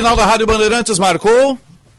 [0.00, 1.58] Sinal da Rádio Bandeirantes marcou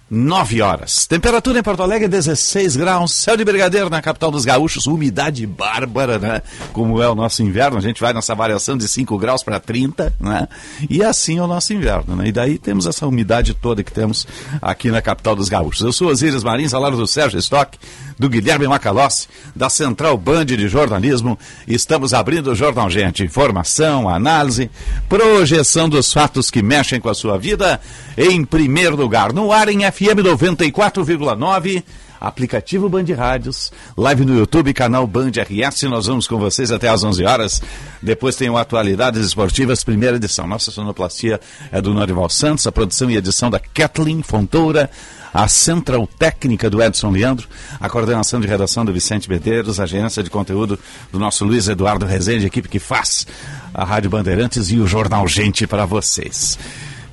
[0.10, 1.05] 9 horas.
[1.05, 6.18] Temperatura em Porto Alegre 16 graus, céu de brigadeiro na capital dos gaúchos, umidade bárbara,
[6.18, 6.41] né?
[6.74, 10.14] Como é o nosso inverno, a gente vai nessa variação de 5 graus para 30,
[10.20, 10.50] né?
[10.90, 12.27] E assim é o nosso inverno, né?
[12.27, 14.26] E daí temos essa umidade toda que temos
[14.60, 15.82] aqui na capital dos gaúchos.
[15.82, 17.77] Eu sou Osíris Marins, lado do Sérgio Stock,
[18.22, 21.40] do Guilherme Macalossi, da Central Band de Jornalismo.
[21.68, 23.24] Estamos abrindo o Jornal Gente.
[23.24, 24.70] Informação, análise,
[25.10, 27.82] projeção dos fatos que mexem com a sua vida.
[28.16, 31.84] Em primeiro lugar, no ar em FM 94,9
[32.22, 35.82] aplicativo Band Rádios, live no YouTube, canal Band RS.
[35.84, 37.62] Nós vamos com vocês até às 11 horas.
[38.00, 40.46] Depois tem o Atualidades Esportivas, primeira edição.
[40.46, 41.40] Nossa sonoplastia
[41.72, 44.91] é do Norival Santos, a produção e edição da Kathleen Fontoura,
[45.34, 47.48] a central técnica do Edson Leandro,
[47.79, 50.79] a coordenação de redação do Vicente Medeiros, a gerência de conteúdo
[51.12, 53.26] do nosso Luiz Eduardo Rezende, equipe que faz
[53.73, 56.57] a Rádio Bandeirantes e o Jornal Gente para vocês.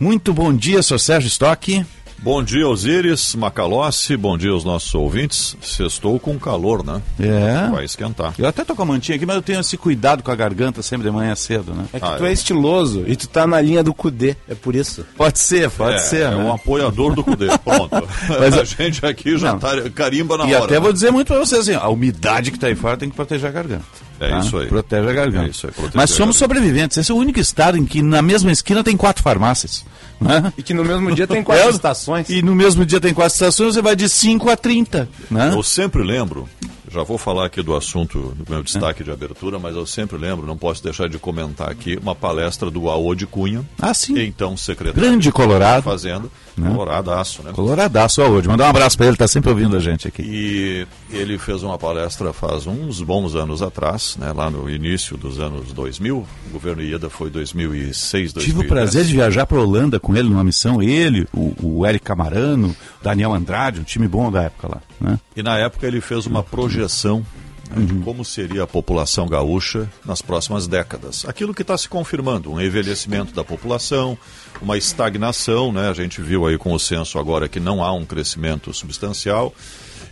[0.01, 1.85] Muito bom dia, sou Sérgio Stock.
[2.21, 5.57] Bom dia, Osíris, Macalossi, bom dia aos nossos ouvintes.
[5.63, 7.01] Sextou com calor, né?
[7.19, 7.71] É.
[7.71, 8.35] Vai esquentar.
[8.37, 10.83] Eu até tô com a mantinha aqui, mas eu tenho esse cuidado com a garganta
[10.83, 11.85] sempre de manhã cedo, né?
[11.93, 12.31] É que ah, tu é.
[12.31, 15.07] é estiloso e tu tá na linha do Cudê, é por isso.
[15.17, 16.23] Pode ser, pode é, ser.
[16.23, 16.37] É né?
[16.37, 18.09] um apoiador do Cudê, pronto.
[18.29, 19.61] mas a gente aqui já não.
[19.61, 20.63] tá carimba na e hora.
[20.63, 20.81] E até né?
[20.81, 23.49] vou dizer muito pra vocês assim, a umidade que tá aí fora tem que proteger
[23.49, 24.08] a garganta.
[24.21, 24.39] É tá?
[24.41, 24.67] isso aí.
[24.67, 25.47] Protege a garganta.
[25.47, 26.97] É isso aí, mas somos sobreviventes.
[26.97, 29.85] Esse é o único estado em que na mesma esquina tem quatro farmácias.
[30.21, 30.53] Né?
[30.59, 32.29] E que no mesmo dia tem quatro é, estações.
[32.29, 35.09] E no mesmo dia tem quatro estações, você vai de 5 a 30.
[35.31, 35.51] Né?
[35.53, 36.49] Eu sempre lembro,
[36.91, 40.47] já vou falar aqui do assunto do meu destaque de abertura, mas eu sempre lembro,
[40.47, 43.65] não posso deixar de comentar aqui, uma palestra do Aô de Cunha.
[43.81, 44.19] Ah, sim.
[44.19, 45.01] Então, secretário.
[45.01, 45.83] Grande Colorado.
[45.83, 46.31] Fazendo.
[46.57, 46.71] Né?
[46.71, 47.53] Coloradaço, né?
[47.53, 48.43] Coloradaço, Aô.
[48.43, 50.23] Mandar um abraço para ele, está sempre ouvindo a gente aqui.
[50.23, 54.33] E ele fez uma palestra faz uns bons anos atrás, né?
[54.33, 56.17] lá no início dos anos 2000.
[56.17, 58.45] O governo Ieda foi 2006, 2010.
[58.45, 60.83] Tive o prazer de viajar para a Holanda com ele numa missão.
[60.83, 64.88] Ele, o, o Eric Camarano, Daniel Andrade, um time bom da época lá.
[65.01, 65.19] Né?
[65.37, 67.25] E na época ele fez uma projeção
[67.71, 71.25] né, de como seria a população gaúcha nas próximas décadas.
[71.27, 74.17] Aquilo que está se confirmando, um envelhecimento da população,
[74.61, 75.89] uma estagnação, né?
[75.89, 79.55] a gente viu aí com o censo agora que não há um crescimento substancial.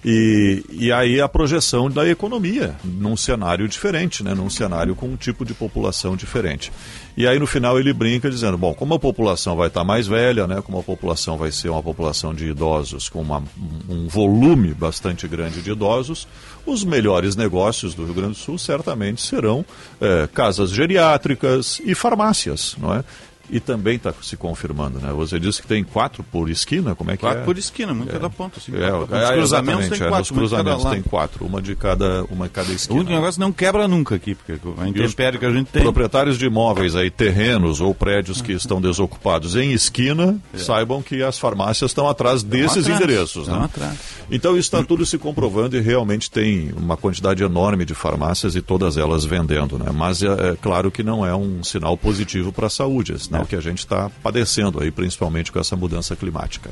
[0.05, 4.35] E, e aí a projeção da economia num cenário diferente, né?
[4.35, 6.73] num cenário com um tipo de população diferente.
[7.17, 10.47] E aí no final ele brinca dizendo, bom, como a população vai estar mais velha,
[10.47, 10.61] né?
[10.63, 13.43] como a população vai ser uma população de idosos com uma,
[13.89, 16.29] um volume bastante grande de idosos,
[16.65, 19.65] os melhores negócios do Rio Grande do Sul certamente serão
[20.01, 23.05] é, casas geriátricas e farmácias, não é?
[23.49, 25.13] E também está se confirmando, né?
[25.13, 27.45] Você disse que tem quatro por esquina, como é que quatro é?
[27.45, 28.59] por esquina, uma em cada ponta.
[28.59, 30.23] Assim, é, Os é, cruzamentos tem é, quatro.
[30.23, 32.97] Os cruzamentos tem quatro, uma de cada, uma de cada esquina.
[32.97, 35.83] O único negócio não quebra nunca aqui, porque a intempérie que a gente tem.
[35.83, 40.59] Proprietários de imóveis aí, terrenos ou prédios que estão desocupados em esquina, é.
[40.59, 43.49] saibam que as farmácias estão atrás desses atrás, endereços.
[43.49, 43.61] Né?
[43.63, 43.99] Atrás.
[44.31, 48.63] Então isso está tudo se comprovando e realmente tem uma quantidade enorme de farmácias e
[48.63, 49.91] todas elas vendendo, né?
[49.93, 53.47] Mas é, é claro que não é um sinal positivo para a saúde, é sinal
[53.47, 56.71] que a gente está padecendo aí, principalmente com essa mudança climática.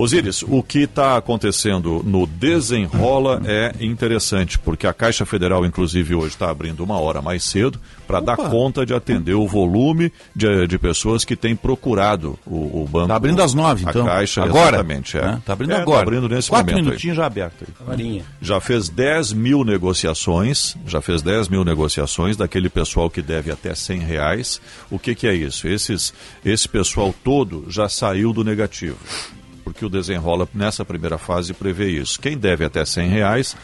[0.00, 6.28] Osíris, o que está acontecendo no desenrola é interessante, porque a Caixa Federal, inclusive, hoje
[6.28, 10.78] está abrindo uma hora mais cedo para dar conta de atender o volume de, de
[10.78, 13.04] pessoas que têm procurado o, o banco.
[13.04, 14.06] Está abrindo às nove, então.
[14.06, 15.16] A Caixa, agora, exatamente.
[15.16, 15.32] Está é.
[15.34, 15.98] é, tá abrindo é, tá agora.
[15.98, 16.86] Tá abrindo nesse Quatro momento.
[16.86, 17.22] minutinhos aí.
[17.22, 17.66] já aberto.
[17.86, 18.24] Aí.
[18.40, 23.74] Já fez 10 mil negociações, já fez 10 mil negociações daquele pessoal que deve até
[23.74, 24.60] 100 reais.
[24.90, 25.68] O que, que é isso?
[25.68, 28.96] Esses, esse pessoal todo já saiu do negativo
[29.60, 32.20] porque o desenrola nessa primeira fase prevê isso.
[32.20, 33.56] Quem deve até 100 reais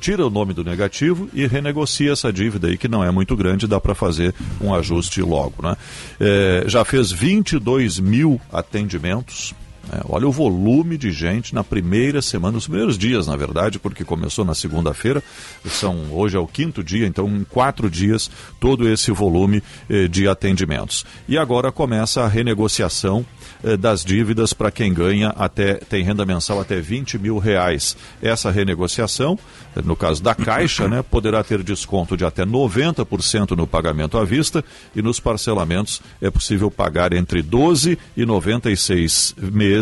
[0.00, 3.66] tira o nome do negativo e renegocia essa dívida aí, que não é muito grande,
[3.66, 5.54] dá para fazer um ajuste logo.
[5.62, 5.76] Né?
[6.20, 9.54] É, já fez 22 mil atendimentos,
[9.90, 10.00] né?
[10.08, 14.44] Olha o volume de gente na primeira semana, nos primeiros dias, na verdade, porque começou
[14.44, 15.22] na segunda-feira,
[15.66, 18.30] são hoje é o quinto dia, então em quatro dias
[18.60, 21.04] todo esse volume eh, de atendimentos.
[21.28, 23.24] E agora começa a renegociação
[23.62, 27.96] eh, das dívidas para quem ganha até tem renda mensal até 20 mil reais.
[28.22, 29.38] Essa renegociação,
[29.74, 34.24] eh, no caso da Caixa, né, poderá ter desconto de até 90% no pagamento à
[34.24, 39.75] vista e nos parcelamentos é possível pagar entre 12 e 96 meses.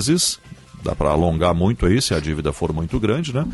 [0.82, 3.46] Dá para alongar muito aí se a dívida for muito grande, né?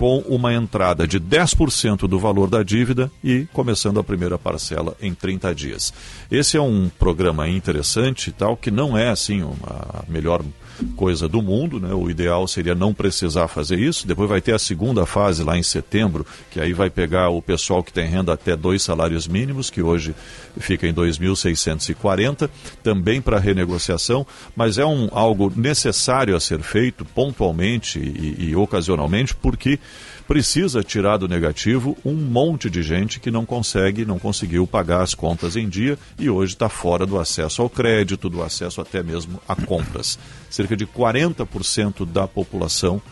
[0.00, 5.12] com uma entrada de 10% do valor da dívida e começando a primeira parcela em
[5.12, 5.92] 30 dias.
[6.30, 10.42] Esse é um programa interessante tal que não é assim a melhor
[10.96, 11.92] coisa do mundo, né?
[11.92, 14.06] O ideal seria não precisar fazer isso.
[14.06, 17.82] Depois vai ter a segunda fase lá em setembro, que aí vai pegar o pessoal
[17.82, 20.14] que tem renda até dois salários mínimos, que hoje
[20.58, 22.48] fica em 2.640,
[22.82, 24.26] também para renegociação,
[24.56, 29.78] mas é um algo necessário a ser feito pontualmente e, e ocasionalmente, porque
[30.30, 35.12] precisa tirar do negativo um monte de gente que não consegue, não conseguiu pagar as
[35.12, 39.42] contas em dia e hoje está fora do acesso ao crédito, do acesso até mesmo
[39.48, 40.20] a compras.
[40.48, 43.02] Cerca de 40% da população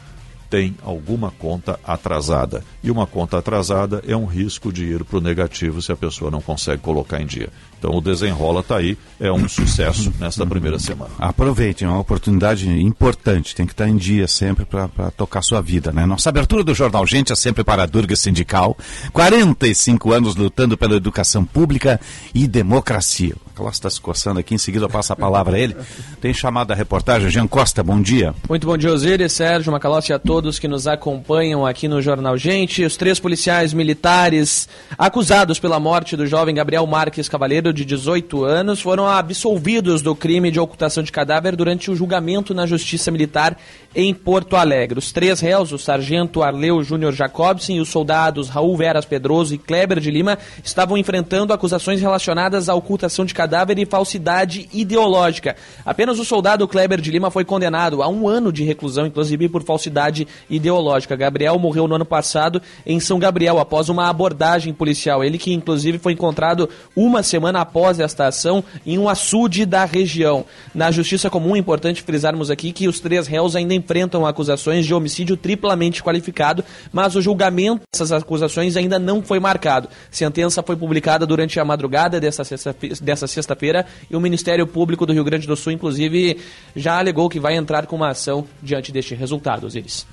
[0.48, 2.62] tem alguma conta atrasada.
[2.84, 6.30] E uma conta atrasada é um risco de ir para o negativo se a pessoa
[6.30, 7.50] não consegue colocar em dia.
[7.78, 11.10] Então o desenrola está aí, é um sucesso nesta primeira semana.
[11.18, 15.92] Aproveite, é uma oportunidade importante, tem que estar em dia sempre para tocar sua vida.
[15.92, 16.04] Né?
[16.04, 18.76] Nossa abertura do Jornal Gente é sempre para a Durga Sindical.
[19.12, 22.00] 45 anos lutando pela educação pública
[22.34, 23.34] e democracia.
[23.46, 25.76] O Carlos está se coçando aqui, em seguida eu passo a palavra a ele.
[26.20, 28.34] Tem chamada a reportagem, Jean Costa, bom dia.
[28.48, 32.36] Muito bom dia, Osiris, Sérgio, Macalossi e a todos que nos acompanham aqui no Jornal
[32.36, 32.84] Gente.
[32.84, 38.80] Os três policiais militares acusados pela morte do jovem Gabriel Marques Cavaleiro de 18 anos,
[38.80, 43.56] foram absolvidos do crime de ocultação de cadáver durante o julgamento na Justiça Militar
[43.94, 44.98] em Porto Alegre.
[44.98, 49.58] Os três réus, o sargento Arleu Júnior Jacobson e os soldados Raul Veras Pedroso e
[49.58, 55.56] Kleber de Lima, estavam enfrentando acusações relacionadas à ocultação de cadáver e falsidade ideológica.
[55.84, 59.62] Apenas o soldado Kleber de Lima foi condenado a um ano de reclusão, inclusive por
[59.62, 61.16] falsidade ideológica.
[61.16, 65.24] Gabriel morreu no ano passado em São Gabriel após uma abordagem policial.
[65.24, 70.44] Ele que inclusive foi encontrado uma semana após esta ação em um açude da região.
[70.74, 74.94] Na Justiça Comum, é importante frisarmos aqui que os três réus ainda enfrentam acusações de
[74.94, 79.88] homicídio triplamente qualificado, mas o julgamento dessas acusações ainda não foi marcado.
[80.10, 85.46] Sentença foi publicada durante a madrugada dessa sexta-feira e o Ministério Público do Rio Grande
[85.46, 86.38] do Sul, inclusive,
[86.74, 90.06] já alegou que vai entrar com uma ação diante deste resultado, Osiris.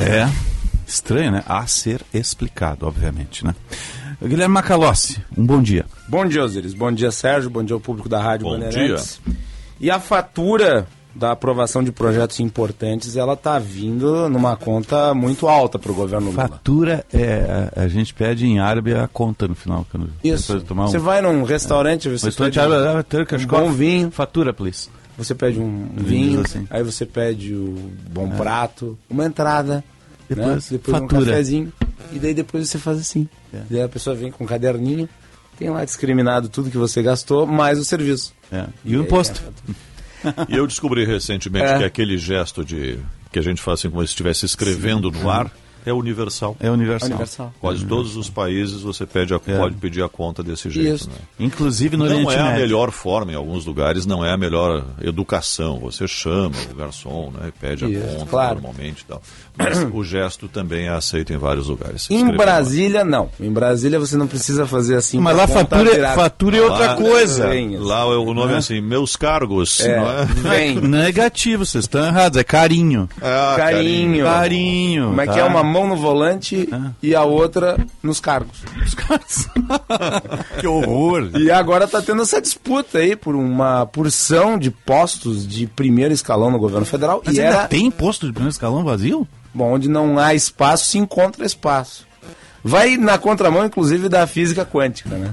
[0.00, 0.28] É
[0.86, 1.42] estranho, né?
[1.46, 3.54] A ser explicado, obviamente, né?
[4.20, 5.86] Guilherme Macalossi, um bom dia.
[6.08, 6.74] Bom dia, Osiris.
[6.74, 7.48] Bom dia, Sérgio.
[7.48, 9.20] Bom dia ao público da Rádio Bom Bandeirantes.
[9.80, 15.78] E a fatura da aprovação de projetos importantes, ela está vindo numa conta muito alta
[15.78, 16.48] para o governo Lula.
[16.48, 19.86] Fatura, é, a, a gente pede em árabe a conta no final.
[19.90, 20.60] Quando, Isso.
[20.62, 24.10] tomar um- Você vai num restaurante, você Restaurante pede árabe, ah, turkish um bom vinho,
[24.10, 24.88] Fatura, please.
[25.16, 26.66] você pede um vinho, assim.
[26.70, 29.82] aí você pede o bom prato, uma entrada,
[30.28, 30.78] Depois, né?
[30.78, 31.24] depois um fatura.
[31.26, 31.72] cafezinho,
[32.12, 33.28] e daí depois você faz assim.
[33.52, 33.60] É.
[33.70, 35.08] Daí a pessoa vem com um caderninho,
[35.58, 38.32] tem lá discriminado tudo que você gastou, mais o serviço.
[38.52, 38.66] É.
[38.84, 39.42] E o imposto.
[40.48, 41.78] E eu descobri recentemente É.
[41.78, 42.98] que aquele gesto de
[43.30, 45.48] que a gente faz assim como se estivesse escrevendo no ar
[45.88, 46.56] é universal.
[46.60, 47.08] É universal.
[47.10, 47.54] Universal.
[47.60, 49.56] Quase todos os países você pede a, É.
[49.58, 50.94] pode pedir a conta desse jeito.
[50.94, 51.08] Isso.
[51.08, 51.16] Né?
[51.40, 52.60] Inclusive no Não Oriente é a Médio.
[52.60, 55.78] melhor forma, em alguns lugares não é a melhor educação.
[55.80, 58.54] Você chama o garçom, né, pede a Isso, conta claro.
[58.56, 59.22] normalmente e tal.
[59.56, 62.08] Mas o gesto também é aceito em vários lugares.
[62.10, 63.28] Em Brasília, não.
[63.40, 65.18] Em Brasília você não precisa fazer assim.
[65.18, 67.48] Mas lá fatura, virar- fatura é outra Lá- coisa.
[67.48, 67.84] Vem, assim.
[67.84, 69.80] Lá o nome é assim, meus cargos.
[69.80, 70.24] É, Não é?
[70.56, 70.80] vem.
[70.80, 72.38] Negativo, vocês estão errados.
[72.38, 73.08] É carinho.
[73.20, 74.24] Ah, Carinho.
[74.24, 75.04] Carinho.
[75.08, 75.38] Como é que tá?
[75.40, 76.90] é uma mão no volante Ah.
[77.02, 78.58] e a outra nos cargos.
[78.84, 79.48] Os caras-
[80.60, 81.30] que horror.
[81.36, 86.50] E agora tá tendo essa disputa aí por uma porção de postos de primeiro escalão
[86.50, 87.22] no governo federal.
[87.24, 89.26] Mas e ainda era, tem posto de primeiro escalão vazio?
[89.54, 92.06] bom, onde não há espaço, se encontra espaço.
[92.62, 95.32] Vai na contramão, inclusive, da física quântica, né?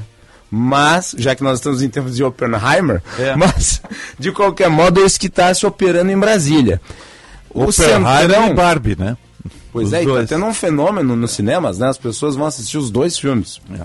[0.50, 3.36] Mas, já que nós estamos em tempos de Oppenheimer, É.
[3.38, 3.82] mas,
[4.18, 6.82] de qualquer modo, é isso que está se operando em Brasília.
[7.50, 8.48] O Oppenheimer Centrão...
[8.50, 9.16] e Barbie, né?
[9.76, 10.30] Pois Os é, e dois.
[10.30, 11.90] tá tendo um fenômeno nos cinemas, né?
[11.90, 13.60] As pessoas vão assistir os dois filmes.
[13.78, 13.82] É.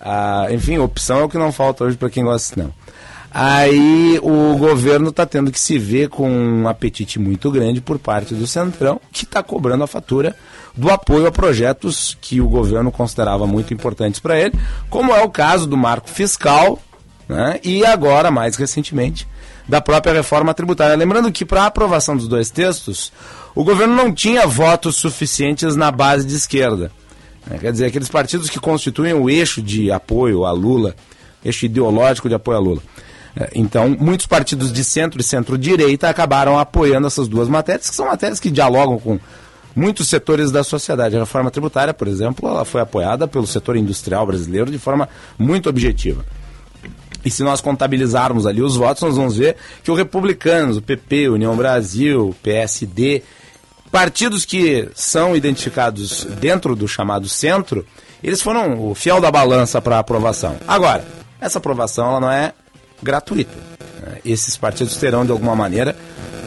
[0.00, 2.72] Ah, enfim, opção é o que não falta hoje para quem gosta de cinema.
[3.30, 8.34] Aí o governo está tendo que se ver com um apetite muito grande por parte
[8.34, 10.34] do Centrão, que está cobrando a fatura
[10.74, 14.58] do apoio a projetos que o governo considerava muito importantes para ele,
[14.88, 16.80] como é o caso do marco fiscal,
[17.28, 17.60] né?
[17.62, 19.28] e agora, mais recentemente,
[19.68, 20.96] da própria reforma tributária.
[20.96, 23.12] Lembrando que para a aprovação dos dois textos,
[23.54, 26.90] o governo não tinha votos suficientes na base de esquerda.
[27.46, 27.58] Né?
[27.58, 30.94] Quer dizer, aqueles partidos que constituem o eixo de apoio a Lula,
[31.44, 32.82] eixo ideológico de apoio a Lula.
[33.36, 38.06] É, então, muitos partidos de centro e centro-direita acabaram apoiando essas duas matérias, que são
[38.06, 39.18] matérias que dialogam com
[39.74, 41.16] muitos setores da sociedade.
[41.16, 45.08] A reforma tributária, por exemplo, ela foi apoiada pelo setor industrial brasileiro de forma
[45.38, 46.24] muito objetiva.
[47.24, 51.30] E se nós contabilizarmos ali os votos, nós vamos ver que o Republicanos, o PP,
[51.30, 53.22] União Brasil, PSD,
[53.94, 57.86] partidos que são identificados dentro do chamado centro,
[58.24, 60.56] eles foram o fiel da balança para a aprovação.
[60.66, 61.04] Agora,
[61.40, 62.52] essa aprovação ela não é
[63.00, 63.54] gratuita.
[64.24, 65.94] Esses partidos terão, de alguma maneira,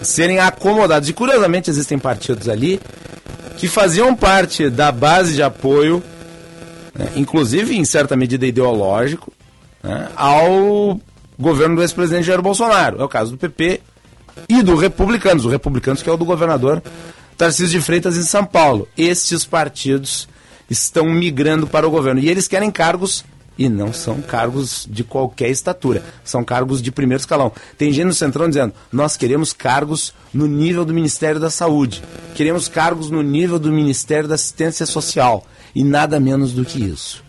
[0.02, 1.08] serem acomodados.
[1.08, 2.82] E, curiosamente, existem partidos ali
[3.56, 6.04] que faziam parte da base de apoio,
[6.94, 9.32] né, inclusive em certa medida ideológico,
[9.82, 11.00] né, ao
[11.40, 13.02] governo do ex-presidente Jair Bolsonaro.
[13.02, 13.80] É o caso do PP
[14.50, 15.46] e do Republicanos.
[15.46, 16.84] O Republicanos que é o do governador
[17.38, 18.88] Tarcísio de Freitas em São Paulo.
[18.98, 20.28] Estes partidos
[20.70, 23.24] estão migrando para o governo e eles querem cargos
[23.58, 27.52] e não são cargos de qualquer estatura, são cargos de primeiro escalão.
[27.78, 32.04] Tem gente no Centrão dizendo: nós queremos cargos no nível do Ministério da Saúde,
[32.36, 37.24] queremos cargos no nível do Ministério da Assistência Social e nada menos do que isso.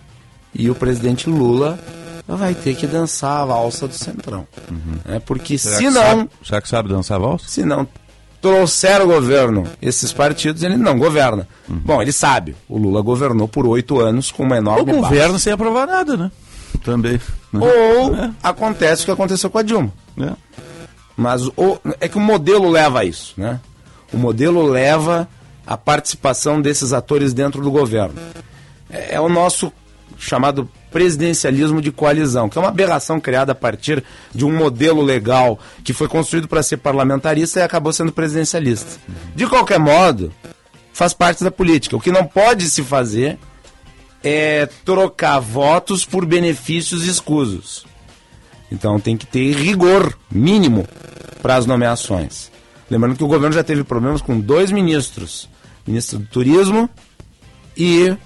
[0.54, 1.78] E o presidente Lula
[2.26, 4.46] vai ter que dançar a valsa do Centrão.
[4.70, 5.14] Uhum.
[5.14, 6.02] É porque será se não.
[6.02, 7.48] Sabe, será que sabe dançar a valsa?
[7.48, 7.86] Se não
[8.40, 11.48] trouxer o governo esses partidos, ele não governa.
[11.68, 11.78] Uhum.
[11.78, 12.56] Bom, ele sabe.
[12.68, 14.92] O Lula governou por oito anos com uma enorme.
[14.92, 16.30] O governo sem aprovar nada, né?
[16.84, 17.20] Também.
[17.52, 17.60] Né?
[17.60, 18.30] Ou é.
[18.42, 19.92] acontece o que aconteceu com a Dilma.
[20.20, 20.32] É.
[21.16, 23.60] Mas o, é que o modelo leva a isso, né?
[24.12, 25.28] O modelo leva
[25.66, 28.14] a participação desses atores dentro do governo.
[28.88, 29.72] É, é o nosso
[30.18, 34.02] chamado presidencialismo de coalizão, que é uma aberração criada a partir
[34.34, 38.98] de um modelo legal que foi construído para ser parlamentarista e acabou sendo presidencialista.
[39.34, 40.32] De qualquer modo,
[40.92, 41.96] faz parte da política.
[41.96, 43.38] O que não pode se fazer
[44.22, 47.86] é trocar votos por benefícios escusos.
[48.70, 50.86] Então tem que ter rigor mínimo
[51.40, 52.50] para as nomeações.
[52.90, 55.48] Lembrando que o governo já teve problemas com dois ministros:
[55.86, 56.88] ministro do Turismo
[57.76, 58.16] e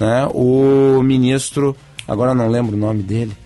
[0.00, 1.76] né, o ministro
[2.08, 3.36] agora não lembro o nome dele.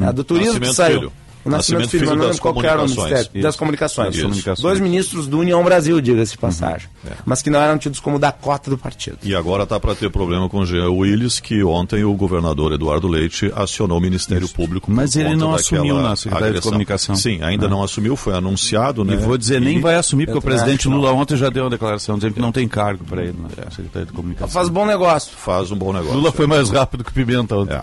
[0.00, 0.98] Ah, do turismo Nascimento que saiu.
[1.00, 1.12] Filho.
[1.48, 3.42] O Nascimento, Nascimento Filho, não lembro qual era o ministério.
[3.42, 4.14] Das comunicações.
[4.14, 4.22] Isso.
[4.24, 4.60] comunicações.
[4.60, 6.88] Dois ministros do União Brasil, diga-se de passagem.
[7.04, 7.10] Uhum.
[7.10, 7.14] É.
[7.24, 9.18] Mas que não eram tidos como da cota do partido.
[9.22, 13.08] E agora está para ter problema com o Jean Willis, que ontem o governador Eduardo
[13.08, 14.54] Leite acionou o Ministério Isso.
[14.54, 14.90] Público.
[14.90, 16.60] Mas ele não assumiu na Secretaria agressão.
[16.60, 17.16] de Comunicação.
[17.16, 19.14] Sim, ainda não, não assumiu, foi anunciado, né?
[19.14, 19.64] E vou dizer, e...
[19.64, 22.52] nem vai assumir, porque o presidente Lula ontem já deu uma declaração dizendo que não
[22.52, 23.70] tem cargo para ele na é.
[23.70, 24.48] Secretaria de Comunicação.
[24.48, 25.32] Faz bom negócio.
[25.36, 26.14] Faz um bom negócio.
[26.14, 27.80] Lula foi mais rápido que Pimenta ontem.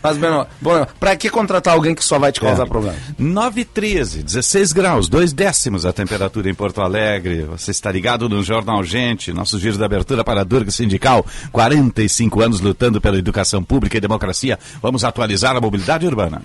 [0.00, 2.66] Faz bem, bom, para que contratar alguém que só vai te causar é.
[2.66, 2.96] problema?
[3.18, 7.42] 9 e 13, 16 graus, 2 décimos a temperatura em Porto Alegre.
[7.44, 11.24] Você está ligado no Jornal Gente, nosso giro de abertura para a Durga Sindical.
[11.52, 14.58] 45 anos lutando pela educação pública e democracia.
[14.80, 16.42] Vamos atualizar a mobilidade urbana.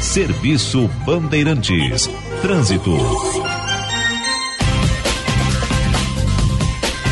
[0.00, 2.08] Serviço Bandeirantes.
[2.42, 2.96] Trânsito.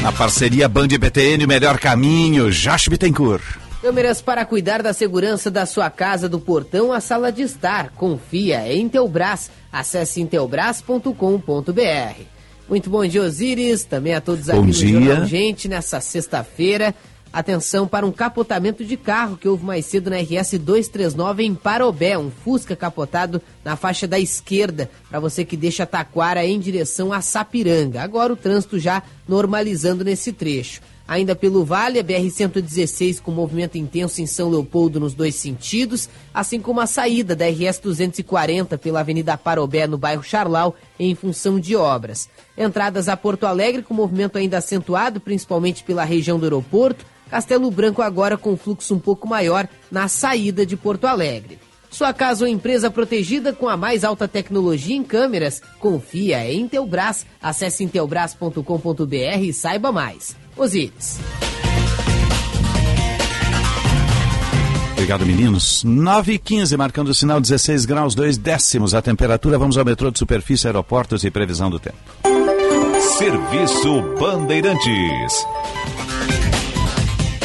[0.03, 3.62] Na parceria Band e BTN, o melhor caminho, Josh Bittencourt.
[3.83, 7.91] Câmeras para cuidar da segurança da sua casa, do portão à sala de estar.
[7.91, 9.51] Confia em Teubras.
[9.73, 12.23] Acesse intelbras.com.br.
[12.69, 13.83] Muito bom dia, Osiris.
[13.83, 15.01] Também a todos bom aqui dia.
[15.01, 16.95] no Jornal Gente, nessa sexta-feira.
[17.33, 22.17] Atenção para um capotamento de carro que houve mais cedo na RS 239 em Parobé,
[22.17, 27.21] um Fusca capotado na faixa da esquerda, para você que deixa Taquara em direção a
[27.21, 28.03] Sapiranga.
[28.03, 30.83] Agora o trânsito já normalizando nesse trecho.
[31.13, 36.59] Ainda pelo Vale, a BR-116 com movimento intenso em São Leopoldo nos dois sentidos, assim
[36.59, 42.31] como a saída da RS-240 pela Avenida Parobé no bairro Charlau, em função de obras.
[42.57, 47.05] Entradas a Porto Alegre com movimento ainda acentuado, principalmente pela região do aeroporto.
[47.29, 51.59] Castelo Branco agora com fluxo um pouco maior na saída de Porto Alegre.
[51.91, 55.61] Sua casa ou empresa protegida com a mais alta tecnologia em câmeras.
[55.79, 57.27] Confia em Intelbras.
[57.43, 60.41] Acesse intelbras.com.br e saiba mais.
[60.57, 61.19] Osíris.
[64.93, 65.83] Obrigado, meninos.
[65.83, 69.59] 9 e 15, marcando o sinal 16 graus, 2 décimos a temperatura.
[69.59, 71.97] Vamos ao metrô de superfície, aeroportos e previsão do tempo.
[73.19, 75.45] Serviço Bandeirantes.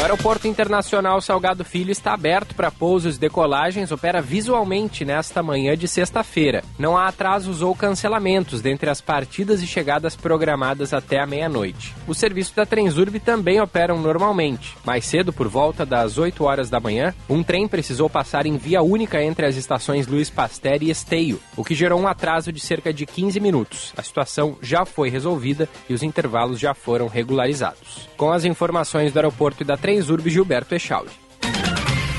[0.07, 5.85] Aeroporto Internacional Salgado Filho está aberto para pousos e decolagens, opera visualmente nesta manhã de
[5.85, 6.63] sexta-feira.
[6.79, 11.93] Não há atrasos ou cancelamentos dentre as partidas e chegadas programadas até a meia-noite.
[12.07, 14.77] Os serviços da Transurb também operam normalmente.
[14.85, 18.81] Mais cedo, por volta das 8 horas da manhã, um trem precisou passar em via
[18.81, 22.93] única entre as estações Luiz Pasteur e Esteio, o que gerou um atraso de cerca
[22.93, 23.93] de 15 minutos.
[23.97, 28.07] A situação já foi resolvida e os intervalos já foram regularizados.
[28.15, 31.09] Com as informações do aeroporto e da Transurb, Urbe Gilberto Echauri.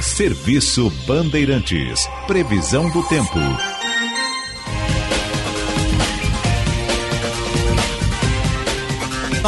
[0.00, 2.08] Serviço Bandeirantes.
[2.26, 3.38] Previsão do tempo.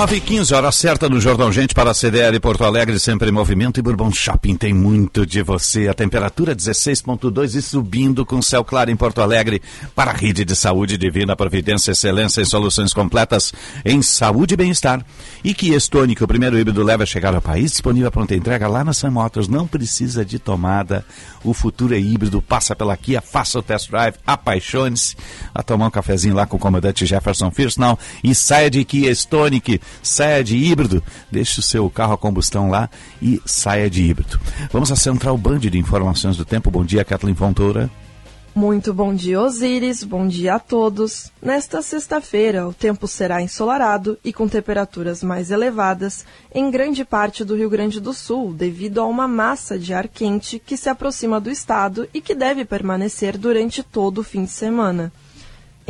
[0.01, 3.33] 9 e 15 hora certa no Jornal Gente para a CDL Porto Alegre, sempre em
[3.33, 3.79] movimento.
[3.79, 5.89] E Bourbon Shopping tem muito de você.
[5.89, 9.61] A temperatura 16,2 e subindo com céu claro em Porto Alegre
[9.95, 13.53] para a rede de saúde divina, providência, excelência e soluções completas
[13.85, 15.05] em saúde e bem-estar.
[15.45, 18.83] E que Estônico, o primeiro híbrido leva a chegar ao país, disponível pronta entrega lá
[18.83, 19.49] na Sam Motors.
[19.49, 21.05] Não precisa de tomada.
[21.45, 22.41] O futuro é híbrido.
[22.41, 25.15] Passa pela Kia, faça o test drive, apaixone-se.
[25.55, 29.79] A tomar um cafezinho lá com o comandante Jefferson Firsnall e saia de Kia Stonic
[30.03, 32.89] saia de híbrido, deixe o seu carro a combustão lá
[33.21, 34.41] e saia de híbrido.
[34.73, 36.71] Vamos à Central Band de Informações do Tempo.
[36.71, 37.91] Bom dia, Kathleen Fontoura.
[38.55, 40.03] Muito bom dia, Osíris.
[40.03, 41.31] Bom dia a todos.
[41.41, 47.55] Nesta sexta-feira, o tempo será ensolarado e com temperaturas mais elevadas em grande parte do
[47.55, 51.49] Rio Grande do Sul, devido a uma massa de ar quente que se aproxima do
[51.49, 55.13] estado e que deve permanecer durante todo o fim de semana.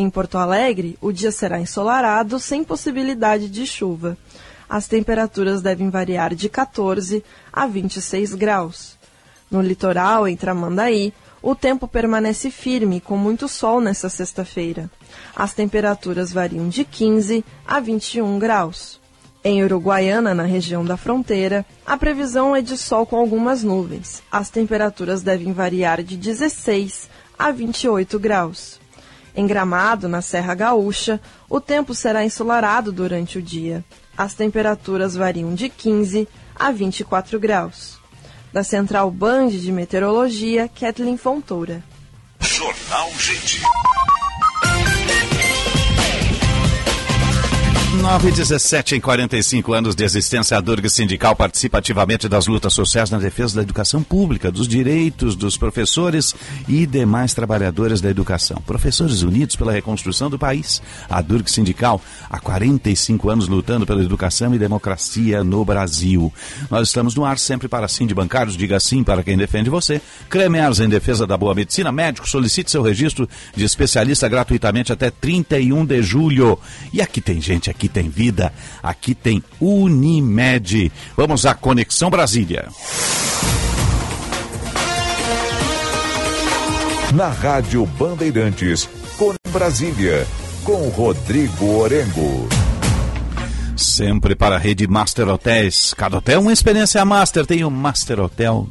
[0.00, 4.16] Em Porto Alegre, o dia será ensolarado, sem possibilidade de chuva.
[4.66, 8.96] As temperaturas devem variar de 14 a 26 graus.
[9.50, 14.90] No litoral, em Tramandaí, o tempo permanece firme, com muito sol nesta sexta-feira.
[15.36, 18.98] As temperaturas variam de 15 a 21 graus.
[19.44, 24.22] Em Uruguaiana, na região da fronteira, a previsão é de sol com algumas nuvens.
[24.32, 27.06] As temperaturas devem variar de 16
[27.38, 28.79] a 28 graus.
[29.34, 33.84] Em Gramado, na Serra Gaúcha, o tempo será ensolarado durante o dia.
[34.16, 37.98] As temperaturas variam de 15 a 24 graus.
[38.52, 41.82] Da Central Band de Meteorologia, Kathleen Fontoura.
[42.40, 43.62] Jornal Gente.
[47.96, 52.72] 9 e 17 em 45 anos de existência, a Durga Sindical participa ativamente das lutas
[52.72, 56.34] sociais na defesa da educação pública, dos direitos dos professores
[56.68, 58.62] e demais trabalhadores da educação.
[58.64, 60.80] Professores Unidos pela Reconstrução do País.
[61.08, 66.32] A Durga Sindical, há 45 anos lutando pela educação e democracia no Brasil.
[66.70, 70.00] Nós estamos no ar sempre para sim de bancários, diga sim para quem defende você.
[70.28, 71.90] Cremers em defesa da boa medicina.
[71.90, 76.56] Médico, solicite seu registro de especialista gratuitamente até 31 de julho.
[76.92, 80.90] E aqui tem gente aqui tem vida, aqui tem Unimed.
[81.16, 82.68] Vamos à Conexão Brasília.
[87.14, 88.88] Na Rádio Bandeirantes,
[89.18, 90.26] com Brasília,
[90.64, 92.48] com Rodrigo Orengo.
[93.76, 95.94] Sempre para a rede Master Hotels.
[95.94, 97.46] Cada hotel uma experiência master.
[97.46, 98.68] Tem o Master Hotel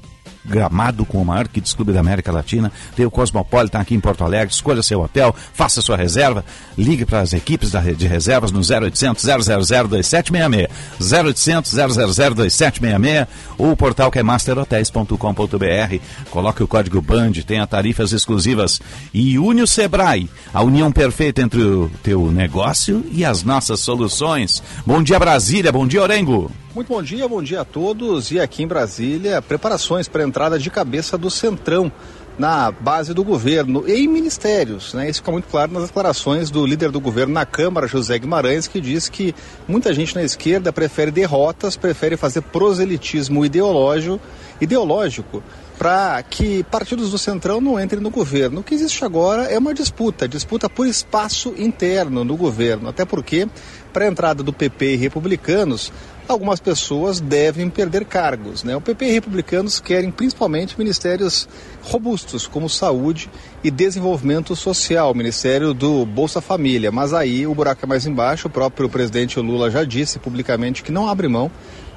[0.50, 2.72] Gramado com o maior Kids Clube da América Latina.
[2.96, 4.54] Tem o Cosmopolitan aqui em Porto Alegre.
[4.54, 6.44] Escolha seu hotel, faça sua reserva.
[6.78, 10.68] Ligue para as equipes da, de reservas no 0800 000 2766.
[11.00, 11.88] 0800 000
[12.36, 13.28] 2766.
[13.58, 16.00] Ou o portal que é masterhotels.com.br.
[16.30, 18.82] Coloque o código BAND, tenha tarifas exclusivas.
[19.14, 24.62] E une o Sebrae, a união perfeita entre o teu negócio e as nossas soluções.
[24.86, 25.72] Bom dia, Brasília.
[25.72, 26.52] Bom dia, Orengo.
[26.74, 28.32] Muito bom dia, bom dia a todos.
[28.32, 31.92] E aqui em Brasília, preparações para a entrada de cabeça do Centrão
[32.38, 34.94] na base do governo e em ministérios.
[34.94, 35.10] Né?
[35.10, 38.80] Isso fica muito claro nas declarações do líder do governo na Câmara, José Guimarães, que
[38.80, 39.36] diz que
[39.68, 44.18] muita gente na esquerda prefere derrotas, prefere fazer proselitismo ideológico,
[44.62, 45.44] ideológico
[45.78, 48.62] para que partidos do Centrão não entrem no governo.
[48.62, 53.48] O que existe agora é uma disputa, disputa por espaço interno no governo, até porque
[53.92, 55.92] para a entrada do PP e republicanos,
[56.34, 58.64] algumas pessoas devem perder cargos.
[58.64, 58.76] Né?
[58.76, 61.48] O PP e republicanos querem principalmente ministérios
[61.84, 63.30] robustos, como saúde
[63.64, 66.92] e desenvolvimento social, ministério do Bolsa Família.
[66.92, 70.92] Mas aí o buraco é mais embaixo, o próprio presidente Lula já disse publicamente que
[70.92, 71.52] não abre mão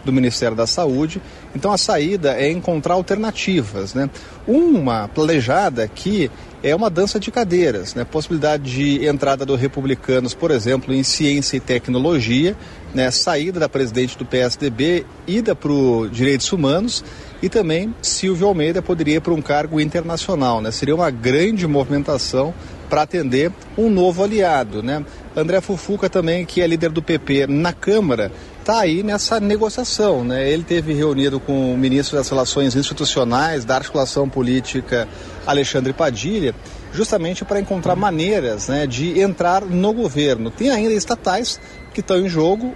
[0.04, 1.20] do Ministério da Saúde.
[1.54, 3.94] Então a saída é encontrar alternativas.
[3.94, 4.08] Né?
[4.46, 6.30] Uma planejada que
[6.62, 8.04] é uma dança de cadeiras, né?
[8.04, 12.56] Possibilidade de entrada do Republicanos, por exemplo, em ciência e tecnologia,
[12.94, 13.10] né?
[13.10, 17.04] Saída da presidente do PSDB, ida para o direitos humanos
[17.42, 20.70] e também Silvio Almeida poderia ir para um cargo internacional, né?
[20.70, 22.54] Seria uma grande movimentação
[22.88, 25.04] para atender um novo aliado, né?
[25.34, 28.30] André Fufuca também, que é líder do PP na Câmara,
[28.62, 30.24] está aí nessa negociação.
[30.24, 30.48] Né?
[30.48, 35.06] Ele teve reunido com o ministro das Relações Institucionais, da Articulação Política,
[35.46, 36.54] Alexandre Padilha,
[36.92, 40.50] justamente para encontrar maneiras né, de entrar no governo.
[40.50, 41.60] Tem ainda estatais
[41.92, 42.74] que estão em jogo,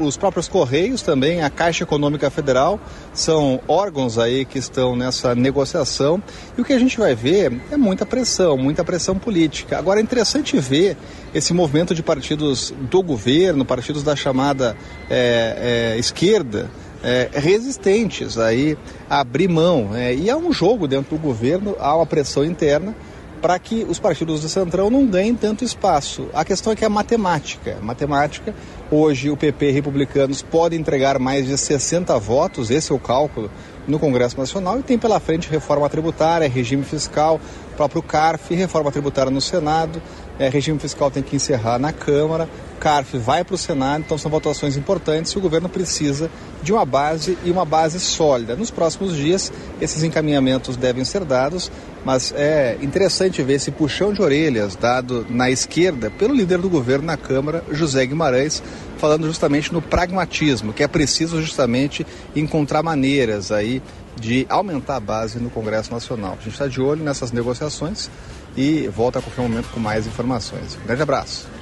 [0.00, 2.78] os próprios Correios também, a Caixa Econômica Federal,
[3.12, 6.22] são órgãos aí que estão nessa negociação.
[6.56, 9.78] E o que a gente vai ver é muita pressão, muita pressão política.
[9.78, 10.96] Agora é interessante ver
[11.34, 14.76] esse movimento de partidos do governo, partidos da chamada
[15.10, 16.70] é, é, esquerda,
[17.02, 18.76] é, resistentes aí
[19.08, 19.90] a abrir mão.
[19.94, 22.94] É, e há um jogo dentro do governo, há uma pressão interna
[23.40, 26.28] para que os partidos do Centrão não ganhem tanto espaço.
[26.34, 27.78] A questão é que é matemática.
[27.80, 28.54] matemática,
[28.90, 33.50] hoje o PP e republicanos podem entregar mais de 60 votos, esse é o cálculo,
[33.86, 37.40] no Congresso Nacional e tem pela frente reforma tributária, regime fiscal,
[37.76, 40.02] próprio CARF, reforma tributária no Senado,
[40.38, 42.48] é, regime fiscal tem que encerrar na Câmara,
[42.78, 46.30] CARF vai para o Senado, então são votações importantes e o governo precisa
[46.62, 48.56] de uma base e uma base sólida.
[48.56, 51.70] Nos próximos dias, esses encaminhamentos devem ser dados,
[52.04, 57.06] mas é interessante ver esse puxão de orelhas dado na esquerda pelo líder do governo
[57.06, 58.62] na Câmara, José Guimarães,
[58.96, 63.82] falando justamente no pragmatismo, que é preciso justamente encontrar maneiras aí
[64.18, 66.32] de aumentar a base no Congresso Nacional.
[66.32, 68.10] A gente está de olho nessas negociações
[68.56, 70.76] e volta a qualquer momento com mais informações.
[70.82, 71.57] Um grande abraço.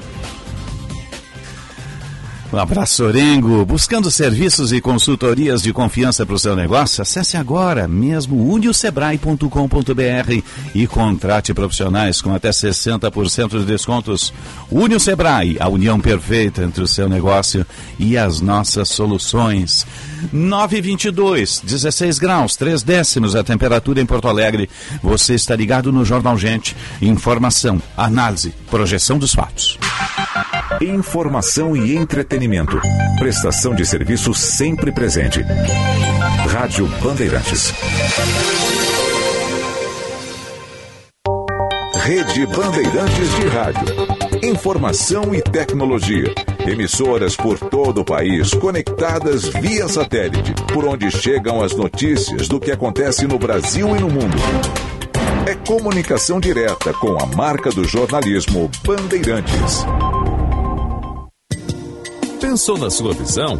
[2.52, 3.64] Um abraço, Orengo.
[3.64, 7.02] Buscando serviços e consultorias de confiança para o seu negócio?
[7.02, 10.42] Acesse agora mesmo uniosebrae.com.br
[10.74, 14.32] e contrate profissionais com até 60% de descontos.
[14.70, 17.66] Unio Sebrae, a união perfeita entre o seu negócio
[17.98, 19.84] e as nossas soluções.
[20.32, 24.70] 922, 16 graus, 3 décimos a temperatura em Porto Alegre.
[25.02, 26.76] Você está ligado no Jornal Gente.
[27.02, 29.78] Informação, análise, projeção dos fatos.
[30.80, 32.35] Informação e entretenimento.
[33.18, 35.40] Prestação de serviço sempre presente.
[36.50, 37.72] Rádio Bandeirantes.
[41.94, 43.96] Rede Bandeirantes de Rádio.
[44.42, 46.34] Informação e tecnologia.
[46.66, 52.70] Emissoras por todo o país conectadas via satélite, por onde chegam as notícias do que
[52.70, 54.36] acontece no Brasil e no mundo.
[55.46, 59.86] É comunicação direta com a marca do jornalismo Bandeirantes.
[62.40, 63.58] Pensou na sua visão?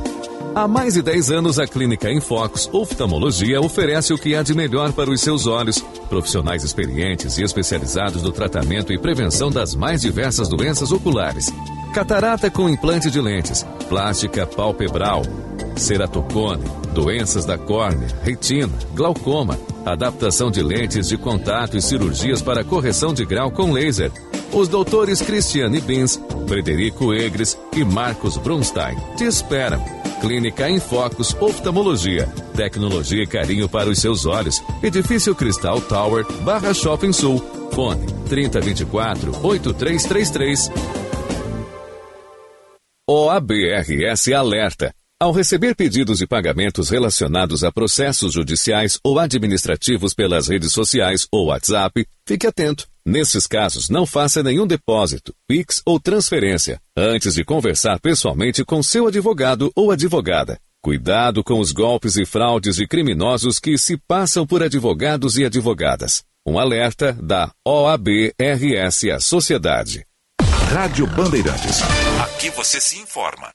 [0.55, 4.93] Há mais de 10 anos, a Clínica Infox Oftalmologia oferece o que há de melhor
[4.93, 5.79] para os seus olhos.
[6.09, 11.53] Profissionais experientes e especializados no tratamento e prevenção das mais diversas doenças oculares.
[11.93, 15.23] Catarata com implante de lentes, plástica palpebral,
[15.75, 19.59] ceratocone, doenças da córnea, retina, glaucoma,
[19.93, 24.11] adaptação de lentes de contato e cirurgias para correção de grau com laser.
[24.53, 29.83] Os doutores Cristiane Bins, Frederico Egres e Marcos Brunstein te esperam.
[30.21, 32.27] Clínica em Focus Oftalmologia.
[32.55, 34.63] Tecnologia e carinho para os seus olhos.
[34.83, 37.39] Edifício Cristal Tower, Barra Shopping Sul.
[37.73, 40.71] Fone 3024 8333.
[43.09, 44.96] OABRS Alerta.
[45.19, 51.47] Ao receber pedidos de pagamentos relacionados a processos judiciais ou administrativos pelas redes sociais ou
[51.47, 52.87] WhatsApp, fique atento.
[53.03, 59.07] Nesses casos, não faça nenhum depósito, PIX ou transferência antes de conversar pessoalmente com seu
[59.07, 60.59] advogado ou advogada.
[60.83, 66.25] Cuidado com os golpes e fraudes de criminosos que se passam por advogados e advogadas.
[66.47, 70.05] Um alerta da OAB-RS à Sociedade.
[70.71, 71.81] Rádio Bandeirantes.
[72.21, 73.51] Aqui você se informa.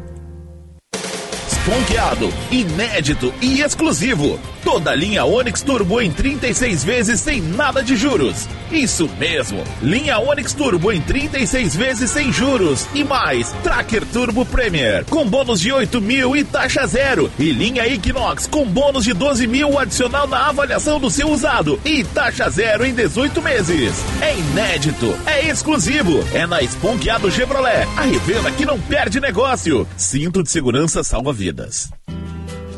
[1.50, 4.40] Esponqueado, inédito e exclusivo.
[4.70, 8.46] Toda a linha Onix Turbo em 36 vezes sem nada de juros.
[8.70, 12.86] Isso mesmo, linha Onix Turbo em 36 vezes sem juros.
[12.92, 17.32] E mais, Tracker Turbo Premier com bônus de 8 mil e taxa zero.
[17.38, 21.80] E linha Equinox com bônus de 12 mil adicional na avaliação do seu usado.
[21.82, 23.94] E taxa zero em 18 meses.
[24.20, 26.22] É inédito, é exclusivo.
[26.34, 29.88] É na Esponqueado Chevrolet, a revenda que não perde negócio.
[29.96, 31.88] Cinto de segurança salva vidas.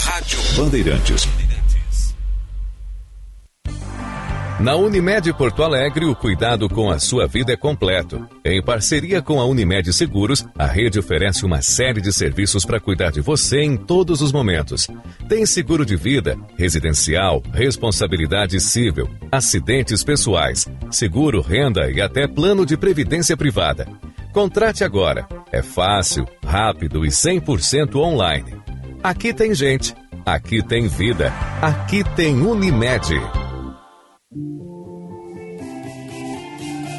[0.00, 1.28] Rádio Bandeirantes.
[4.60, 8.26] Na Unimed Porto Alegre, o cuidado com a sua vida é completo.
[8.44, 13.10] Em parceria com a Unimed Seguros, a rede oferece uma série de serviços para cuidar
[13.10, 14.88] de você em todos os momentos.
[15.28, 22.76] Tem seguro de vida, residencial, responsabilidade civil, acidentes pessoais, seguro renda e até plano de
[22.76, 23.86] previdência privada.
[24.32, 25.28] Contrate agora.
[25.52, 28.64] É fácil, rápido e 100% online.
[29.04, 29.94] Aqui tem gente.
[30.24, 31.30] Aqui tem vida.
[31.60, 33.10] Aqui tem Unimed.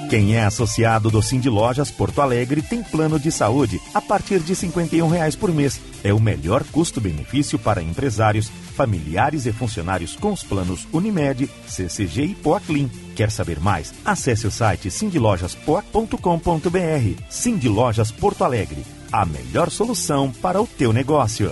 [0.07, 4.55] Quem é associado do Cindy Lojas Porto Alegre tem plano de saúde a partir de
[4.55, 5.81] 51 reais por mês.
[6.03, 12.35] É o melhor custo-benefício para empresários, familiares e funcionários com os planos Unimed, CCG e
[12.35, 12.87] Poaclin.
[13.15, 13.91] Quer saber mais?
[14.05, 17.21] Acesse o site cindylojaspoa.com.br.
[17.31, 21.51] Cindy Lojas Porto Alegre, a melhor solução para o teu negócio.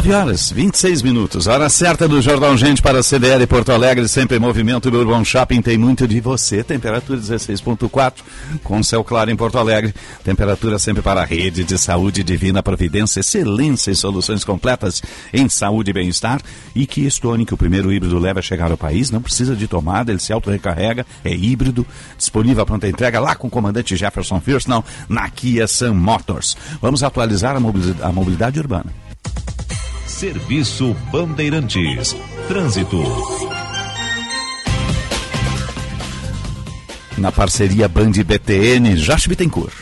[0.00, 1.46] 9 horas, 26 minutos.
[1.46, 4.88] Hora certa do Jornal Gente para CDL Porto Alegre, sempre em movimento.
[4.88, 6.64] O Bourbon Shopping tem muito de você.
[6.64, 8.14] Temperatura 16.4,
[8.64, 9.94] com céu claro em Porto Alegre.
[10.24, 15.02] Temperatura sempre para a rede de saúde divina providência, excelência e soluções completas
[15.34, 16.40] em saúde e bem-estar.
[16.74, 19.68] E que Stone, que o primeiro híbrido leva a chegar ao país, não precisa de
[19.68, 21.86] tomada, ele se auto-recarrega, é híbrido,
[22.16, 26.56] disponível a pronta entrega lá com o comandante Jefferson Firston na Kia Sun Motors.
[26.80, 29.09] Vamos atualizar a mobilidade, a mobilidade urbana.
[30.20, 32.14] Serviço Bandeirantes.
[32.46, 33.02] Trânsito.
[37.16, 39.74] Na parceria Band BTN, Josh Bittencourt.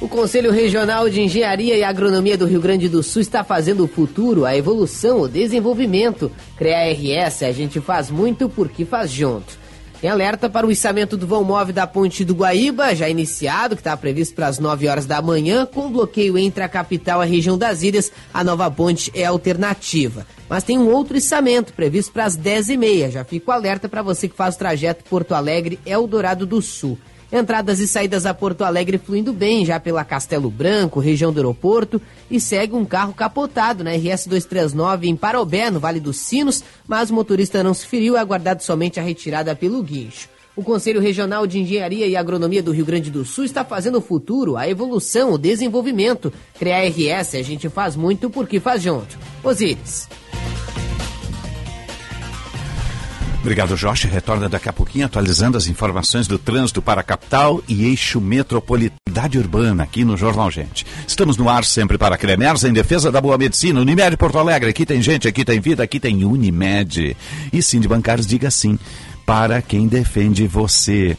[0.00, 3.86] O Conselho Regional de Engenharia e Agronomia do Rio Grande do Sul está fazendo o
[3.86, 6.32] futuro, a evolução, o desenvolvimento.
[6.56, 9.58] CREA RS, a gente faz muito porque faz junto.
[10.02, 13.80] Tem alerta para o içamento do vão móvel da Ponte do Guaíba, já iniciado, que
[13.80, 17.28] está previsto para as 9 horas da manhã, com bloqueio entre a capital e a
[17.28, 18.10] região das ilhas.
[18.34, 20.26] A nova ponte é alternativa.
[20.48, 23.12] Mas tem um outro içamento previsto para as 10h30.
[23.12, 26.98] Já fica o alerta para você que faz o trajeto Porto Alegre, Eldorado do Sul.
[27.32, 32.00] Entradas e saídas a Porto Alegre fluindo bem, já pela Castelo Branco, região do aeroporto,
[32.30, 37.08] e segue um carro capotado na RS 239 em Parobé, no Vale dos Sinos, mas
[37.08, 40.28] o motorista não se feriu, é aguardado somente a retirada pelo guincho.
[40.54, 44.02] O Conselho Regional de Engenharia e Agronomia do Rio Grande do Sul está fazendo o
[44.02, 46.30] futuro, a evolução, o desenvolvimento.
[46.58, 49.18] Criar RS, a gente faz muito porque faz junto.
[49.42, 50.06] Osíris.
[53.42, 54.06] Obrigado, Jorge.
[54.06, 59.02] Retorna daqui a pouquinho atualizando as informações do trânsito para a capital e eixo metropolitana
[59.36, 60.86] urbana aqui no Jornal Gente.
[61.06, 63.80] Estamos no ar sempre para Cremers em defesa da boa medicina.
[63.80, 67.16] Unimed Porto Alegre, aqui tem gente, aqui tem vida, aqui tem Unimed.
[67.52, 68.78] E sim de bancários, diga sim
[69.26, 71.16] para quem defende você.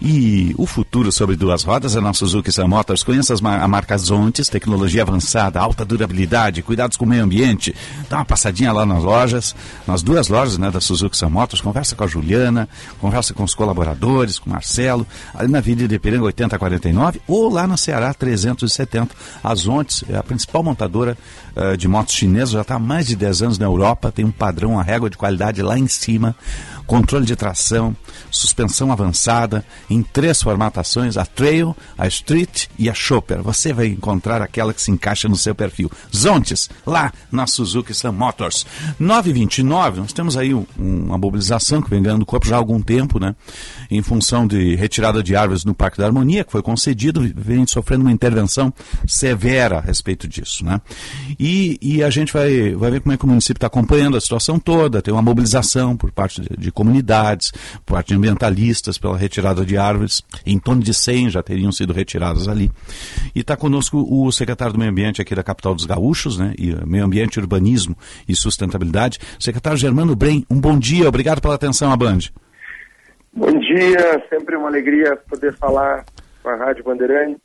[0.00, 3.02] E o futuro sobre duas rodas é na Suzuki Sun Motors.
[3.02, 7.74] Conheça a marca Zontes, tecnologia avançada, alta durabilidade, cuidados com o meio ambiente.
[8.08, 9.56] Dá uma passadinha lá nas lojas,
[9.88, 11.60] nas duas lojas né, da Suzuki Sun Motors.
[11.60, 12.68] Conversa com a Juliana,
[13.00, 17.66] conversa com os colaboradores, com o Marcelo, ali na Avenida de Ipiranga 8049 ou lá
[17.66, 19.14] na Ceará 370.
[19.42, 21.18] A Zontes é a principal montadora
[21.56, 24.30] uh, de motos chinesas, já está há mais de 10 anos na Europa, tem um
[24.30, 26.36] padrão, uma régua de qualidade lá em cima
[26.88, 27.94] controle de tração,
[28.30, 33.42] suspensão avançada, em três formatações, a Trail, a Street e a Chopper.
[33.42, 35.90] Você vai encontrar aquela que se encaixa no seu perfil.
[36.16, 38.66] Zontes, lá na Suzuki Sun Motors.
[38.98, 43.20] 929, nós temos aí um, uma mobilização que vem ganhando corpo já há algum tempo,
[43.20, 43.36] né?
[43.90, 48.02] Em função de retirada de árvores no Parque da Harmonia, que foi concedido, vem sofrendo
[48.02, 48.72] uma intervenção
[49.06, 50.80] severa a respeito disso, né?
[51.38, 54.20] E, e a gente vai, vai ver como é que o município está acompanhando a
[54.20, 57.52] situação toda, tem uma mobilização por parte de, de comunidades,
[57.84, 60.22] por parte de ambientalistas, pela retirada de árvores.
[60.44, 62.70] Em torno de 100 já teriam sido retiradas ali.
[63.34, 66.54] E está conosco o secretário do Meio Ambiente aqui da capital dos Gaúchos, né?
[66.58, 67.96] E Meio Ambiente, Urbanismo
[68.28, 70.44] e Sustentabilidade, secretário Germano Brem.
[70.50, 71.98] Um bom dia, obrigado pela atenção à.
[73.38, 76.04] Bom dia, sempre uma alegria poder falar
[76.42, 77.38] com a Rádio Bandeirantes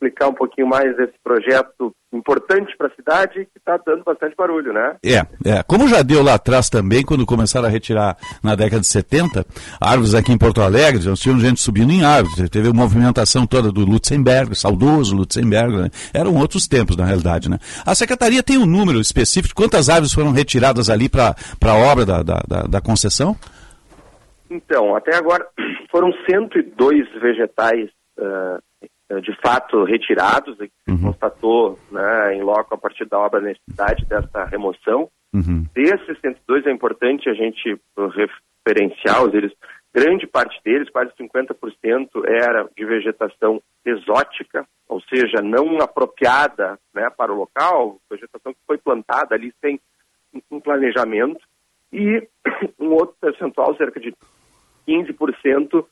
[0.00, 4.72] explicar um pouquinho mais esse projeto importante para a cidade que está dando bastante barulho,
[4.72, 4.96] né?
[5.04, 5.62] É, é.
[5.64, 9.44] Como já deu lá atrás também, quando começaram a retirar na década de 70,
[9.78, 13.70] árvores aqui em Porto Alegre, nós tínhamos gente subindo em árvores, teve a movimentação toda
[13.70, 15.90] do Lutzenberg, saudoso Lutzenberg, né?
[16.14, 17.58] eram outros tempos na realidade, né?
[17.84, 22.06] A Secretaria tem um número específico de quantas árvores foram retiradas ali para a obra
[22.06, 23.36] da, da, da, da concessão?
[24.50, 25.46] Então, até agora
[25.90, 31.02] foram 102 vegetais uh, de fato retirados, que se uhum.
[31.02, 35.08] constatou né, em loco a partir da obra a necessidade dessa remoção.
[35.32, 35.64] Uhum.
[35.72, 39.52] Desses 102 é importante a gente referenciar os eles,
[39.94, 47.32] grande parte deles, quase 50%, era de vegetação exótica, ou seja, não apropriada né, para
[47.32, 49.80] o local, vegetação que foi plantada ali sem
[50.50, 51.40] um planejamento,
[51.92, 52.28] e
[52.78, 54.14] um outro percentual, cerca de
[54.90, 55.86] 15%, uh,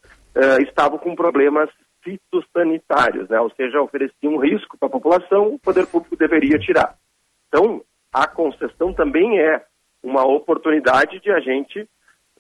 [0.63, 1.71] estavam com problemas
[2.03, 3.41] fitossanitários, né?
[3.41, 6.97] ou seja, oferecia um risco para a população, o poder público deveria tirar.
[7.49, 7.83] Então,
[8.13, 9.65] a concessão também é
[10.03, 11.89] uma oportunidade de a gente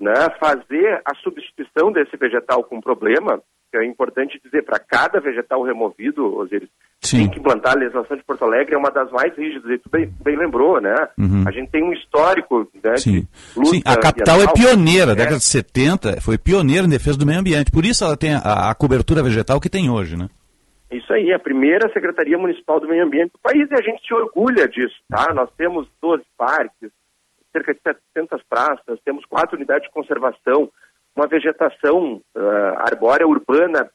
[0.00, 5.62] né, fazer a substituição desse vegetal com problema, que é importante dizer, para cada vegetal
[5.62, 6.68] removido, Osiris,
[7.00, 7.18] Sim.
[7.18, 9.90] tem que implantar a legislação de Porto Alegre, é uma das mais rígidas, e tu
[9.90, 10.94] bem, bem lembrou, né?
[11.18, 11.44] Uhum.
[11.46, 13.26] A gente tem um histórico né, Sim.
[13.64, 15.14] Sim, a capital é pioneira, é.
[15.14, 18.70] década de 70, foi pioneira em defesa do meio ambiente, por isso ela tem a,
[18.70, 20.28] a cobertura vegetal que tem hoje, né?
[20.90, 24.14] Isso aí, a primeira Secretaria Municipal do Meio Ambiente do país e a gente se
[24.14, 25.34] orgulha disso, tá?
[25.34, 26.90] Nós temos 12 parques,
[27.58, 30.70] cerca de 700 praças, temos quatro unidades de conservação,
[31.16, 33.90] uma vegetação uh, arbórea urbana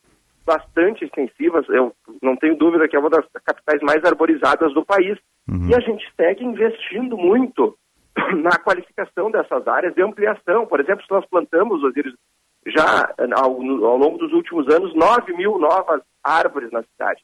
[0.46, 1.68] bastante extensivas.
[1.70, 5.18] Eu não tenho dúvida que é uma das capitais mais arborizadas do país.
[5.50, 5.70] Uhum.
[5.70, 7.78] E a gente segue investindo muito
[8.42, 10.66] na qualificação dessas áreas de ampliação.
[10.66, 12.14] Por exemplo, se nós plantamos, Osiris,
[12.68, 17.22] já ao, ao longo dos últimos anos, 9 mil novas árvores na cidade.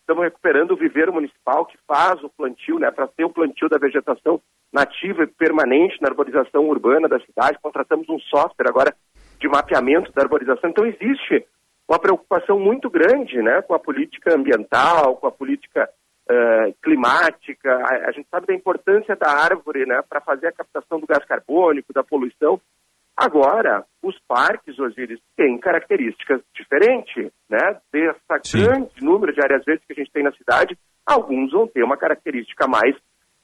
[0.00, 3.78] Estamos recuperando o viveiro municipal que faz o plantio, né, para ter o plantio da
[3.78, 4.40] vegetação
[4.72, 7.58] nativa e permanente na arborização urbana da cidade.
[7.62, 8.94] Contratamos um software agora
[9.38, 10.70] de mapeamento da arborização.
[10.70, 11.44] Então, existe
[11.88, 15.88] uma preocupação muito grande né, com a política ambiental, com a política
[16.30, 17.70] uh, climática.
[17.70, 21.24] A, a, gente sabe da importância da árvore né, para fazer a captação do gás
[21.26, 22.60] carbônico, da poluição.
[23.16, 27.78] Agora, os parques, Osiris, têm características diferentes, né?
[27.92, 28.64] Dessa Sim.
[28.64, 31.96] grande número de áreas verdes que a gente tem na cidade, alguns vão ter uma
[31.96, 32.96] característica mais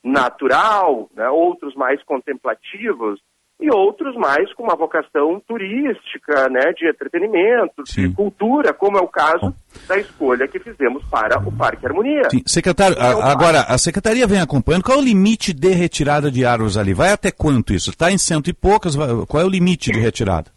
[0.02, 1.28] natural, né?
[1.28, 3.20] outros mais contemplativos,
[3.60, 8.08] e outros mais com uma vocação turística, né, de entretenimento, Sim.
[8.08, 9.54] de cultura, como é o caso Bom.
[9.88, 12.30] da escolha que fizemos para o Parque Harmonia.
[12.30, 12.42] Sim.
[12.46, 16.44] Secretário, é a, agora, a Secretaria vem acompanhando, qual é o limite de retirada de
[16.44, 16.94] árvores ali?
[16.94, 17.90] Vai até quanto isso?
[17.90, 18.94] Está em cento e poucas,
[19.26, 20.52] qual é o limite de retirada?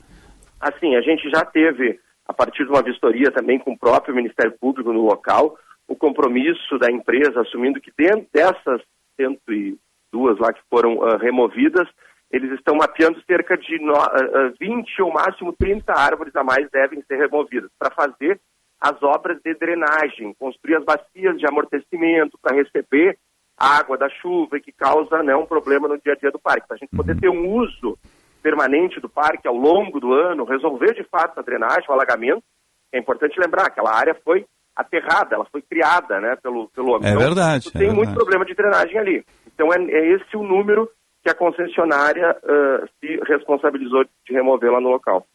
[0.59, 4.53] Assim, a gente já teve, a partir de uma vistoria também com o próprio Ministério
[4.61, 8.79] Público no local, o compromisso da empresa assumindo que dentro dessas
[9.25, 11.87] 102 lá que foram uh, removidas,
[12.31, 17.03] eles estão mapeando cerca de no, uh, 20 ou máximo 30 árvores a mais devem
[17.03, 18.39] ser removidas para fazer
[18.79, 23.17] as obras de drenagem, construir as bacias de amortecimento para receber
[23.55, 26.67] a água da chuva que causa né, um problema no dia a dia do parque.
[26.67, 27.95] Para a gente poder ter um uso
[28.41, 32.43] permanente do parque ao longo do ano, resolver de fato a drenagem, o alagamento.
[32.91, 34.45] É importante lembrar que aquela área foi
[34.81, 37.09] aterrada, ela foi criada né, pelo, pelo homem.
[37.09, 37.71] É então, verdade.
[37.71, 38.17] Tem é muito verdade.
[38.17, 39.25] problema de drenagem ali.
[39.53, 40.89] Então é, é esse o número
[41.23, 45.25] que a concessionária uh, se responsabilizou de remover lá no local.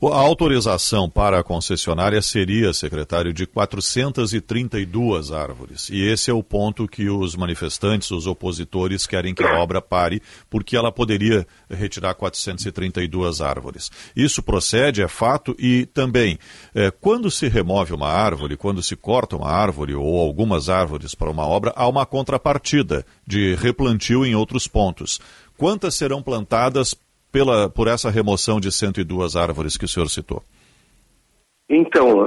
[0.00, 5.90] A autorização para a concessionária seria, secretário, de 432 árvores.
[5.90, 10.22] E esse é o ponto que os manifestantes, os opositores, querem que a obra pare,
[10.48, 13.90] porque ela poderia retirar 432 árvores.
[14.14, 16.38] Isso procede, é fato, e também,
[16.72, 21.28] é, quando se remove uma árvore, quando se corta uma árvore ou algumas árvores para
[21.28, 25.18] uma obra, há uma contrapartida de replantio em outros pontos.
[25.56, 26.94] Quantas serão plantadas
[27.32, 30.42] pela, por essa remoção de 102 árvores que o senhor citou?
[31.70, 32.26] Então,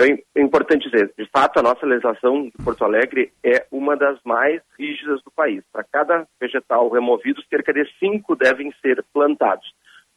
[0.00, 4.20] é, é importante dizer, de fato, a nossa legislação de Porto Alegre é uma das
[4.24, 5.64] mais rígidas do país.
[5.72, 9.66] Para cada vegetal removido, cerca de cinco devem ser plantados.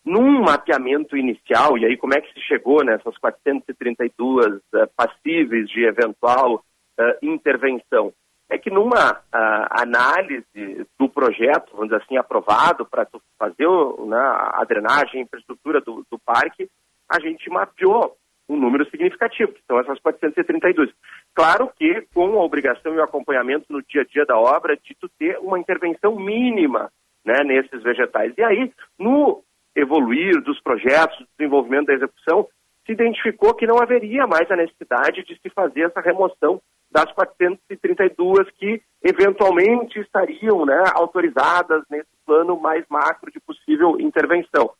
[0.05, 4.61] Num mapeamento inicial, e aí como é que se chegou nessas 432 uh,
[4.95, 6.63] passíveis de eventual
[6.99, 8.13] uh, intervenção?
[8.49, 13.07] É que numa uh, análise do projeto, vamos dizer assim, aprovado para
[13.37, 13.67] fazer
[14.07, 16.67] né, a drenagem, a infraestrutura do, do, parque,
[17.07, 18.17] a gente mapeou
[18.49, 20.89] um número significativo, que são essas 432.
[21.35, 24.95] Claro que com a obrigação e o acompanhamento no dia a dia da obra de
[24.99, 26.91] tu ter uma intervenção mínima
[27.23, 28.33] né, nesses vegetais.
[28.35, 29.43] E aí, no
[29.75, 32.47] evoluir dos projetos, desenvolvimento da execução,
[32.85, 36.59] se identificou que não haveria mais a necessidade de se fazer essa remoção
[36.91, 44.71] das 432 que eventualmente estariam né, autorizadas nesse plano mais macro de possível intervenção.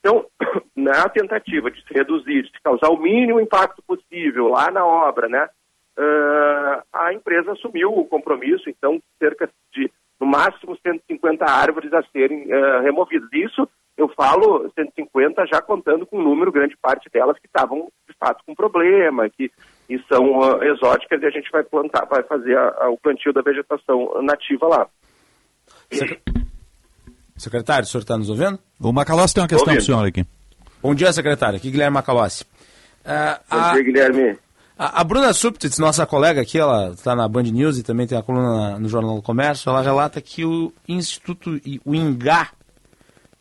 [0.00, 0.26] Então,
[0.76, 5.28] na tentativa de se reduzir, de se causar o mínimo impacto possível lá na obra,
[5.28, 5.48] né,
[5.98, 12.44] uh, a empresa assumiu o compromisso, então, cerca de, no máximo, 150 árvores a serem
[12.52, 13.28] uh, removidas.
[13.32, 13.66] Isso,
[13.96, 18.44] eu falo 150 já contando com um número, grande parte delas, que estavam, de fato,
[18.46, 19.50] com problema, que
[19.88, 23.32] e são uh, exóticas, e a gente vai plantar, vai fazer a, a, o plantio
[23.32, 24.86] da vegetação nativa lá.
[27.36, 28.58] Secretário, o senhor está nos ouvindo?
[28.80, 30.24] O Macalossi tem uma questão para o senhor aqui.
[30.82, 31.56] Bom dia, secretário.
[31.56, 32.44] Aqui Guilherme Macalossi.
[33.04, 34.38] Uh, Bom dia, Guilherme.
[34.78, 38.18] A, a Bruna Subtitz, nossa colega aqui, ela está na Band News e também tem
[38.18, 42.48] a coluna no Jornal do Comércio, ela relata que o Instituto, o INGA,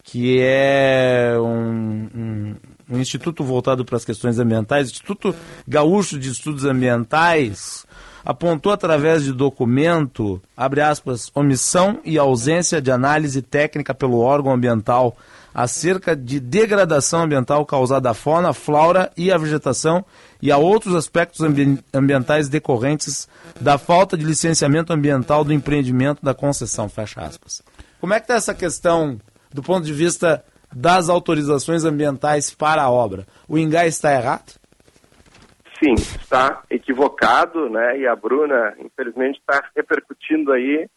[0.03, 2.55] que é um, um,
[2.89, 5.35] um instituto voltado para as questões ambientais, Instituto
[5.67, 7.85] Gaúcho de Estudos Ambientais,
[8.23, 15.15] apontou através de documento, abre aspas, omissão e ausência de análise técnica pelo órgão ambiental
[15.53, 20.03] acerca de degradação ambiental causada à fauna, flora e à vegetação
[20.41, 21.41] e a outros aspectos
[21.93, 23.27] ambientais decorrentes
[23.61, 27.61] da falta de licenciamento ambiental do empreendimento da concessão, fecha aspas.
[28.01, 29.19] Como é que está essa questão
[29.53, 30.43] do ponto de vista
[30.75, 33.25] das autorizações ambientais para a obra?
[33.47, 34.63] O INGA está errado?
[35.83, 37.99] sim, está equivocado, né?
[37.99, 40.87] E a Bruna, infelizmente, está repercutindo aí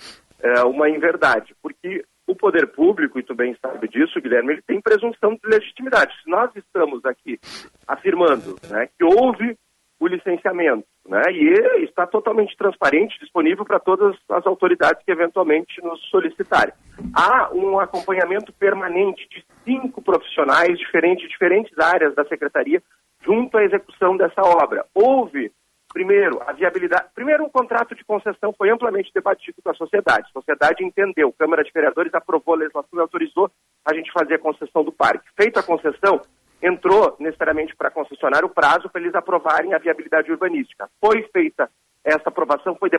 [0.40, 4.80] é, uma inverdade, porque o poder público, e tu bem sabe disso, Guilherme, ele tem
[4.80, 6.14] presunção de legitimidade.
[6.22, 7.38] Se nós estamos aqui
[7.86, 9.56] afirmando né, que houve
[9.98, 16.00] o licenciamento, né, e está totalmente transparente, disponível para todas as autoridades que eventualmente nos
[16.10, 16.74] solicitarem.
[17.14, 22.82] Há um acompanhamento permanente de cinco profissionais diferentes, diferentes áreas da secretaria,
[23.24, 24.84] junto à execução dessa obra.
[24.94, 25.52] Houve,
[25.92, 27.06] primeiro, a viabilidade.
[27.14, 30.28] Primeiro, um contrato de concessão foi amplamente debatido com a sociedade.
[30.30, 33.50] A sociedade entendeu, a Câmara de Vereadores aprovou a legislação e autorizou
[33.84, 35.28] a gente fazer a concessão do parque.
[35.36, 36.20] Feita a concessão,
[36.66, 40.88] entrou necessariamente para concessionar o prazo para eles aprovarem a viabilidade urbanística.
[41.00, 41.70] Foi feita
[42.04, 42.90] essa aprovação, foi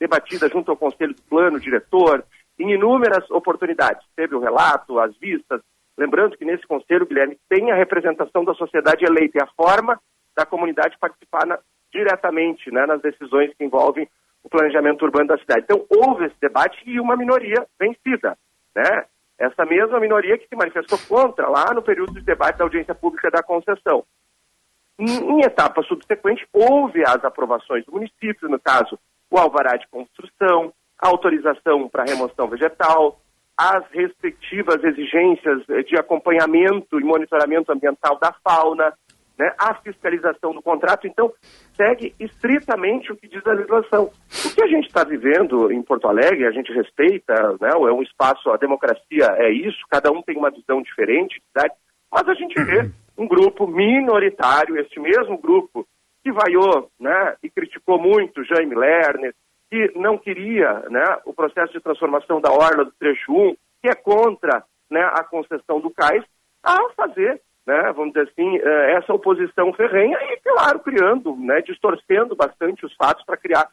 [0.00, 2.24] debatida junto ao Conselho do Plano, diretor,
[2.58, 4.06] em inúmeras oportunidades.
[4.16, 5.60] Teve o relato, as vistas,
[5.96, 9.98] Lembrando que nesse conselho, Guilherme, tem a representação da sociedade eleita e a forma
[10.36, 11.58] da comunidade participar na,
[11.92, 14.08] diretamente né, nas decisões que envolvem
[14.42, 15.62] o planejamento urbano da cidade.
[15.64, 18.36] Então, houve esse debate e uma minoria vencida.
[18.74, 19.04] Né?
[19.38, 23.30] Essa mesma minoria que se manifestou contra lá no período de debate da audiência pública
[23.30, 24.04] da concessão.
[24.98, 28.98] Em, em etapa subsequente, houve as aprovações do município, no caso,
[29.30, 33.20] o alvará de construção, a autorização para remoção vegetal,
[33.56, 38.92] as respectivas exigências de acompanhamento e monitoramento ambiental da fauna,
[39.38, 41.06] né, a fiscalização do contrato.
[41.06, 41.32] Então,
[41.76, 44.10] segue estritamente o que diz a legislação.
[44.46, 48.02] O que a gente está vivendo em Porto Alegre, a gente respeita, né, é um
[48.02, 51.42] espaço, a democracia é isso, cada um tem uma visão diferente,
[52.10, 55.86] mas a gente vê um grupo minoritário, este mesmo grupo
[56.22, 59.34] que vaiou né, e criticou muito Jaime Lerner,
[59.70, 63.94] que não queria né, o processo de transformação da Orla do Trecho 1, que é
[63.94, 66.24] contra né, a concessão do cais,
[66.62, 72.36] a fazer, né, vamos dizer assim, eh, essa oposição ferrenha e, claro, criando, né, distorcendo
[72.36, 73.68] bastante os fatos para criar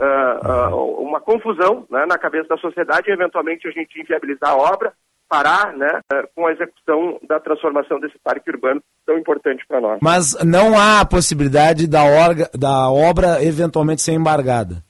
[0.00, 4.56] uh, uh, uma confusão né, na cabeça da sociedade e, eventualmente, a gente inviabilizar a
[4.56, 4.92] obra,
[5.28, 6.00] parar né,
[6.34, 9.98] com a execução da transformação desse parque urbano tão importante para nós.
[10.02, 14.82] Mas não há a possibilidade da, orga, da obra eventualmente ser embargada?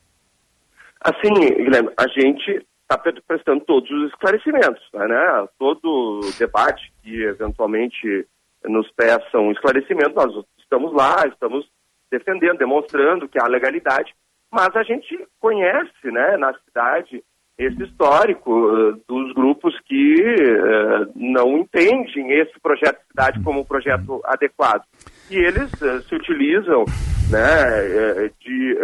[1.01, 2.97] Assim, Guilherme, a gente está
[3.27, 5.47] prestando todos os esclarecimentos, né?
[5.59, 8.25] Todo debate que eventualmente
[8.67, 11.67] nos peçam esclarecimento, nós estamos lá, estamos
[12.11, 14.13] defendendo, demonstrando que há legalidade,
[14.51, 17.23] mas a gente conhece, né, na cidade
[17.57, 23.65] esse histórico uh, dos grupos que uh, não entendem esse projeto de cidade como um
[23.65, 24.83] projeto adequado.
[25.31, 26.85] E eles uh, se utilizam
[27.31, 28.77] né, de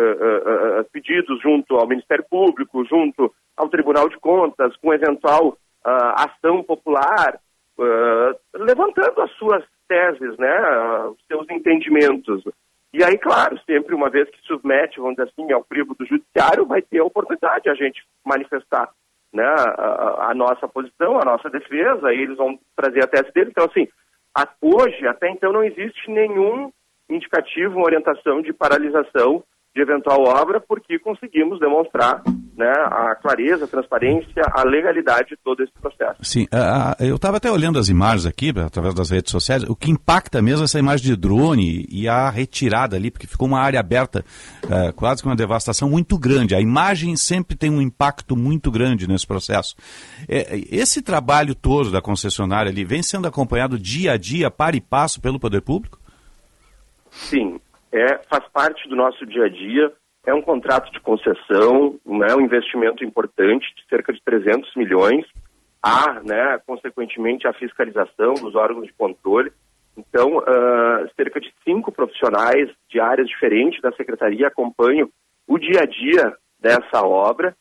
[0.91, 7.39] pedidos junto ao Ministério Público, junto ao Tribunal de Contas, com eventual ação popular,
[8.53, 12.43] levantando as suas teses, né, os seus entendimentos.
[12.93, 16.65] E aí, claro, sempre uma vez que submete, vamos dizer assim, ao crivo do judiciário,
[16.65, 18.89] vai ter a oportunidade de a gente manifestar
[19.33, 23.49] né, a, a, nossa posição, a nossa defesa, e eles vão trazer a tese deles.
[23.49, 23.87] Então, assim,
[24.35, 26.71] a, hoje, até então, não existe nenhum
[27.09, 29.43] indicativo, uma orientação de paralisação
[29.75, 32.21] de eventual obra, porque conseguimos demonstrar
[32.55, 36.19] né, a clareza, a transparência, a legalidade de todo esse processo.
[36.21, 36.47] Sim,
[36.99, 40.63] eu estava até olhando as imagens aqui, através das redes sociais, o que impacta mesmo
[40.63, 44.23] essa imagem de drone e a retirada ali, porque ficou uma área aberta,
[44.65, 46.53] uh, quase com uma devastação muito grande.
[46.53, 49.75] A imagem sempre tem um impacto muito grande nesse processo.
[50.29, 54.81] É, esse trabalho todo da concessionária ali vem sendo acompanhado dia a dia, para e
[54.81, 55.99] passo, pelo poder público?
[57.09, 57.59] Sim,
[57.93, 59.93] é, faz parte do nosso dia a dia
[60.25, 65.25] é um contrato de concessão, né, um investimento importante de cerca de 300 milhões.
[65.81, 69.51] Há, né, consequentemente, a fiscalização dos órgãos de controle.
[69.97, 75.09] Então, uh, cerca de cinco profissionais de áreas diferentes da secretaria acompanham
[75.45, 77.55] o dia a dia dessa obra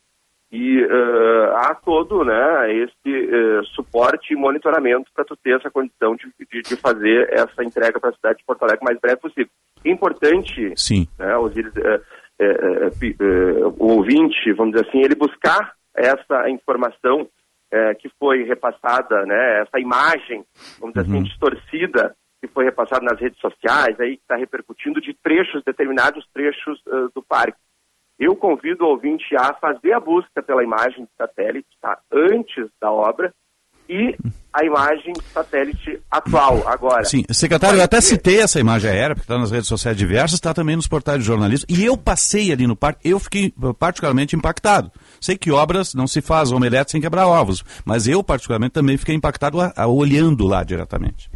[0.52, 6.14] e uh, há todo né, esse uh, suporte e monitoramento para tu ter essa condição
[6.14, 9.16] de, de, de fazer essa entrega para a cidade de Porto Alegre o mais breve
[9.16, 9.48] possível.
[9.82, 11.08] É importante, Sim.
[11.18, 17.26] Né, Osiris, uh, o ouvinte, vamos dizer assim, ele buscar essa informação
[18.00, 20.44] que foi repassada, né, essa imagem,
[20.78, 21.20] vamos dizer assim, uhum.
[21.20, 26.26] assim, distorcida, que foi repassada nas redes sociais, aí que está repercutindo de trechos, determinados
[26.34, 26.78] trechos
[27.14, 27.56] do parque.
[28.24, 32.88] Eu convido o ouvinte a fazer a busca pela imagem de satélite tá, antes da
[32.88, 33.34] obra
[33.88, 34.16] e
[34.52, 37.04] a imagem satélite atual agora.
[37.04, 40.54] Sim, secretário, eu até citei essa imagem aérea, porque está nas redes sociais diversas, está
[40.54, 44.92] também nos portais de jornalismo, e eu passei ali no parque, eu fiquei particularmente impactado.
[45.20, 49.16] Sei que obras não se faz omelete sem quebrar ovos, mas eu particularmente também fiquei
[49.16, 51.28] impactado a, a, olhando lá diretamente.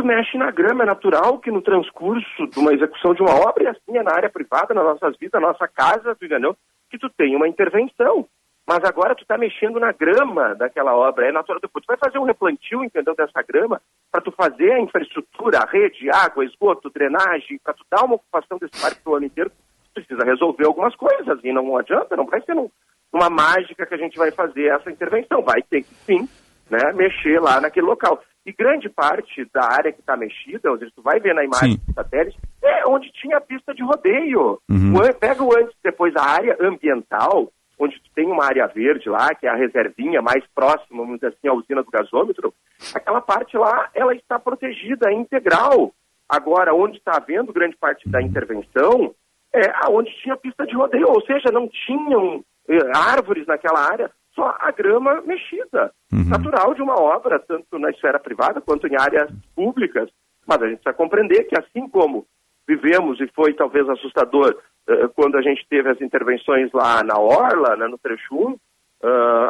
[0.00, 3.64] Tu mexe na grama, é natural que no transcurso de uma execução de uma obra,
[3.64, 6.56] e assim é na área privada, nas nossas vidas, na nossa casa, tu entendeu?
[6.90, 8.26] Que tu tem uma intervenção
[8.66, 11.60] mas agora tu está mexendo na grama daquela obra, é natural.
[11.60, 13.82] Depois tu vai fazer um replantio, entendeu, dessa grama,
[14.12, 18.58] para tu fazer a infraestrutura, a rede, água, esgoto, drenagem, para tu dar uma ocupação
[18.58, 22.40] desse parque o ano inteiro, tu precisa resolver algumas coisas, e não adianta, não vai
[22.42, 26.28] ser numa mágica que a gente vai fazer essa intervenção, vai ter que sim,
[26.70, 28.22] né, mexer lá naquele local.
[28.46, 32.38] E grande parte da área que está mexida, tu vai ver na imagem do satélite,
[32.62, 34.58] é onde tinha a pista de rodeio.
[34.68, 34.94] Uhum.
[35.18, 39.50] Pega o antes depois a área ambiental, onde tem uma área verde lá, que é
[39.50, 42.52] a reservinha mais próxima, vamos dizer assim, à usina do gasômetro,
[42.94, 45.92] aquela parte lá, ela está protegida, é integral.
[46.28, 49.14] Agora, onde está havendo grande parte da intervenção,
[49.52, 54.10] é aonde tinha pista de rodeio, ou seja, não tinham eh, árvores naquela área,
[54.40, 55.92] só a grama mexida.
[56.10, 56.28] Uhum.
[56.28, 60.08] Natural de uma obra, tanto na esfera privada quanto em áreas públicas.
[60.46, 62.26] Mas a gente precisa compreender que, assim como
[62.66, 64.56] vivemos, e foi talvez assustador,
[64.88, 68.58] uh, quando a gente teve as intervenções lá na Orla, né, no Trecho 1, uh,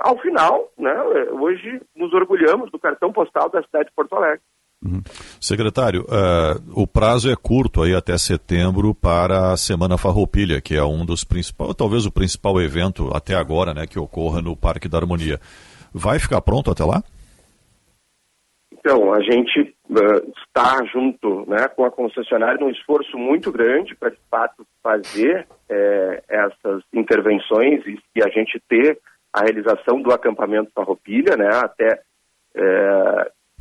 [0.02, 0.94] ao final, né,
[1.30, 4.40] hoje nos orgulhamos do cartão postal da cidade de Porto Alegre.
[5.38, 10.82] Secretário, uh, o prazo é curto aí até setembro para a Semana Farroupilha, que é
[10.82, 14.96] um dos principais, talvez o principal evento até agora, né, que ocorra no Parque da
[14.96, 15.38] Harmonia.
[15.92, 17.02] Vai ficar pronto até lá?
[18.72, 24.08] Então, a gente uh, está junto né, com a concessionária num esforço muito grande para,
[24.08, 28.98] de fato, fazer é, essas intervenções e, e, a gente ter
[29.30, 32.00] a realização do acampamento Farroupilha, né, até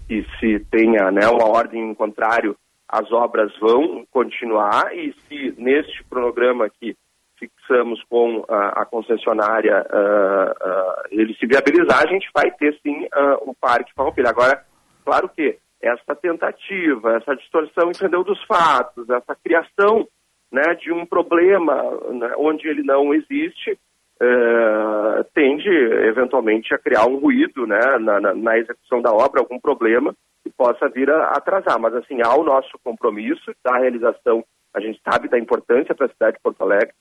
[0.09, 2.57] que se tenha né, uma ordem em contrário,
[2.87, 6.95] as obras vão continuar e se neste cronograma que
[7.37, 13.07] fixamos com a, a concessionária uh, uh, ele se viabilizar, a gente vai ter sim
[13.43, 14.29] o Parque Farroupilha.
[14.29, 14.65] Agora,
[15.09, 20.07] Claro que essa tentativa, essa distorção, entendeu, dos fatos, essa criação
[20.51, 21.81] né, de um problema
[22.11, 23.75] né, onde ele não existe,
[24.21, 29.59] é, tende eventualmente a criar um ruído né, na, na, na, execução da obra, algum
[29.59, 30.13] problema
[30.43, 31.79] que possa vir a atrasar.
[31.79, 34.43] Mas assim, há o nosso compromisso da realização,
[34.73, 36.93] a gente sabe da importância para a cidade de Porto Alegre,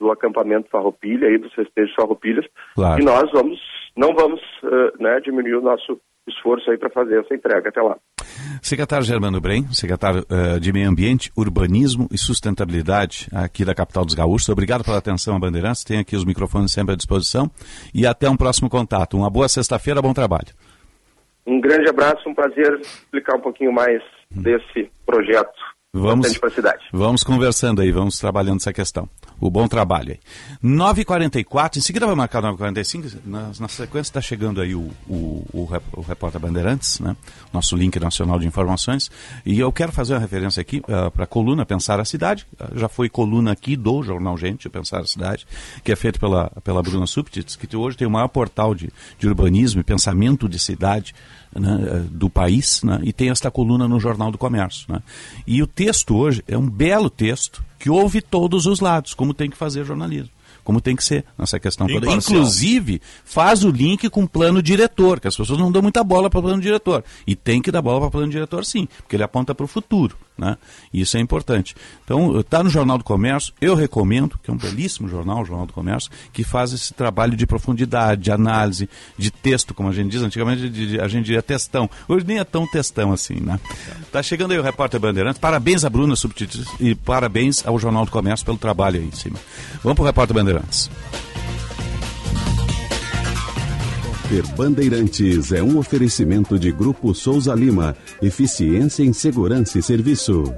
[0.00, 2.44] do acampamento Farroupilha e dos festejos Farroupilhas,
[2.74, 3.00] claro.
[3.00, 3.60] e nós vamos,
[3.96, 7.96] não vamos uh, né, diminuir o nosso esforço aí para fazer essa entrega até lá.
[8.62, 14.14] Secretário Germano Brem, secretário uh, de Meio Ambiente, Urbanismo e Sustentabilidade aqui da capital dos
[14.14, 14.48] gaúchos.
[14.48, 15.84] Obrigado pela atenção Bandeirantes.
[15.84, 17.50] Tem aqui os microfones sempre à disposição.
[17.94, 19.16] E até um próximo contato.
[19.16, 20.48] Uma boa sexta-feira, bom trabalho.
[21.46, 26.40] Um grande abraço, um prazer explicar um pouquinho mais desse projeto Vamos,
[26.92, 29.08] vamos conversando aí, vamos trabalhando essa questão.
[29.40, 30.18] O bom trabalho aí.
[30.60, 35.68] 9h44, em seguida vai marcar 9h45, na, na sequência está chegando aí o, o, o,
[35.92, 37.16] o, Repórter Bandeirantes, né?
[37.52, 39.08] nosso link nacional de informações,
[39.46, 42.76] e eu quero fazer uma referência aqui uh, para a coluna Pensar a Cidade, uh,
[42.76, 45.46] já foi coluna aqui do Jornal Gente, Pensar a Cidade,
[45.84, 49.28] que é feito pela, pela Bruna Subtits, que hoje tem o maior portal de, de
[49.28, 51.14] urbanismo e pensamento de cidade
[51.54, 54.86] né, do país, né, e tem esta coluna no Jornal do Comércio.
[54.92, 55.00] Né.
[55.46, 59.50] E o texto hoje é um belo texto que ouve todos os lados, como tem
[59.50, 60.30] que fazer jornalismo.
[60.64, 62.10] como tem que ser nessa questão toda.
[62.10, 66.30] Inclusive, faz o link com o plano diretor, que as pessoas não dão muita bola
[66.30, 67.04] para o plano diretor.
[67.26, 69.68] E tem que dar bola para o plano diretor sim, porque ele aponta para o
[69.68, 70.16] futuro.
[70.36, 70.56] Né?
[70.92, 71.76] Isso é importante.
[72.04, 75.66] Então, está no Jornal do Comércio, eu recomendo, que é um belíssimo jornal, o Jornal
[75.66, 80.10] do Comércio, que faz esse trabalho de profundidade, de análise, de texto, como a gente
[80.10, 81.88] diz, antigamente a gente diria textão.
[82.08, 83.60] Hoje nem é tão textão assim, né?
[84.10, 85.38] Tá chegando aí o repórter Bandeirantes.
[85.38, 89.38] Parabéns a Bruna Subtítulos e parabéns ao Jornal do Comércio pelo trabalho aí em cima.
[89.82, 90.90] Vamos para o repórter Bandeirantes.
[94.28, 97.94] Ter Bandeirantes é um oferecimento de Grupo Souza Lima.
[98.22, 100.50] Eficiência em Segurança e Serviços.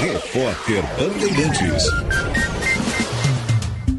[0.00, 1.86] Repórter Bandeirantes.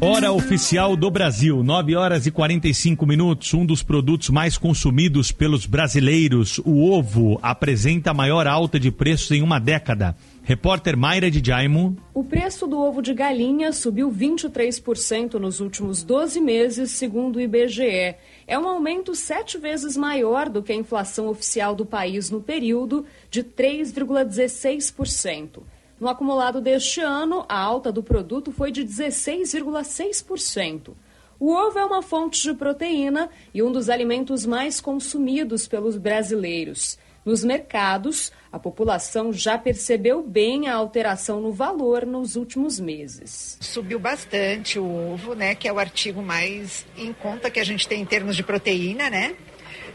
[0.00, 3.52] Hora oficial do Brasil, 9 horas e 45 minutos.
[3.52, 9.32] Um dos produtos mais consumidos pelos brasileiros, o ovo, apresenta a maior alta de preços
[9.32, 10.14] em uma década.
[10.44, 11.96] Repórter Mayra de Jaimo.
[12.14, 18.14] O preço do ovo de galinha subiu 23% nos últimos 12 meses, segundo o IBGE.
[18.50, 23.04] É um aumento sete vezes maior do que a inflação oficial do país no período,
[23.30, 25.60] de 3,16%.
[26.00, 30.94] No acumulado deste ano, a alta do produto foi de 16,6%.
[31.38, 36.98] O ovo é uma fonte de proteína e um dos alimentos mais consumidos pelos brasileiros.
[37.28, 43.58] Nos mercados, a população já percebeu bem a alteração no valor nos últimos meses.
[43.60, 45.54] Subiu bastante o ovo, né?
[45.54, 49.10] Que é o artigo mais em conta que a gente tem em termos de proteína,
[49.10, 49.36] né?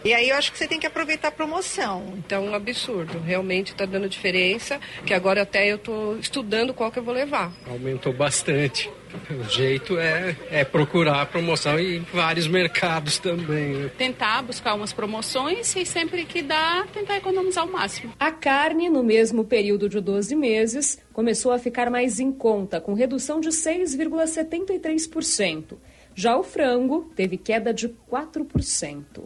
[0.06, 2.14] E aí eu acho que você tem que aproveitar a promoção.
[2.18, 3.18] Então, um absurdo.
[3.18, 7.52] Realmente está dando diferença, que agora até eu estou estudando qual que eu vou levar.
[7.68, 8.92] Aumentou bastante.
[9.30, 13.74] O jeito é, é procurar a promoção em vários mercados também.
[13.76, 13.92] né?
[13.98, 18.14] tentar buscar umas promoções e sempre que dá, tentar economizar o máximo.
[18.20, 22.94] A carne, no mesmo período de 12 meses, começou a ficar mais em conta, com
[22.94, 25.78] redução de 6,73%.
[26.16, 29.24] Já o frango teve queda de 4%.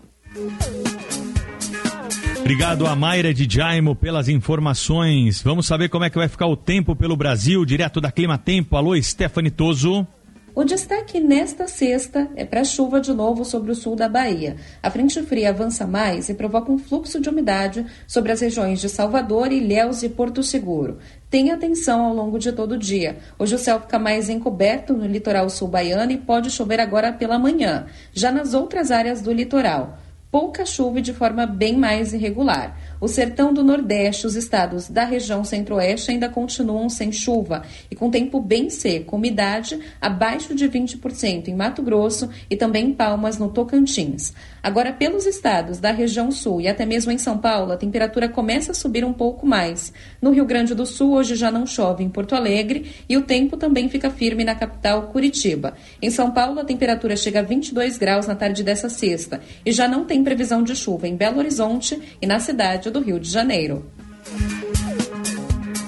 [2.48, 5.42] Obrigado a Mayra de Jaimo pelas informações.
[5.42, 8.78] Vamos saber como é que vai ficar o tempo pelo Brasil, direto da Clima Tempo.
[8.78, 10.08] Alô, Stephanie Toso.
[10.56, 14.56] O destaque nesta sexta é para chuva de novo sobre o sul da Bahia.
[14.82, 18.88] A frente fria avança mais e provoca um fluxo de umidade sobre as regiões de
[18.88, 21.00] Salvador, Ilhéus e Porto Seguro.
[21.30, 23.18] Tenha atenção ao longo de todo o dia.
[23.38, 27.38] Hoje o céu fica mais encoberto no litoral sul baiano e pode chover agora pela
[27.38, 27.88] manhã.
[28.14, 30.00] Já nas outras áreas do litoral,
[30.32, 32.78] pouca chuva e de forma bem mais irregular.
[33.00, 38.10] O sertão do Nordeste, os estados da região Centro-Oeste ainda continuam sem chuva e com
[38.10, 43.50] tempo bem seco, umidade abaixo de 20% em Mato Grosso e também em Palmas, no
[43.50, 44.34] Tocantins.
[44.64, 48.72] Agora, pelos estados da região Sul e até mesmo em São Paulo, a temperatura começa
[48.72, 49.94] a subir um pouco mais.
[50.22, 53.58] No Rio Grande do Sul, hoje já não chove em Porto Alegre e o tempo
[53.58, 55.76] também fica firme na capital Curitiba.
[56.02, 59.88] Em São Paulo, a temperatura chega a 22 graus na tarde dessa sexta e já
[59.88, 63.86] não tem previsão de chuva em Belo Horizonte e na cidade do Rio de Janeiro.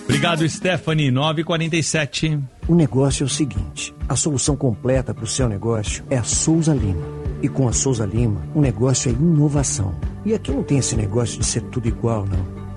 [0.03, 1.11] Obrigado, Stephanie.
[1.11, 2.41] 9h47.
[2.67, 6.73] O negócio é o seguinte: a solução completa para o seu negócio é a Souza
[6.73, 7.05] Lima.
[7.41, 9.95] E com a Souza Lima, o negócio é inovação.
[10.25, 12.58] E aqui não tem esse negócio de ser tudo igual, não.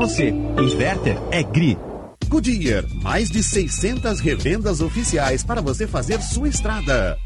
[0.00, 0.30] você.
[0.30, 1.78] Inverter é GRI.
[2.26, 7.18] Goodyear, mais de 600 revendas oficiais para você fazer sua estrada.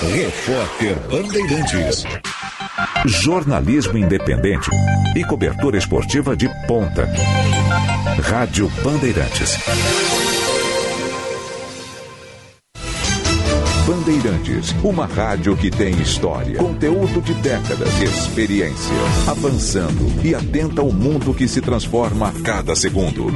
[0.00, 2.04] Repórter Bandeirantes.
[3.06, 4.70] Jornalismo independente
[5.14, 7.06] e cobertura esportiva de ponta.
[8.22, 9.58] Rádio Bandeirantes.
[13.90, 18.94] Bandeirantes, uma rádio que tem história, conteúdo de décadas, experiência,
[19.26, 23.26] avançando e atenta ao mundo que se transforma a cada segundo.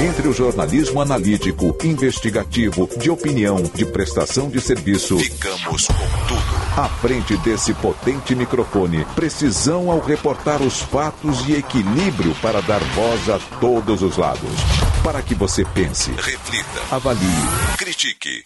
[0.00, 6.42] Entre o jornalismo analítico, investigativo, de opinião, de prestação de serviço, ficamos com tudo.
[6.74, 13.28] À frente desse potente microfone, precisão ao reportar os fatos e equilíbrio para dar voz
[13.28, 14.48] a todos os lados.
[15.04, 17.28] Para que você pense, reflita, avalie,
[17.76, 18.42] critique.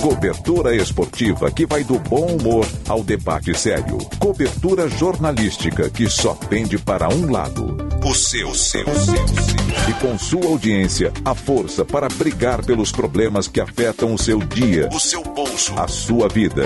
[0.00, 3.98] Cobertura esportiva que vai do bom humor ao debate sério.
[4.18, 7.76] Cobertura jornalística que só pende para um lado.
[8.04, 9.88] O seu, seu, seu, seu.
[9.88, 14.88] E com sua audiência, a força para brigar pelos problemas que afetam o seu dia,
[14.92, 16.62] o seu bolso, a sua vida.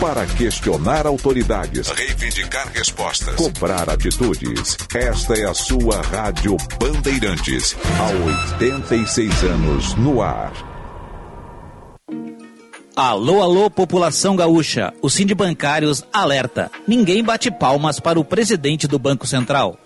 [0.00, 4.78] Para questionar autoridades, reivindicar respostas, cobrar atitudes.
[4.94, 7.76] Esta é a sua Rádio Bandeirantes.
[7.98, 10.71] Há 86 anos no ar.
[12.94, 14.92] Alô, alô, população gaúcha.
[15.00, 16.70] O Sind Bancários alerta.
[16.86, 19.78] Ninguém bate palmas para o presidente do Banco Central.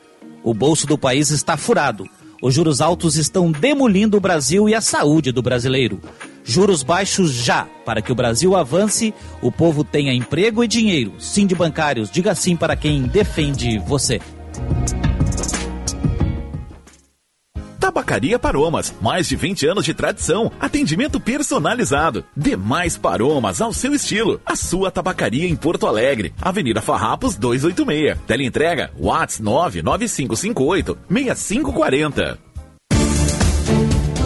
[0.42, 2.09] O bolso do país está furado.
[2.42, 6.00] Os juros altos estão demolindo o Brasil e a saúde do brasileiro.
[6.42, 11.14] Juros baixos já, para que o Brasil avance, o povo tenha emprego e dinheiro.
[11.20, 14.20] Sind Bancários, diga sim para quem defende você.
[17.87, 22.24] Tabacaria Paromas, mais de 20 anos de tradição, atendimento personalizado.
[22.37, 24.41] Demais Paromas ao seu estilo.
[24.45, 28.18] A sua tabacaria em Porto Alegre, Avenida Farrapos 286.
[28.26, 32.39] Teleentrega Whats 99558 6540.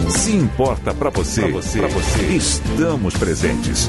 [0.08, 3.88] Se importa para você, pra você, pra você, estamos presentes.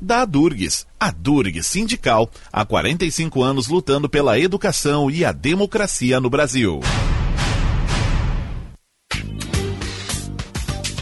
[0.00, 0.86] da Adurgues.
[0.98, 6.80] A Durgues Sindical, há 45 anos lutando pela educação e a democracia no Brasil.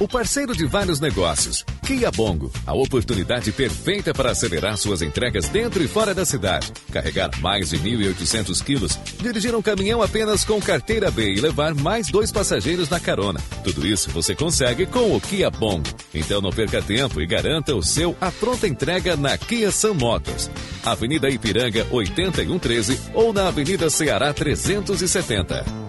[0.01, 5.83] O parceiro de vários negócios, Kia Bongo, a oportunidade perfeita para acelerar suas entregas dentro
[5.83, 6.71] e fora da cidade.
[6.93, 12.09] Carregar mais de 1.800 quilos, dirigir um caminhão apenas com carteira B e levar mais
[12.09, 13.41] dois passageiros na carona.
[13.65, 15.89] Tudo isso você consegue com o Kia Bongo.
[16.13, 20.51] Então não perca tempo e garanta o seu a pronta entrega na Kia Sun Motors.
[20.85, 25.89] Avenida Ipiranga 8113 ou na Avenida Ceará 370.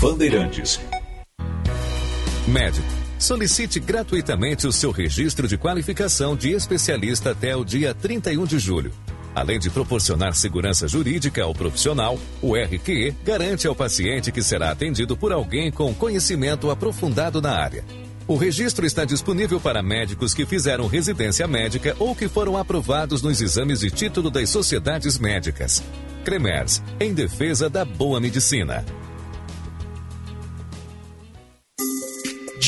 [0.00, 0.80] Bandeirantes.
[2.48, 2.88] Médico.
[3.18, 8.92] Solicite gratuitamente o seu registro de qualificação de especialista até o dia 31 de julho.
[9.34, 15.18] Além de proporcionar segurança jurídica ao profissional, o RQE garante ao paciente que será atendido
[15.18, 17.84] por alguém com conhecimento aprofundado na área.
[18.26, 23.42] O registro está disponível para médicos que fizeram residência médica ou que foram aprovados nos
[23.42, 25.82] exames de título das sociedades médicas.
[26.24, 28.82] Cremers, em defesa da boa medicina.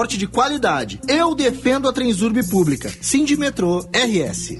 [0.00, 1.00] transporte de qualidade.
[1.06, 2.90] Eu defendo a Transurb Pública.
[3.02, 4.58] Sindimetrô RS.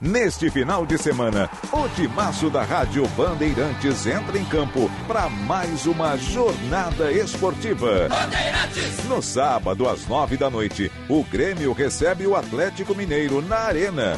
[0.00, 6.16] Neste final de semana, o timaço da Rádio Bandeirantes entra em campo para mais uma
[6.16, 8.08] jornada esportiva.
[8.08, 9.04] Bandeirantes!
[9.08, 14.16] No sábado, às nove da noite, o Grêmio recebe o Atlético Mineiro na Arena.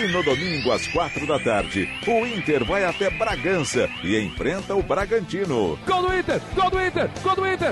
[0.00, 4.82] E no domingo, às quatro da tarde, o Inter vai até Bragança e enfrenta o
[4.82, 5.78] Bragantino.
[5.86, 6.40] Gol do Inter!
[6.54, 7.10] Gol do Inter!
[7.22, 7.70] Gol do Inter!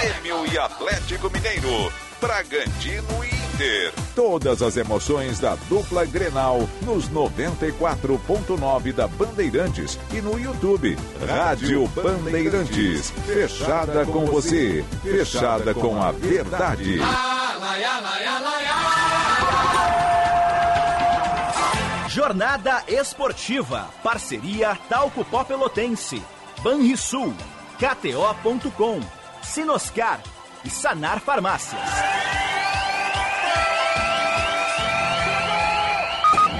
[0.00, 1.92] Grêmio e Atlético Mineiro.
[2.18, 3.92] Bragantino e Inter.
[4.14, 10.96] Todas as emoções da dupla Grenal nos 94.9 da Bandeirantes e no YouTube.
[11.28, 13.10] Rádio Bandeirantes.
[13.26, 14.82] Fechada com você.
[15.02, 17.00] Fechada com a verdade.
[22.14, 23.90] Jornada Esportiva.
[24.00, 26.22] Parceria Talco Pó Pelotense.
[26.62, 27.34] Banrisul.
[27.76, 29.00] KTO.com.
[29.42, 30.20] Sinoscar.
[30.64, 31.82] E Sanar Farmácias.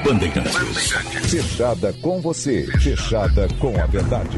[0.05, 0.90] Bandeirantes.
[1.30, 2.66] Fechada com você.
[2.80, 4.36] Fechada com a verdade.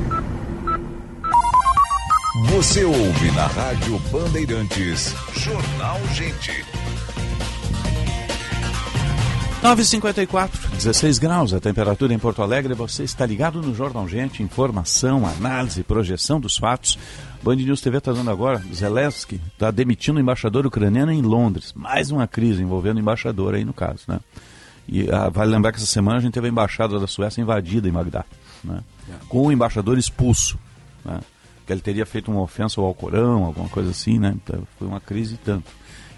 [2.51, 5.15] Você ouve na Rádio Bandeirantes.
[5.33, 6.86] Jornal Gente.
[9.67, 12.73] 9h54, 16 graus a temperatura em Porto Alegre.
[12.75, 16.97] Você está ligado no Jornal Gente, informação, análise, projeção dos fatos.
[17.43, 21.73] Band News TV está dando agora, Zelensky está demitindo o embaixador ucraniano em Londres.
[21.75, 24.21] Mais uma crise envolvendo o embaixador aí no caso, né?
[24.89, 27.89] E ah, vale lembrar que essa semana a gente teve a embaixada da Suécia invadida
[27.89, 28.25] em Bagdá,
[28.63, 28.85] né?
[29.29, 30.57] Com o embaixador expulso,
[31.05, 31.19] né?
[31.67, 34.33] Que ele teria feito uma ofensa ao Alcorão, alguma coisa assim, né?
[34.37, 35.69] Então, foi uma crise tanto.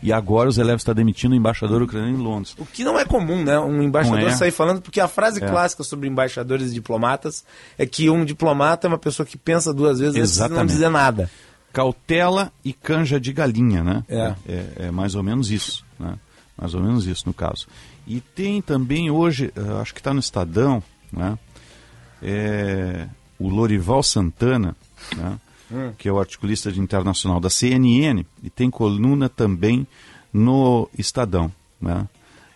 [0.02, 2.54] E agora o Zelensky está demitindo o embaixador ucraniano em Londres.
[2.58, 3.58] O que não é comum, né?
[3.58, 4.32] Um embaixador é.
[4.32, 5.48] sair falando, porque a frase É.
[5.48, 7.44] clássica sobre embaixadores e diplomatas
[7.76, 10.72] é que um diplomata é uma pessoa que pensa duas vezes antes de não Exatamente.
[10.72, 11.30] dizer nada.
[11.72, 14.04] Cautela e canja de galinha, né?
[14.08, 14.34] É.
[14.48, 16.14] É, é mais ou menos isso, né?
[16.56, 17.66] Mais ou menos isso no caso.
[18.06, 20.82] E tem também hoje, eh, acho que está no Estadão,
[21.12, 21.38] né?
[22.22, 23.06] É,
[23.38, 24.74] o Lorival Santana,
[25.16, 25.38] né?
[25.98, 29.86] Que é o articulista internacional da CNN, e tem coluna também
[30.32, 32.08] no Estadão, né?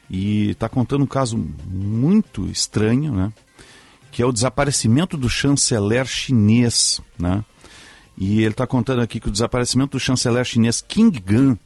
[0.08, 3.32] E está contando um caso muito estranho, né?
[4.10, 7.44] Que é o desaparecimento do chanceler chinês, né?
[8.16, 11.56] E ele está contando aqui que o desaparecimento do chanceler chinês King Gan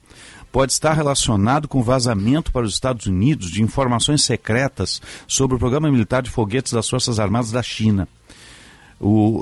[0.52, 5.90] pode estar relacionado com vazamento para os Estados Unidos de informações secretas sobre o programa
[5.90, 8.08] militar de foguetes das Forças Armadas da China.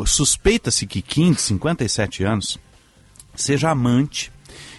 [0.06, 2.58] Suspeita-se que Kim, de 57 anos,
[3.34, 4.32] seja amante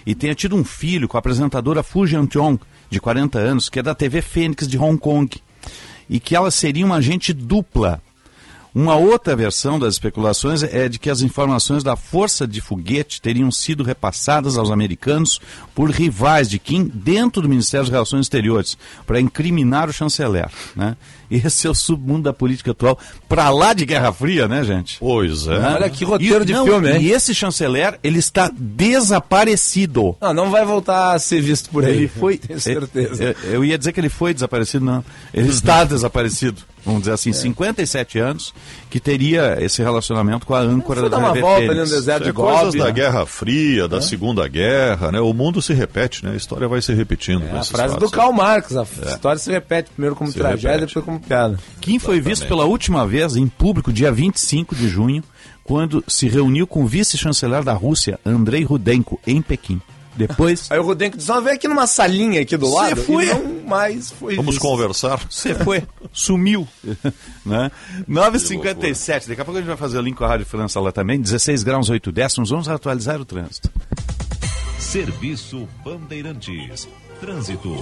[0.06, 2.60] e tenha tido um filho com a apresentadora Fu Jiantiong,
[2.90, 5.42] de 40 anos, que é da TV Fênix de Hong Kong,
[6.10, 8.02] e que ela seria uma agente dupla.
[8.74, 13.50] Uma outra versão das especulações é de que as informações da força de foguete teriam
[13.50, 15.40] sido repassadas aos americanos
[15.74, 20.50] por rivais de Kim dentro do Ministério das Relações Exteriores, para incriminar o chanceler.
[20.76, 20.98] Né?
[21.30, 22.98] Esse é o submundo da política atual,
[23.28, 24.98] para lá de Guerra Fria, né, gente?
[25.00, 25.58] Pois é.
[25.58, 27.02] Olha que roteiro E- de não, filme, hein?
[27.02, 28.50] E esse chanceler, ele está
[29.16, 30.16] desaparecido.
[30.22, 31.96] Não, não vai voltar a ser visto por aí.
[31.96, 32.38] Ele foi.
[32.46, 33.36] Tenho certeza.
[33.44, 35.04] Eu, eu ia dizer que ele foi desaparecido, não.
[35.34, 36.62] Ele está desaparecido.
[36.86, 37.14] Vamos dizer É.
[37.16, 38.54] assim, 57 anos,
[38.92, 42.30] que teria esse relacionamento com a âncora da dar uma volta ali no deserto Isso
[42.30, 42.78] é de coisas Gobi.
[42.78, 42.92] da né?
[42.92, 45.20] Guerra Fria, da Segunda Guerra, né?
[45.20, 46.34] O mundo se repete, né?
[46.34, 47.44] A história vai se repetindo.
[47.44, 48.76] É a frase fatos do Karl Marx.
[48.78, 49.08] A É.
[49.08, 50.88] história se repete primeiro como Se tragédia, repete.
[50.90, 51.60] depois como piada.
[51.82, 55.24] Kim foi visto pela última vez em público dia 25 de junho,
[55.64, 59.82] quando se reuniu com o vice-chanceler da Rússia, Andrei Rudenko, em Pequim.
[60.16, 60.70] Depois.
[60.72, 62.96] Aí o Rudenko disse: "Não, vem aqui numa salinha aqui do lado.
[62.96, 63.26] foi?
[63.26, 64.62] E não mais foi Vamos visto.
[64.62, 65.20] conversar.
[65.30, 66.68] Você foi, sumiu.
[67.46, 67.72] né?
[68.10, 70.92] 9h57, daqui a pouco a gente vai fazer o link com a Rádio França lá
[70.92, 71.20] também.
[71.20, 73.70] 16 graus 8 décimos, vamos atualizar o trânsito.
[74.80, 76.88] Serviço Bandeirantes.
[77.20, 77.76] Trânsito.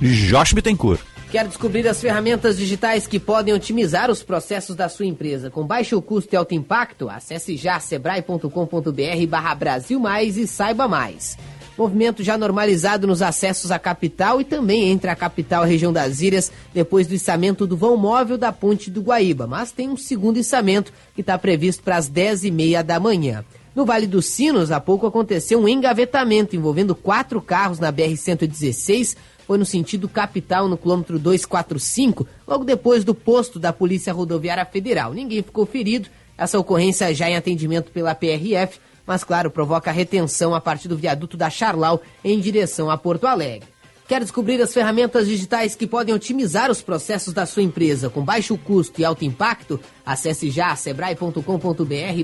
[0.00, 1.00] Josh Bittencourt.
[1.28, 6.00] Quer descobrir as ferramentas digitais que podem otimizar os processos da sua empresa com baixo
[6.00, 7.10] custo e alto impacto?
[7.10, 11.36] Acesse já sebrae.com.br barra Brasil Mais e saiba mais.
[11.76, 15.92] Movimento já normalizado nos acessos à capital e também entre a capital e a região
[15.92, 19.96] das ilhas depois do içamento do vão móvel da ponte do Guaíba, mas tem um
[19.96, 23.44] segundo içamento que está previsto para as 10h30 da manhã.
[23.74, 29.16] No Vale dos Sinos, há pouco aconteceu um engavetamento envolvendo quatro carros na BR-116,
[29.48, 35.14] foi no sentido capital no quilômetro 245, logo depois do posto da Polícia Rodoviária Federal.
[35.14, 40.60] Ninguém ficou ferido, essa ocorrência já em atendimento pela PRF, mas claro, provoca retenção a
[40.60, 43.66] partir do viaduto da Charlau em direção a Porto Alegre.
[44.06, 48.56] Quer descobrir as ferramentas digitais que podem otimizar os processos da sua empresa com baixo
[48.58, 49.80] custo e alto impacto?
[50.04, 51.42] Acesse já sebrae.com.br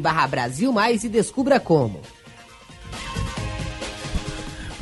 [0.03, 2.03] barra Brasil Mais e descubra como.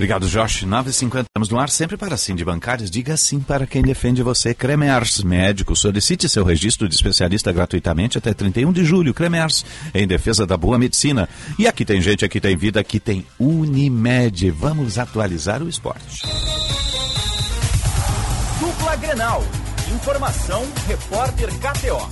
[0.02, 0.64] Obrigado, Josh.
[0.64, 2.90] 9h50, estamos no ar sempre para sim de bancários.
[2.90, 4.52] Diga sim para quem defende você.
[4.52, 5.76] Cremers Médico.
[5.76, 9.14] Solicite seu registro de especialista gratuitamente até 31 de julho.
[9.14, 11.28] Cremers, em defesa da boa medicina.
[11.56, 14.50] E aqui tem gente, aqui tem vida, aqui tem Unimed.
[14.50, 16.26] Vamos atualizar o esporte.
[18.58, 19.44] Dupla Grenal.
[19.94, 22.08] Informação, repórter KTO.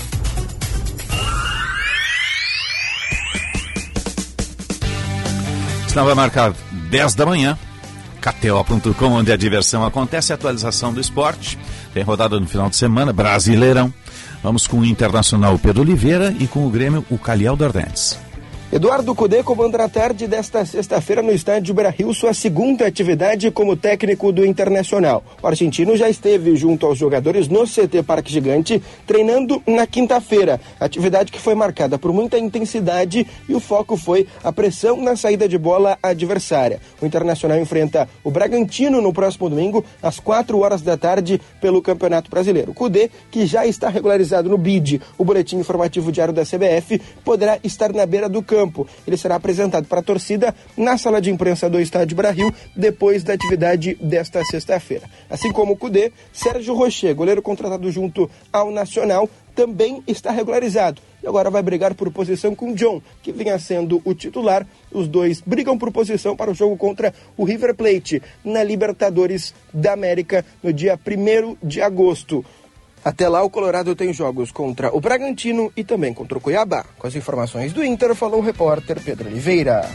[5.89, 6.55] Estava marcado
[6.89, 7.59] 10 da manhã.
[8.21, 11.59] KTO.com, onde a diversão acontece, atualização do esporte.
[11.93, 13.93] Tem rodada no final de semana, Brasileirão.
[14.43, 18.30] Vamos com o Internacional Pedro Oliveira e com o Grêmio o Calhau Dornelles.
[18.73, 24.31] Eduardo Cudê comanda na tarde desta sexta-feira no estádio Beira-Rio sua segunda atividade como técnico
[24.31, 25.25] do Internacional.
[25.43, 30.61] O argentino já esteve junto aos jogadores no CT Parque Gigante, treinando na quinta-feira.
[30.79, 35.49] Atividade que foi marcada por muita intensidade e o foco foi a pressão na saída
[35.49, 36.81] de bola adversária.
[37.03, 42.31] O Internacional enfrenta o Bragantino no próximo domingo, às 4 horas da tarde, pelo Campeonato
[42.31, 42.73] Brasileiro.
[42.73, 47.93] Cudê, que já está regularizado no BID, o Boletim Informativo Diário da CBF, poderá estar
[47.93, 48.87] na beira do campo campo.
[49.07, 53.33] Ele será apresentado para a torcida na sala de imprensa do Estádio Brasil depois da
[53.33, 55.09] atividade desta sexta-feira.
[55.31, 61.01] Assim como o Cudê, Sérgio Rocher, goleiro contratado junto ao Nacional, também está regularizado.
[61.23, 64.67] E agora vai brigar por posição com John, que vinha sendo o titular.
[64.93, 69.93] Os dois brigam por posição para o jogo contra o River Plate na Libertadores da
[69.93, 72.45] América no dia 1 de agosto.
[73.05, 76.85] Até lá, o Colorado tem jogos contra o Bragantino e também contra o Cuiabá.
[76.99, 79.89] Com as informações do Inter, falou o repórter Pedro Oliveira.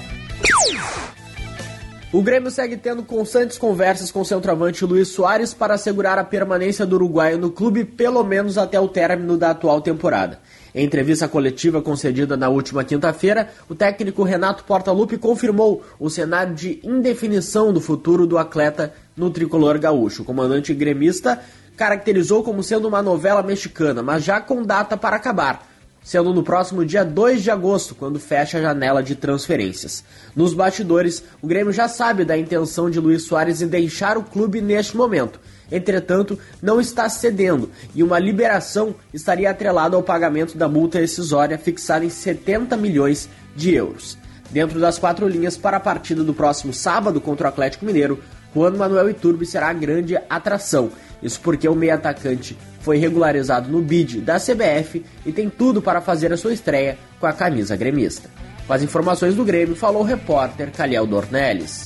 [2.11, 6.85] O Grêmio segue tendo constantes conversas com o centroavante Luiz Soares para assegurar a permanência
[6.85, 10.39] do uruguaio no clube pelo menos até o término da atual temporada.
[10.73, 16.79] Em entrevista coletiva concedida na última quinta-feira, o técnico Renato Portaluppi confirmou o cenário de
[16.83, 20.21] indefinição do futuro do atleta no tricolor gaúcho.
[20.21, 21.41] O comandante gremista
[21.75, 25.67] caracterizou como sendo uma novela mexicana, mas já com data para acabar,
[26.03, 30.03] sendo no próximo dia 2 de agosto, quando fecha a janela de transferências.
[30.35, 34.61] Nos bastidores, o Grêmio já sabe da intenção de Luiz Soares em deixar o clube
[34.61, 35.39] neste momento.
[35.71, 42.05] Entretanto, não está cedendo e uma liberação estaria atrelada ao pagamento da multa rescisória fixada
[42.05, 44.17] em 70 milhões de euros.
[44.51, 48.19] Dentro das quatro linhas para a partida do próximo sábado contra o Atlético Mineiro,
[48.53, 50.91] Juan Manuel Iturbe será a grande atração
[51.25, 56.01] isso porque o meio atacante foi regularizado no bid da CBF e tem tudo para
[56.01, 58.29] fazer a sua estreia com a camisa gremista.
[58.67, 61.85] Com as informações do Grêmio, falou o repórter Calhau Dornelles.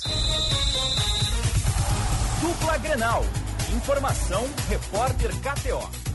[2.42, 3.26] Dupla Grenal.
[3.76, 6.09] Informação, repórter KTO.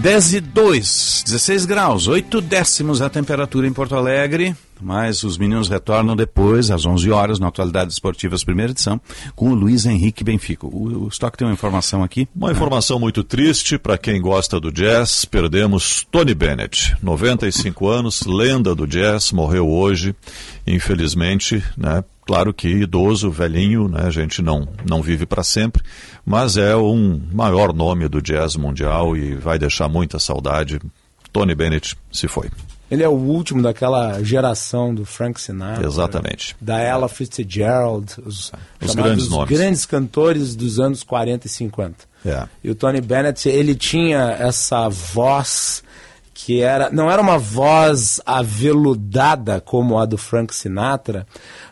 [0.00, 4.54] 10 e 2, 16 graus, 8 décimos a temperatura em Porto Alegre.
[4.80, 9.00] Mas os meninos retornam depois, às 11 horas, na Atualidades Esportivas, primeira edição,
[9.34, 10.68] com o Luiz Henrique Benfica.
[10.68, 12.28] O, o Stock tem uma informação aqui.
[12.32, 15.24] Uma informação muito triste para quem gosta do jazz.
[15.24, 20.14] Perdemos Tony Bennett, 95 anos, lenda do jazz, morreu hoje,
[20.64, 22.04] infelizmente, né?
[22.28, 25.82] Claro que idoso, velhinho, né, a gente não, não vive para sempre,
[26.26, 30.78] mas é um maior nome do jazz mundial e vai deixar muita saudade.
[31.32, 32.50] Tony Bennett se foi.
[32.90, 35.86] Ele é o último daquela geração do Frank Sinatra.
[35.86, 36.54] Exatamente.
[36.60, 39.48] Da Ella Fitzgerald, os, os grandes nomes.
[39.48, 41.96] grandes cantores dos anos 40 e 50.
[42.26, 42.46] É.
[42.62, 45.82] E o Tony Bennett, ele tinha essa voz
[46.40, 51.26] que era não era uma voz aveludada como a do Frank Sinatra,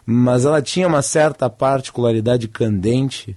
[0.06, 3.36] mas ela tinha uma certa particularidade candente.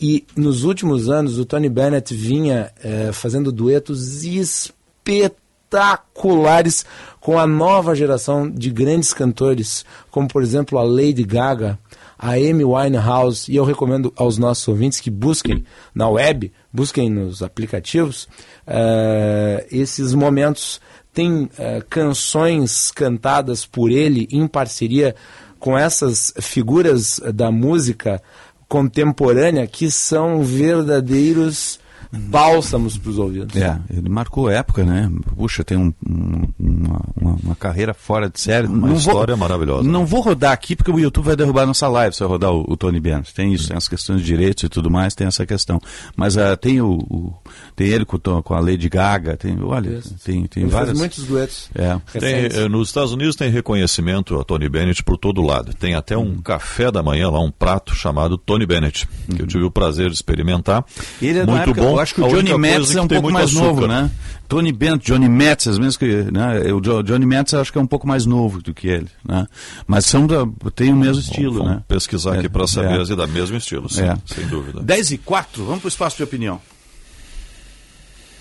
[0.00, 6.84] E nos últimos anos o Tony Bennett vinha eh, fazendo duetos espetaculares
[7.20, 11.78] com a nova geração de grandes cantores, como por exemplo a Lady Gaga,
[12.18, 17.42] a Amy Winehouse, e eu recomendo aos nossos ouvintes que busquem na web, busquem nos
[17.42, 18.24] aplicativos,
[18.66, 20.80] uh, esses momentos.
[21.12, 21.50] Tem uh,
[21.88, 25.14] canções cantadas por ele em parceria
[25.60, 28.20] com essas figuras da música
[28.68, 31.79] contemporânea que são verdadeiros
[32.12, 33.54] bálsamos para os ouvidos.
[33.56, 35.10] É, ele marcou época, né?
[35.36, 38.66] Puxa, tem um, um, uma, uma, uma, carreira fora de série.
[38.66, 39.88] Uma não história vou, maravilhosa.
[39.88, 42.64] Não vou rodar aqui porque o YouTube vai derrubar nossa live se eu rodar o,
[42.68, 43.32] o Tony Bennett.
[43.32, 45.80] Tem isso, tem as questões de direitos e tudo mais, tem essa questão.
[46.16, 47.32] Mas uh, tem o, o,
[47.76, 50.14] tem ele com, com, a Lady Gaga, tem, olha, isso.
[50.24, 50.98] tem, tem ele vários.
[50.98, 51.70] muitos duetos.
[51.74, 51.96] É.
[52.18, 55.72] Tem, eh, nos Estados Unidos tem reconhecimento a Tony Bennett por todo lado.
[55.74, 56.40] Tem até um hum.
[56.42, 59.36] café da manhã lá, um prato chamado Tony Bennett, hum.
[59.36, 60.84] que eu tive o prazer de experimentar.
[61.22, 61.99] Ele é Muito bom.
[62.00, 63.64] Eu acho que o Johnny Metz é um pouco mais açúcar.
[63.66, 64.10] novo, né?
[64.48, 66.72] Tony Bennett, Johnny Metz, mesmo que, né?
[66.72, 69.46] O Johnny Metz acho que é um pouco mais novo do que ele, né?
[69.86, 70.38] Mas são da,
[70.74, 71.82] tem o mesmo estilo, vamos né?
[71.86, 73.04] pesquisar aqui É, para saber é.
[73.04, 74.16] se é da mesmo estilo, sim, É.
[74.26, 74.80] sem dúvida.
[74.80, 76.60] 10 e 4, vamos para o espaço de opinião.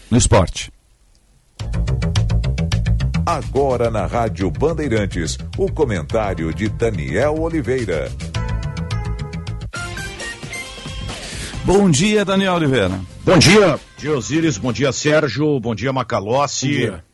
[0.10, 0.72] No esporte.
[3.26, 8.10] Agora na Rádio Bandeirantes, o comentário de Daniel Oliveira.
[11.72, 13.00] Bom dia, Daniel Oliveira.
[13.24, 16.66] Bom dia, bom dia Osíris, bom dia Sérgio, bom dia Macalossi.
[16.66, 17.06] Bom dia.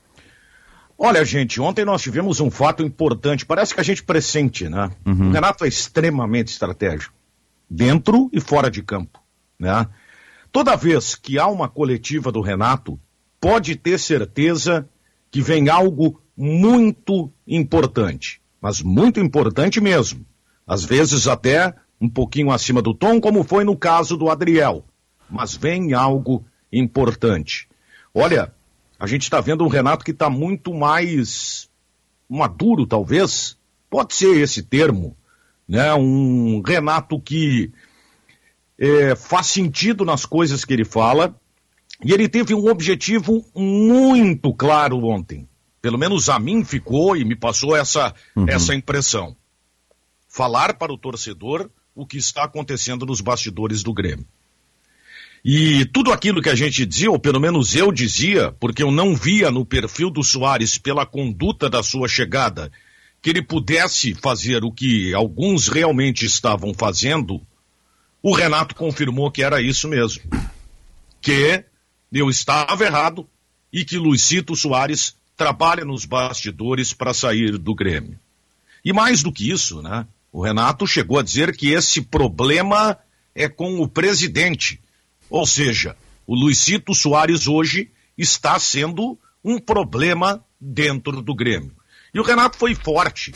[0.98, 4.92] Olha, gente, ontem nós tivemos um fato importante, parece que a gente pressente, né?
[5.06, 5.28] Uhum.
[5.28, 7.14] O Renato é extremamente estratégico,
[7.70, 9.20] dentro e fora de campo,
[9.60, 9.88] né?
[10.54, 12.98] Toda vez que há uma coletiva do Renato,
[13.42, 14.88] pode ter certeza
[15.30, 20.26] que vem algo muito importante, mas muito importante mesmo.
[20.66, 24.86] Às vezes até um pouquinho acima do tom, como foi no caso do Adriel.
[25.30, 27.68] Mas vem algo importante.
[28.14, 28.54] Olha,
[29.00, 31.70] a gente está vendo um Renato que está muito mais
[32.30, 33.58] maduro, talvez.
[33.90, 35.16] Pode ser esse termo,
[35.68, 35.94] né?
[35.94, 37.72] Um Renato que
[38.78, 41.36] é, faz sentido nas coisas que ele fala.
[42.04, 45.48] E ele teve um objetivo muito claro ontem.
[45.82, 48.50] Pelo menos a mim ficou e me passou essa, uhum.
[48.50, 49.36] essa impressão.
[50.28, 54.28] Falar para o torcedor o que está acontecendo nos bastidores do Grêmio.
[55.44, 59.16] E tudo aquilo que a gente dizia, ou pelo menos eu dizia, porque eu não
[59.16, 62.72] via no perfil do Soares, pela conduta da sua chegada,
[63.22, 67.42] que ele pudesse fazer o que alguns realmente estavam fazendo,
[68.22, 70.24] o Renato confirmou que era isso mesmo.
[71.22, 71.64] Que
[72.12, 73.30] eu estava errado
[73.72, 78.20] e que Luizito Soares trabalha nos bastidores para sair do Grêmio.
[78.84, 80.08] E mais do que isso, né?
[80.36, 83.00] O Renato chegou a dizer que esse problema
[83.34, 84.82] é com o presidente.
[85.30, 85.96] Ou seja,
[86.28, 91.72] o Luizito Soares hoje está sendo um problema dentro do Grêmio.
[92.14, 93.34] E o Renato foi forte,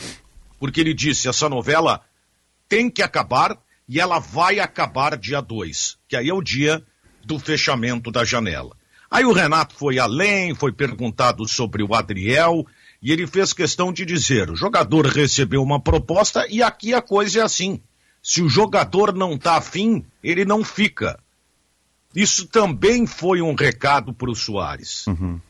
[0.58, 2.02] porque ele disse: essa novela
[2.68, 3.56] tem que acabar
[3.88, 6.84] e ela vai acabar dia 2, que aí é o dia
[7.24, 8.76] do fechamento da janela.
[9.10, 12.66] Aí o Renato foi além, foi perguntado sobre o Adriel,
[13.02, 17.40] e ele fez questão de dizer: o jogador recebeu uma proposta e aqui a coisa
[17.40, 17.80] é assim.
[18.22, 21.18] Se o jogador não está afim, ele não fica.
[22.14, 25.06] Isso também foi um recado para o Soares.
[25.06, 25.40] Uhum.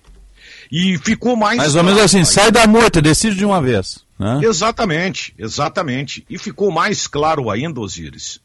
[0.70, 1.56] E ficou mais.
[1.56, 4.04] Mais ou menos assim, sai da moita, decide de uma vez.
[4.18, 4.40] Né?
[4.44, 6.24] Exatamente, exatamente.
[6.30, 8.40] E ficou mais claro ainda, Osíris,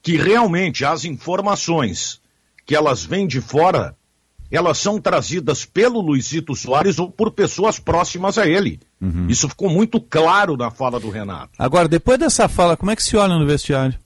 [0.00, 2.20] que realmente as informações
[2.64, 3.96] que elas vêm de fora
[4.50, 8.80] elas são trazidas pelo Luizito Soares ou por pessoas próximas a ele.
[9.00, 9.26] Uhum.
[9.28, 11.52] Isso ficou muito claro na fala do Renato.
[11.58, 13.98] Agora, depois dessa fala, como é que se olha no vestiário?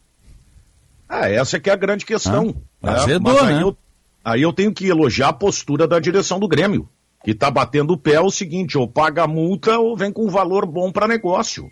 [1.08, 2.54] Ah, essa é que é a grande questão.
[2.82, 3.62] Ah, azedou, Mas aí, né?
[3.62, 3.76] eu,
[4.24, 6.88] aí eu tenho que elogiar a postura da direção do Grêmio,
[7.24, 10.26] que está batendo o pé é o seguinte, ou paga a multa ou vem com
[10.26, 11.70] um valor bom para negócio.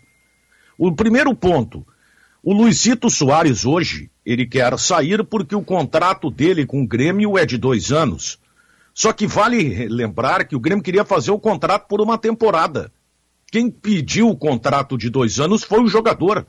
[0.77, 1.87] O primeiro ponto,
[2.43, 7.47] o Luizito Soares hoje, ele quer sair porque o contrato dele com o Grêmio é
[7.47, 8.39] de dois anos.
[8.99, 12.92] Só que vale lembrar que o Grêmio queria fazer o contrato por uma temporada.
[13.46, 16.44] Quem pediu o contrato de dois anos foi o jogador.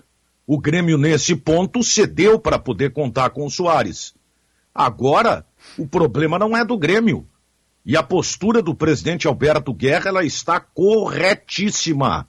[0.48, 4.16] O Grêmio, nesse ponto, cedeu para poder contar com o Soares.
[4.74, 5.46] Agora,
[5.78, 7.28] o problema não é do Grêmio.
[7.86, 12.28] E a postura do presidente Alberto Guerra ela está corretíssima.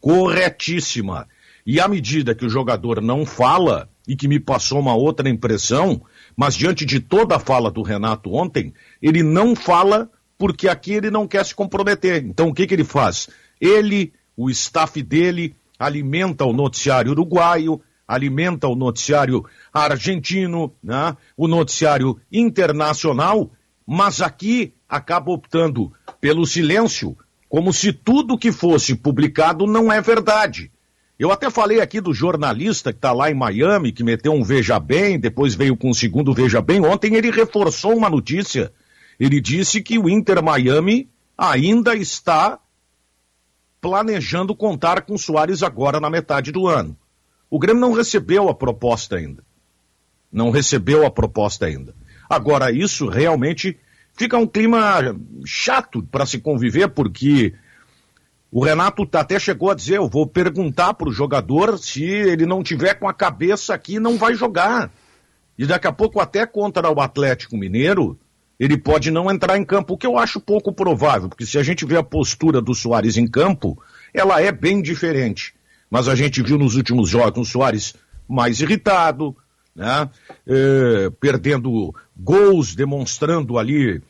[0.00, 1.28] Corretíssima.
[1.66, 6.00] E à medida que o jogador não fala, e que me passou uma outra impressão,
[6.36, 11.10] mas diante de toda a fala do Renato ontem, ele não fala porque aqui ele
[11.10, 12.24] não quer se comprometer.
[12.24, 13.28] Então o que, que ele faz?
[13.60, 21.16] Ele, o staff dele, alimenta o noticiário uruguaio, alimenta o noticiário argentino, né?
[21.36, 23.50] o noticiário internacional,
[23.86, 27.16] mas aqui acaba optando pelo silêncio,
[27.48, 30.70] como se tudo que fosse publicado não é verdade.
[31.18, 34.80] Eu até falei aqui do jornalista que está lá em Miami, que meteu um Veja
[34.80, 36.84] Bem, depois veio com o um segundo Veja Bem.
[36.84, 38.72] Ontem ele reforçou uma notícia.
[39.18, 41.08] Ele disse que o Inter Miami
[41.38, 42.58] ainda está
[43.80, 46.96] planejando contar com Soares agora na metade do ano.
[47.48, 49.44] O Grêmio não recebeu a proposta ainda.
[50.32, 51.94] Não recebeu a proposta ainda.
[52.28, 53.78] Agora, isso realmente
[54.14, 57.54] fica um clima chato para se conviver, porque
[58.54, 62.62] o Renato até chegou a dizer: eu vou perguntar para o jogador se ele não
[62.62, 64.92] tiver com a cabeça aqui, não vai jogar.
[65.58, 68.16] E daqui a pouco, até contra o Atlético Mineiro,
[68.58, 71.64] ele pode não entrar em campo, o que eu acho pouco provável, porque se a
[71.64, 73.76] gente vê a postura do Soares em campo,
[74.12, 75.52] ela é bem diferente.
[75.90, 77.96] Mas a gente viu nos últimos jogos o Soares
[78.28, 79.36] mais irritado,
[79.74, 80.08] né?
[80.46, 84.00] É, perdendo gols, demonstrando ali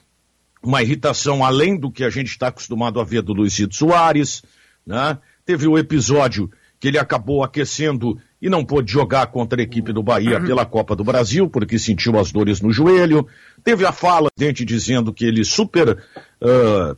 [0.65, 4.43] uma irritação além do que a gente está acostumado a ver do Luizito Soares,
[4.87, 5.19] né?
[5.45, 6.51] Teve o episódio
[6.81, 10.95] que ele acabou aquecendo e não pôde jogar contra a equipe do Bahia pela Copa
[10.95, 13.27] do Brasil, porque sentiu as dores no joelho.
[13.63, 15.99] Teve a fala dente dizendo que ele super.
[16.43, 16.97] Uh,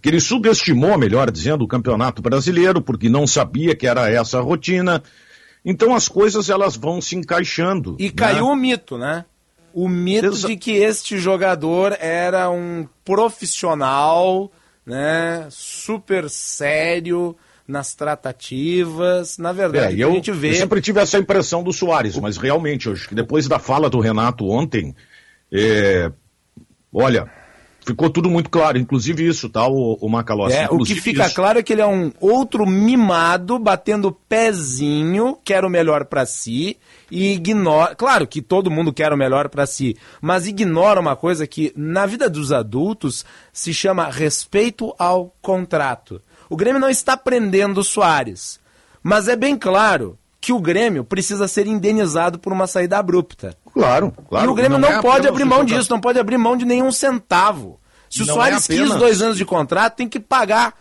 [0.00, 4.42] que ele subestimou, melhor dizendo, o campeonato brasileiro, porque não sabia que era essa a
[4.42, 5.00] rotina.
[5.64, 7.94] Então as coisas elas vão se encaixando.
[7.98, 8.52] E caiu né?
[8.52, 9.24] o mito, né?
[9.72, 14.50] O mito Exa de que este jogador era um profissional,
[14.84, 17.36] né, super sério
[17.66, 19.38] nas tratativas.
[19.38, 20.50] Na verdade, é, eu, a gente vê.
[20.50, 23.88] Eu sempre tive essa impressão do Soares, mas realmente, eu acho que depois da fala
[23.88, 24.94] do Renato ontem,
[25.52, 26.10] É,
[26.92, 27.28] olha,
[27.90, 30.56] ficou tudo muito claro, inclusive isso, tá, o, o Macalossi?
[30.56, 31.34] É, o que fica isso.
[31.34, 36.76] claro é que ele é um outro mimado batendo pezinho, quer o melhor pra si
[37.10, 37.94] e ignora.
[37.94, 42.06] Claro que todo mundo quer o melhor pra si, mas ignora uma coisa que na
[42.06, 46.20] vida dos adultos se chama respeito ao contrato.
[46.48, 48.60] O Grêmio não está prendendo o Soares,
[49.02, 53.56] mas é bem claro que o Grêmio precisa ser indenizado por uma saída abrupta.
[53.72, 54.46] Claro, claro.
[54.46, 56.90] E o Grêmio não, é pode abrir mão disso, não pode abrir mão de nenhum
[56.90, 57.78] centavo.
[58.08, 60.74] Se o Não Soares é apenas- quis dois anos de contrato, tem que pagar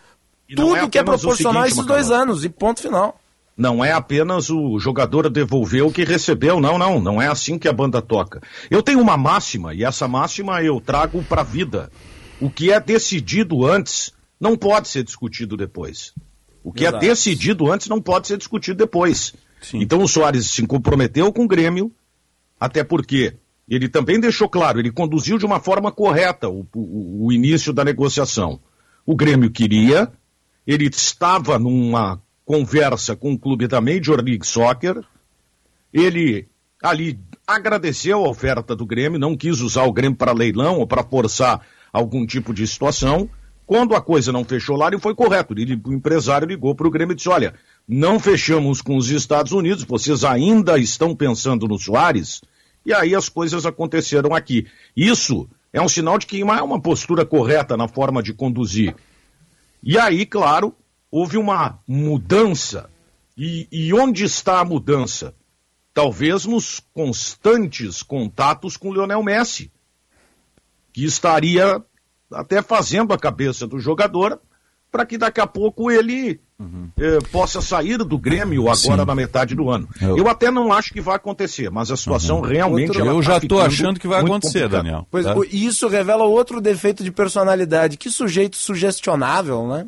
[0.49, 3.20] não tudo é que é proporcional a esses dois anos, e ponto final.
[3.56, 6.99] Não é apenas o jogador devolver o que recebeu, não, não.
[6.99, 8.41] Não é assim que a banda toca.
[8.72, 11.91] Eu tenho uma máxima, e essa máxima eu trago para a vida.
[12.41, 16.14] O que é decidido antes não pode ser discutido depois.
[16.64, 17.03] O que Exato.
[17.06, 19.34] é decidido antes não pode ser discutido depois.
[19.74, 21.91] Então o Soares se comprometeu com o Grêmio,
[22.60, 23.36] até porque
[23.68, 27.84] ele também deixou claro, ele conduziu de uma forma correta o, o- o início da
[27.86, 28.60] negociação.
[29.06, 30.11] O Grêmio queria,
[30.65, 35.03] ele estava numa conversa com o clube da Major League Soccer,
[35.94, 36.48] ele
[36.81, 41.03] ali agradeceu a oferta do Grêmio, não quis usar o Grêmio para leilão ou para
[41.03, 41.61] forçar
[41.91, 43.30] algum tipo de situação.
[43.65, 45.53] Quando a coisa não fechou lá, ele foi correto.
[45.57, 47.53] Ele, o empresário ligou para o Grêmio e disse: Olha,
[47.91, 52.40] não fechamos com os Estados Unidos, vocês ainda estão pensando no Soares?
[52.86, 54.68] E aí as coisas aconteceram aqui.
[54.95, 58.95] Isso é um sinal de que não é uma postura correta na forma de conduzir.
[59.82, 60.76] E aí, claro,
[61.10, 62.91] houve uma mudança.
[63.36, 65.34] E, e onde está a mudança?
[65.91, 69.72] Talvez nos constantes contatos com Lionel Messi,
[70.94, 71.84] que estaria
[72.32, 74.40] até fazendo a cabeça do jogador
[74.91, 76.40] para que daqui a pouco ele
[76.99, 79.06] eh, possa sair do Grêmio agora Sim.
[79.06, 79.88] na metade do ano.
[80.02, 82.90] Eu- Eu, até não acho que vai acontecer, mas a situação realmente.
[82.90, 84.84] Outro- ela Eu tá já ficando achando que vai acontecer, complicada.
[84.84, 85.07] Daniel.
[85.10, 85.36] Pois Tá?
[85.52, 87.95] e isso revela outro defeito de personalidade.
[87.98, 89.88] Que sujeito sugestionável, né?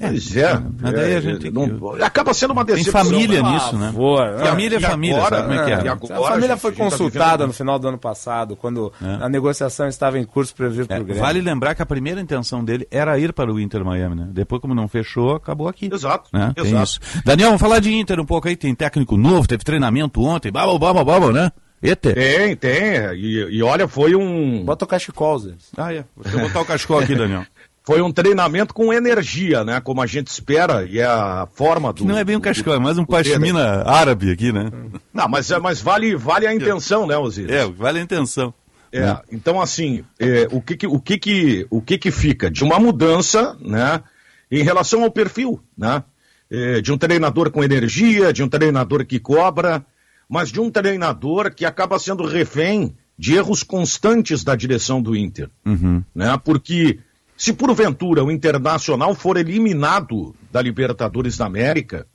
[0.00, 0.54] Pois é.
[0.80, 3.04] Mas daí a é, gente- não- acaba sendo uma Tem decepção.
[3.04, 3.50] família né?
[3.50, 3.86] nisso, né?
[3.88, 5.74] Favor, Família é família, agora- sabe como é que é?
[5.74, 9.24] agora, a família foi a tá consultada vivendo- no final do ano passado, quando É.
[9.24, 11.22] a negociação estava em curso para vir para É, o Grêmio.
[11.22, 14.28] vale lembrar que a primeira intenção dele era ir para o Inter Miami, né?
[14.30, 15.90] Depois, como não fechou, acabou aqui.
[15.92, 16.30] Exato.
[16.32, 16.52] Né?
[16.56, 16.82] Tem exato.
[16.84, 17.00] isso.
[17.24, 18.56] Daniel, vamos falar de Inter um pouco aí.
[18.56, 21.52] Tem técnico novo, teve treinamento ontem, baba, baba, baba, né?
[21.82, 22.12] Eita.
[22.12, 22.70] Tem, tem.
[23.14, 24.62] E, e olha, foi um.
[24.66, 25.52] Bota o cachecol, Zé.
[25.78, 26.04] Ah, é.
[26.30, 27.42] Eu botar o cachecol aqui, Daniel.
[27.82, 29.80] Foi um treinamento com energia, né?
[29.80, 32.04] Como a gente espera, e é a forma do.
[32.04, 34.70] Não é bem um cachecol, é mais um pashmina árabe aqui, né?
[35.12, 37.50] Não, mas, é- mas vale, vale a intenção, né, Osiris?
[37.50, 38.52] É, vale a intenção.
[38.92, 39.20] É, né?
[39.32, 42.50] então assim, é, o, que, que- o, que, que, o que que fica?
[42.50, 44.02] De uma mudança, né,
[44.50, 46.02] em relação ao perfil, né?
[46.50, 49.84] É, de um treinador com energia, de um treinador que cobra,
[50.28, 55.48] mas de um treinador que acaba sendo refém de erros constantes da direção do Inter,
[55.64, 56.02] Uhum.
[56.14, 56.38] né?
[56.44, 56.98] Porque
[57.40, 62.06] se porventura o Internacional for eliminado da Libertadores da América,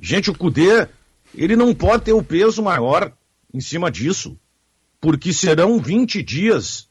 [0.00, 0.88] gente, o Cudê,
[1.32, 3.12] ele não pode ter o peso maior
[3.54, 4.36] em cima disso
[5.00, 6.88] porque serão 20 dias.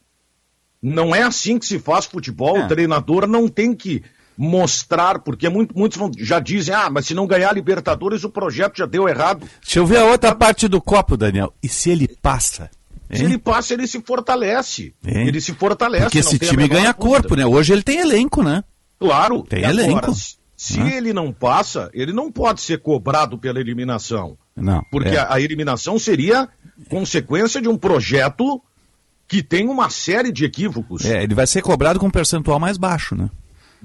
[0.82, 2.56] Não é assim que se faz futebol.
[2.56, 2.64] É.
[2.64, 4.02] O treinador não tem que
[4.38, 8.78] mostrar, porque muito- muitos já dizem, ah, mas se não ganhar a Libertadores, o projeto
[8.78, 9.46] já deu errado.
[9.62, 11.54] Deixa eu ver a outra parte do copo, Daniel.
[11.62, 12.72] E se ele passa?
[13.12, 14.94] Se ele passa, ele se fortalece.
[15.06, 15.28] Hein?
[15.28, 16.04] Ele se fortalece.
[16.06, 17.46] Porque esse time ganha corpo, né?
[17.46, 18.64] Hoje ele tem elenco, né?
[19.00, 19.44] Claro.
[19.44, 20.14] Tem agora, elenco.
[20.56, 20.98] se- Né?
[20.98, 24.38] ele não passa, ele não pode ser cobrado pela eliminação.
[24.56, 24.84] Não.
[24.92, 25.20] Porque é.
[25.20, 26.48] a, a eliminação seria
[26.90, 28.62] consequência de um projeto
[29.28, 31.06] que tem uma série de equívocos.
[31.06, 33.30] É, ele vai ser cobrado com um percentual mais baixo, né?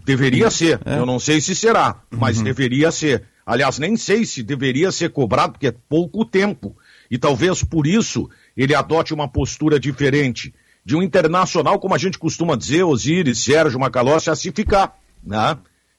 [0.05, 0.81] Deveria ser.
[0.85, 0.99] É.
[0.99, 2.45] Eu não sei se será, mas Uhum.
[2.45, 3.25] deveria ser.
[3.47, 6.77] Aliás, nem sei se deveria ser cobrado, porque é pouco tempo.
[7.11, 10.55] E talvez por isso ele adote uma postura diferente.
[10.85, 14.99] De um internacional, como a gente costuma dizer, Osiris, Sérgio Macalossi, a se ficar.
[15.23, 15.57] Né?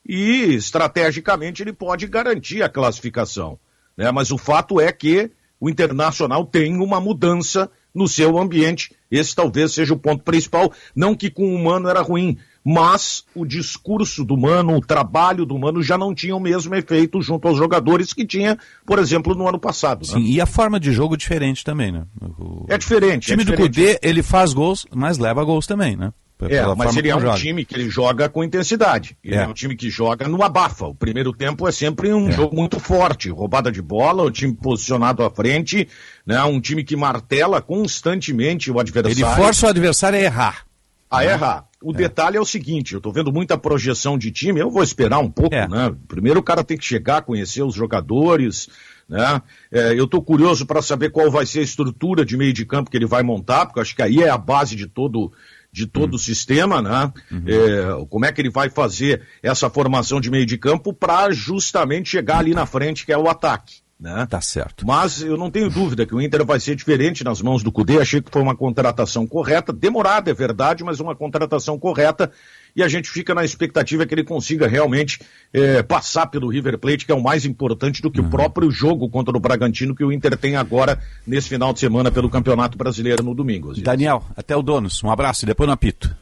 [0.07, 3.57] E estrategicamente ele pode garantir a classificação.
[3.98, 4.11] Né?
[4.11, 8.94] Mas o fato é que o internacional tem uma mudança no seu ambiente.
[9.10, 10.72] Esse talvez seja o ponto principal.
[10.95, 15.57] Não que com o Mano era ruim, mas o discurso do Mano, o trabalho do
[15.59, 19.47] Mano já não tinha o mesmo efeito junto aos jogadores que tinha, por exemplo, no
[19.47, 19.99] ano passado.
[20.07, 20.13] né?
[20.13, 22.03] Sim, e a forma de jogo diferente também, né?
[22.39, 23.25] O, É diferente.
[23.25, 23.75] o time é do diferente.
[23.75, 26.11] Cudê, ele faz gols, mas leva gols também, né?
[26.49, 27.37] É, mas ele é um joga.
[27.37, 29.15] time que ele joga com intensidade.
[29.23, 29.43] Ele é.
[29.43, 29.47] É.
[29.47, 30.85] um time que joga no abafa.
[30.87, 33.29] O primeiro tempo é sempre um jogo muito forte.
[33.29, 35.87] Roubada de bola, o time posicionado à frente,
[36.25, 36.43] né?
[36.43, 39.43] um time que martela constantemente o Ele adversário.
[39.43, 40.65] força o adversário a errar.
[41.09, 41.65] a errar.
[41.86, 45.20] O detalhe é o seguinte, eu tô vendo muita projeção de time, eu vou esperar
[45.20, 45.68] um pouco, É.
[45.68, 45.95] né?
[46.07, 48.68] Primeiro o cara tem que chegar, conhecer os jogadores,
[49.07, 49.40] Né?
[49.72, 52.90] É, eu estou curioso para saber qual vai ser a estrutura de meio de campo
[52.90, 55.32] que ele vai montar, porque acho que aí é a base de todo
[55.72, 57.14] de todo o sistema, né?
[57.45, 62.10] É, como é que ele vai fazer essa formação de meio de campo para justamente
[62.10, 63.85] chegar ali na frente, que é o ataque.
[63.97, 64.26] Né?
[64.30, 64.85] Tá certo.
[64.85, 67.99] Mas eu não tenho dúvida que o Inter vai ser diferente nas mãos do Cudê.
[67.99, 72.30] Achei que foi uma contratação correta, demorada, é verdade, mas uma contratação correta.
[72.76, 75.22] E a gente fica na expectativa que ele consiga realmente
[75.53, 79.09] eh, passar pelo River Plate, que é o mais importante do que o próprio jogo
[79.09, 83.23] contra o Bragantino que o Inter tem agora nesse final de semana pelo Campeonato Brasileiro
[83.23, 83.73] no domingo.
[83.81, 85.01] Daniel, até o Donos.
[85.03, 86.13] Um abraço e depois no apito.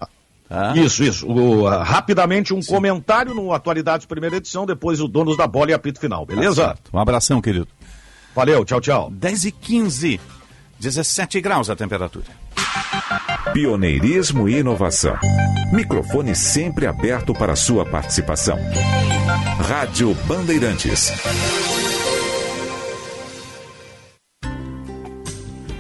[0.53, 0.71] Tá?
[0.77, 1.27] Isso, isso.
[1.27, 5.73] O, ah, rapidamente um comentário no Atualidades Primeira Edição, depois o Donos da Bola e
[5.73, 6.75] apito final, beleza?
[6.75, 7.67] Tá um abração, querido.
[8.35, 9.09] Valeu, tchau, tchau.
[9.09, 10.21] 10 e 15,
[10.79, 12.27] 17 graus a temperatura.
[13.51, 15.17] Pioneirismo e inovação.
[15.71, 18.59] Microfone sempre aberto para sua participação.
[19.67, 21.11] Rádio Bandeirantes.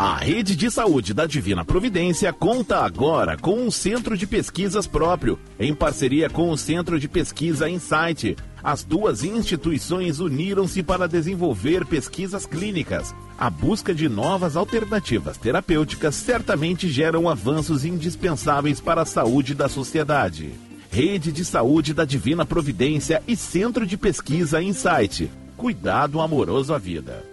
[0.03, 5.39] A rede de saúde da Divina Providência conta agora com um centro de pesquisas próprio,
[5.57, 8.35] em parceria com o Centro de Pesquisa Insight.
[8.61, 13.15] As duas instituições uniram-se para desenvolver pesquisas clínicas.
[13.39, 20.51] A busca de novas alternativas terapêuticas certamente geram avanços indispensáveis para a saúde da sociedade.
[20.91, 25.31] Rede de Saúde da Divina Providência e Centro de Pesquisa Insight.
[25.55, 27.32] Cuidado amoroso à vida.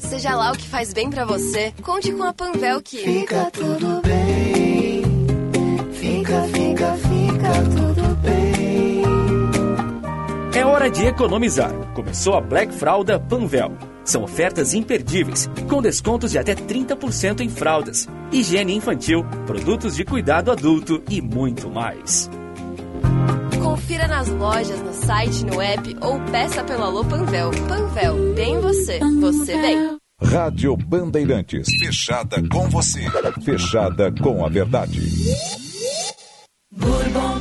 [0.00, 4.00] Seja lá o que faz bem pra você, conte com a Panvel que Fica tudo
[4.02, 5.02] bem.
[5.92, 9.02] Fica, fica, fica tudo bem.
[10.58, 11.72] É hora de economizar.
[11.94, 13.72] Começou a Black Fralda Panvel.
[14.04, 20.50] São ofertas imperdíveis, com descontos de até 30% em fraldas, higiene infantil, produtos de cuidado
[20.50, 22.28] adulto e muito mais.
[23.80, 27.50] Confira nas lojas, no site, no app ou peça pelo Alô Panvel.
[27.66, 29.96] Panvel, bem você, você bem.
[30.22, 31.66] Rádio Bandeirantes.
[31.78, 33.00] Fechada com você.
[33.42, 35.00] Fechada com a verdade.
[36.70, 37.40] Bourbon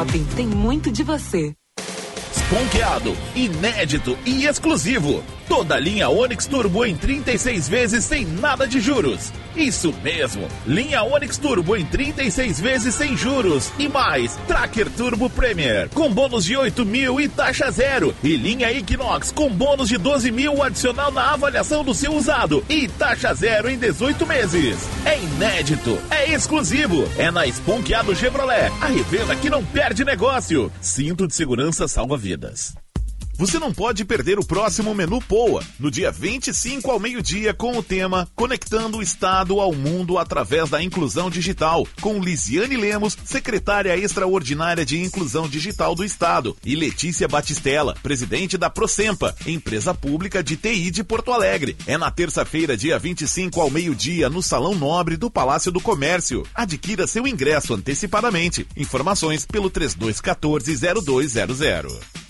[0.00, 1.54] Shopping tem muito de você.
[2.48, 5.22] Ponqueado, inédito e exclusivo.
[5.50, 9.32] Toda linha Onix Turbo em 36 vezes sem nada de juros.
[9.56, 13.72] Isso mesmo, linha Onix Turbo em 36 vezes sem juros.
[13.76, 18.14] E mais, Tracker Turbo Premier com bônus de 8 mil e taxa zero.
[18.22, 22.64] E linha Equinox com bônus de 12 mil adicional na avaliação do seu usado.
[22.68, 24.88] E taxa zero em 18 meses.
[25.04, 27.10] É inédito, é exclusivo.
[27.18, 30.70] É na Esponqueado Chevrolet, a revenda que não perde negócio.
[30.80, 32.72] Cinto de segurança salva vidas.
[33.40, 37.82] Você não pode perder o próximo Menu Poa, no dia 25 ao meio-dia, com o
[37.82, 44.84] tema Conectando o Estado ao Mundo através da Inclusão Digital, com Lisiane Lemos, secretária extraordinária
[44.84, 50.90] de Inclusão Digital do Estado, e Letícia Batistella, presidente da Procempa, empresa pública de TI
[50.90, 51.78] de Porto Alegre.
[51.86, 56.46] É na terça-feira, dia 25 ao meio-dia, no Salão Nobre do Palácio do Comércio.
[56.54, 58.66] Adquira seu ingresso antecipadamente.
[58.76, 62.29] Informações pelo 3214-0200.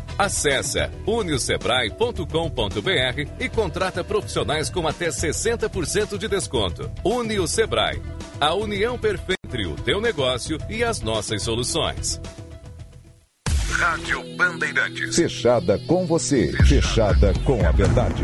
[0.21, 2.25] Acesse uniosebrae.com.br
[3.39, 6.91] e contrata profissionais com até 60% de desconto.
[7.03, 7.99] Unio Sebrae,
[8.39, 12.21] a união perfeita entre o teu negócio e as nossas soluções.
[13.71, 15.15] Rádio Bandeirantes.
[15.15, 16.51] Fechada com você.
[16.67, 18.23] Fechada com a verdade.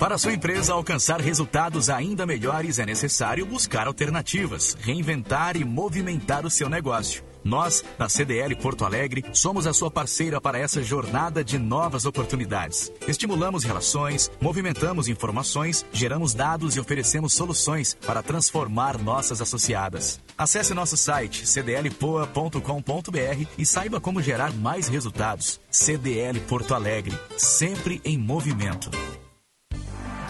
[0.00, 6.50] Para sua empresa alcançar resultados ainda melhores, é necessário buscar alternativas, reinventar e movimentar o
[6.50, 7.29] seu negócio.
[7.44, 12.92] Nós, da CDL Porto Alegre, somos a sua parceira para essa jornada de novas oportunidades.
[13.06, 20.20] Estimulamos relações, movimentamos informações, geramos dados e oferecemos soluções para transformar nossas associadas.
[20.36, 25.60] Acesse nosso site cdlpoa.com.br e saiba como gerar mais resultados.
[25.70, 28.90] CDL Porto Alegre, sempre em movimento.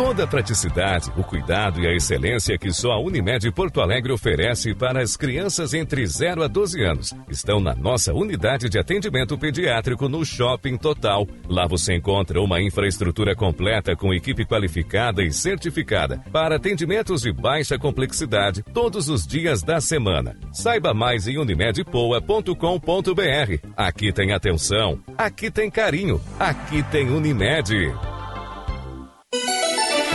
[0.02, 4.74] Toda a praticidade, o cuidado e a excelência que só a Unimed Porto Alegre oferece
[4.74, 10.08] para as crianças entre 0 a 12 anos estão na nossa unidade de atendimento pediátrico
[10.08, 11.28] no Shopping Total.
[11.46, 17.78] Lá você encontra uma infraestrutura completa com equipe qualificada e certificada para atendimentos de baixa
[17.78, 20.34] complexidade todos os dias da semana.
[20.50, 23.68] Saiba mais em unimedpoa.com.br.
[23.76, 27.92] Aqui tem atenção, aqui tem carinho, aqui tem Unimed.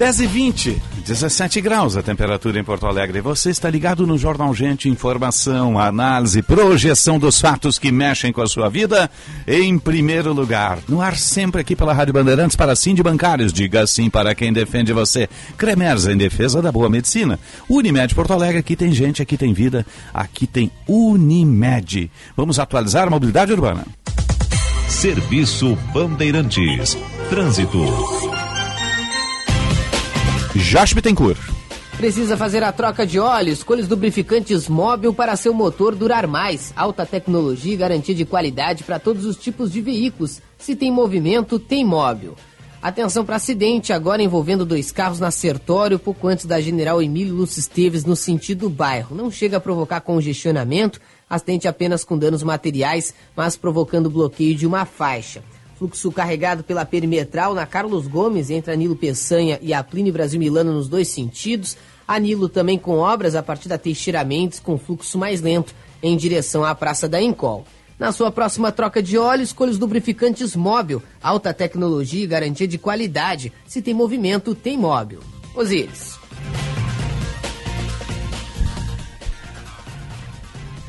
[0.00, 3.20] Dez e vinte, 17 graus a temperatura em Porto Alegre.
[3.20, 8.46] Você está ligado no Jornal Gente, informação, análise, projeção dos fatos que mexem com a
[8.46, 9.10] sua vida.
[9.46, 13.52] Em primeiro lugar, no ar sempre aqui pela Rádio Bandeirantes para sim de bancários.
[13.52, 15.28] Diga sim para quem defende você.
[15.58, 17.38] Cremers em defesa da boa medicina.
[17.68, 22.10] Unimed Porto Alegre, aqui tem gente, aqui tem vida, aqui tem Unimed.
[22.34, 23.84] Vamos atualizar a mobilidade urbana.
[24.88, 26.96] Serviço Bandeirantes.
[27.28, 28.39] Trânsito.
[30.54, 31.38] Josh Bittencourt.
[31.96, 33.52] Precisa fazer a troca de óleo?
[33.52, 36.72] Escolha os lubrificantes móvel para seu motor durar mais.
[36.74, 40.40] Alta tecnologia e garantia de qualidade para todos os tipos de veículos.
[40.58, 42.34] Se tem movimento, tem móvel.
[42.82, 47.60] Atenção para acidente, agora envolvendo dois carros na Sertório, pouco antes da General Emílio Lúcio
[47.60, 49.14] Esteves, no sentido bairro.
[49.14, 50.98] Não chega a provocar congestionamento,
[51.28, 55.44] acidente apenas com danos materiais, mas provocando bloqueio de uma faixa.
[55.80, 60.74] Fluxo carregado pela perimetral na Carlos Gomes, entre Anilo Peçanha e a Plínio Brasil Milano
[60.74, 61.74] nos dois sentidos.
[62.06, 66.66] Anilo também com obras a partir da Teixeira Mendes, com fluxo mais lento em direção
[66.66, 67.64] à Praça da Encol.
[67.98, 72.76] Na sua próxima troca de óleo, escolha os lubrificantes móvel, alta tecnologia e garantia de
[72.76, 73.50] qualidade.
[73.66, 75.20] Se tem movimento, tem móvel.
[75.54, 76.19] Osíris.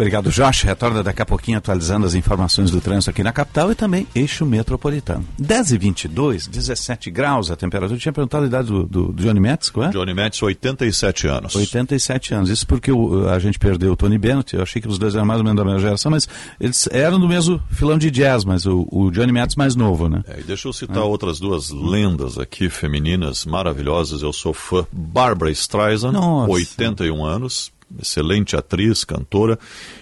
[0.02, 0.64] Obrigado, Josh.
[0.64, 4.48] Retorna daqui a pouquinho atualizando as informações do trânsito aqui na capital e também eixo
[4.48, 5.24] metropolitano.
[5.38, 7.96] 10 e 22, 17 graus a temperatura.
[7.96, 9.90] Eu tinha perguntado a idade do, do, Johnny Metz, qual é?
[9.92, 11.56] Johnny Metz, 87 anos.
[11.56, 12.50] 87 anos.
[12.50, 14.56] Isso porque o, a gente perdeu o Tony Bennett.
[14.56, 16.28] Eu achei que os dois eram mais ou menos da mesma geração, mas
[16.60, 20.24] eles eram do mesmo filão de jazz, mas o, o Johnny Metz mais novo, né?
[20.28, 21.02] É, e deixa eu citar é.
[21.02, 24.24] outras duas lendas aqui, femininas, maravilhosas.
[24.24, 24.84] Eu sou fã.
[24.92, 26.52] Barbara Streisand, Nossa.
[26.52, 29.58] 81 anos excelente atriz, cantora,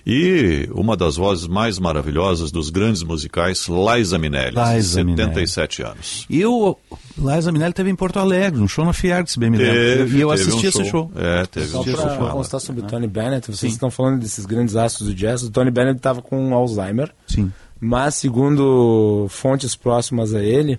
[0.05, 5.93] e uma das vozes mais maravilhosas dos grandes musicais, Liza Minnelli, Liza 77 Minnelli.
[5.93, 6.25] anos.
[6.29, 6.75] E o
[7.17, 10.17] Liza Minnelli teve em Porto Alegre, um show na Fiergs, bem me lembro.
[10.17, 11.11] E eu assisti um esse show.
[11.15, 13.67] É, teve Só um para constar sobre o Tony Bennett, vocês Sim.
[13.67, 17.11] estão falando desses grandes astros do jazz, o Tony Bennett estava com Alzheimer.
[17.27, 17.51] Sim.
[17.79, 20.77] Mas, segundo fontes próximas a ele,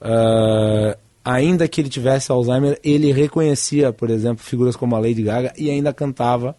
[0.00, 0.96] uh,
[1.28, 5.68] ainda que ele tivesse Alzheimer, ele reconhecia, por exemplo, figuras como a Lady Gaga e
[5.70, 6.56] ainda cantava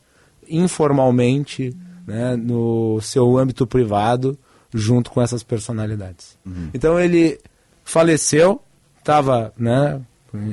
[0.47, 1.75] informalmente
[2.05, 4.37] né, no seu âmbito privado
[4.71, 6.37] junto com essas personalidades.
[6.45, 6.69] Uhum.
[6.71, 7.39] Então ele
[7.83, 8.61] faleceu,
[8.99, 9.99] estava né,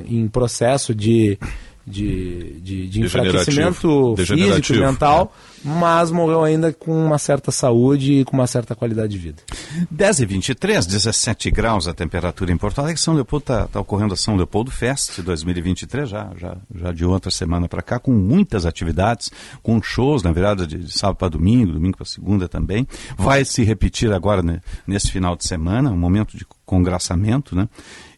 [0.09, 1.39] em processo de
[1.87, 5.56] de, de, de enfraquecimento físico e mental, é.
[5.67, 9.43] Mas morreu ainda com uma certa saúde e com uma certa qualidade de vida.
[9.91, 13.01] 10 e 23, 17 graus a temperatura em Porto Alegre.
[13.01, 17.31] São Leopoldo está tá ocorrendo a São Leopoldo Fest 2023, já, já, já de outra
[17.31, 19.31] semana para cá, com muitas atividades,
[19.63, 22.87] com shows, na verdade, de, de sábado para domingo, domingo para segunda também.
[23.17, 27.69] Vai se repetir agora né, nesse final de semana, um momento de congraçamento, né?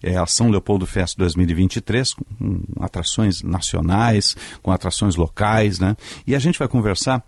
[0.03, 5.97] É a São Leopoldo Fest 2023, com, com atrações nacionais, com atrações locais, né?
[6.27, 7.23] E a gente vai conversar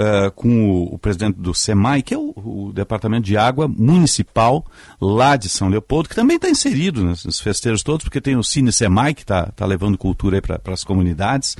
[0.00, 4.64] eh, com o, o presidente do SEMAI, que é o, o Departamento de Água Municipal
[5.00, 8.70] lá de São Leopoldo, que também está inserido nesses festejos todos, porque tem o Cine
[8.70, 11.56] SEMAI, que está tá levando cultura para as comunidades.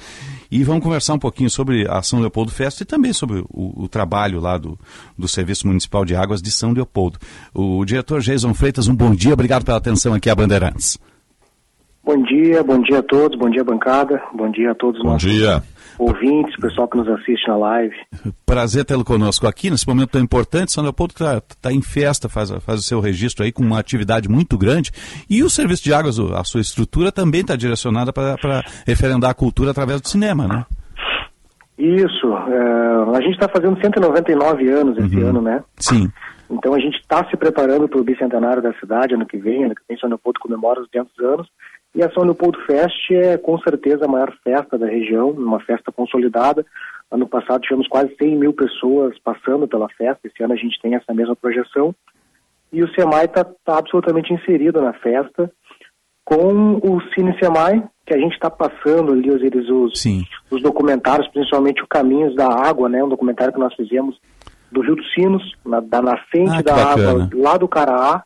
[0.52, 3.88] E vamos conversar um pouquinho sobre a São Leopoldo Festa e também sobre o, o
[3.88, 4.78] trabalho lá do,
[5.18, 7.18] do Serviço Municipal de Águas de São Leopoldo.
[7.52, 10.96] O diretor Jason Freitas, um bom dia, obrigado pela atenção aqui à Bandeirantes.
[12.04, 15.16] Bom dia, bom dia a todos, bom dia bancada, bom dia a todos os Bom
[15.16, 15.60] dia.
[15.98, 17.94] Ouvintes, pessoal que nos assiste na live.
[18.46, 20.72] Prazer tê-lo conosco aqui nesse momento tão importante.
[20.72, 24.28] São Leopoldo está tá em festa, faz, faz o seu registro aí com uma atividade
[24.28, 24.92] muito grande.
[25.28, 29.72] E o Serviço de Águas, a sua estrutura também está direcionada para referendar a cultura
[29.72, 30.64] através do cinema, né?
[31.78, 35.62] Isso, é, a gente está fazendo 199 anos esse ano, né?
[35.76, 36.10] Sim.
[36.50, 39.74] Então a gente está se preparando para o bicentenário da cidade ano que vem, ano
[39.74, 41.48] que vem São Leopoldo comemora os 200 anos.
[41.98, 45.90] E a São Leopoldo Fest é com certeza a maior festa da região, uma festa
[45.90, 46.64] consolidada.
[47.10, 50.94] Ano passado tivemos quase 100 mil pessoas passando pela festa, esse ano a gente tem
[50.94, 51.92] essa mesma projeção.
[52.72, 55.50] E o SEMAI está absolutamente inserido na festa,
[56.24, 59.98] com o Cine SEMAI, que a gente está passando ali os, eles, os,
[60.52, 64.16] os documentários, principalmente o Caminhos da Água, né, um documentário que nós fizemos
[64.70, 67.24] do Rio dos Sinos, na- da nascente Ah, da bacana.
[67.24, 68.22] água lá do Caraá,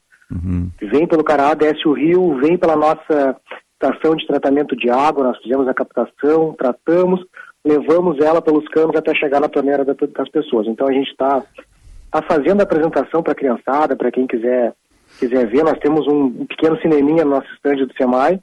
[0.80, 3.36] vem pelo Caraá, desce o rio, vem pela nossa
[3.82, 7.24] estação de tratamento de água, nós fizemos a captação, tratamos,
[7.64, 10.66] levamos ela pelos canos até chegar na torneira da- das pessoas.
[10.66, 11.42] Então a gente está
[12.10, 14.74] tá fazendo a apresentação para a criançada, para quem quiser
[15.18, 18.40] quiser ver, nós temos um, pequeno cineminha no nosso estande do SEMAI,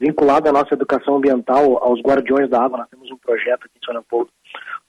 [0.00, 2.78] vinculado à nossa educação ambiental, aos Guardiões da Água.
[2.78, 4.30] Nós temos um projeto aqui em Leopoldo,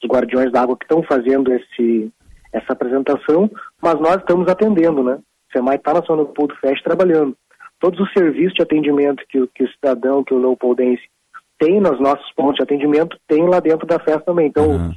[0.02, 2.10] os Guardiões da Água, que estão fazendo esse,
[2.54, 3.52] essa apresentação,
[3.82, 5.16] mas nós estamos atendendo, né?
[5.16, 7.36] O SEMAI está na São Leopoldo Fest trabalhando.
[7.80, 11.04] Todos os serviços de atendimento que, o- que o cidadão, que o leopoldense
[11.60, 14.48] tem nos nossos pontos de atendimento, tem lá dentro da festa também.
[14.48, 14.88] Então,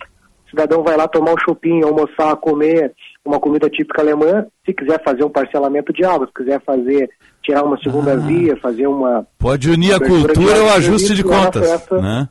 [0.46, 2.92] o cidadão vai lá tomar um shopping, almoçar, comer
[3.24, 7.08] uma comida típica alemã, se quiser fazer um parcelamento de água, se quiser fazer,
[7.42, 9.26] tirar uma segunda via, fazer uma...
[9.38, 12.00] Pode unir a cultura ao ajuste de contas, festa.
[12.00, 12.28] né?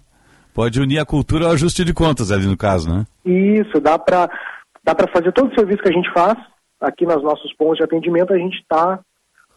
[0.53, 3.05] Pode unir a cultura ao ajuste de contas ali no caso, né?
[3.23, 4.29] Isso, dá para
[4.83, 6.35] dá pra fazer todo o serviço que a gente faz
[6.81, 8.99] aqui nos nossos pontos de atendimento, a gente está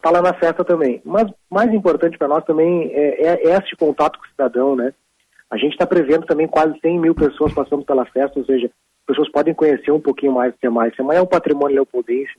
[0.03, 1.01] tá lá na festa também.
[1.05, 4.93] Mas mais importante para nós também é, é, é esse contato com o cidadão, né?
[5.49, 9.05] A gente está prevendo também quase 100 mil pessoas passando pela festa, ou seja, as
[9.07, 10.91] pessoas podem conhecer um pouquinho mais do SEMAI.
[10.95, 12.33] SEMAI é um patrimônio leopoldense,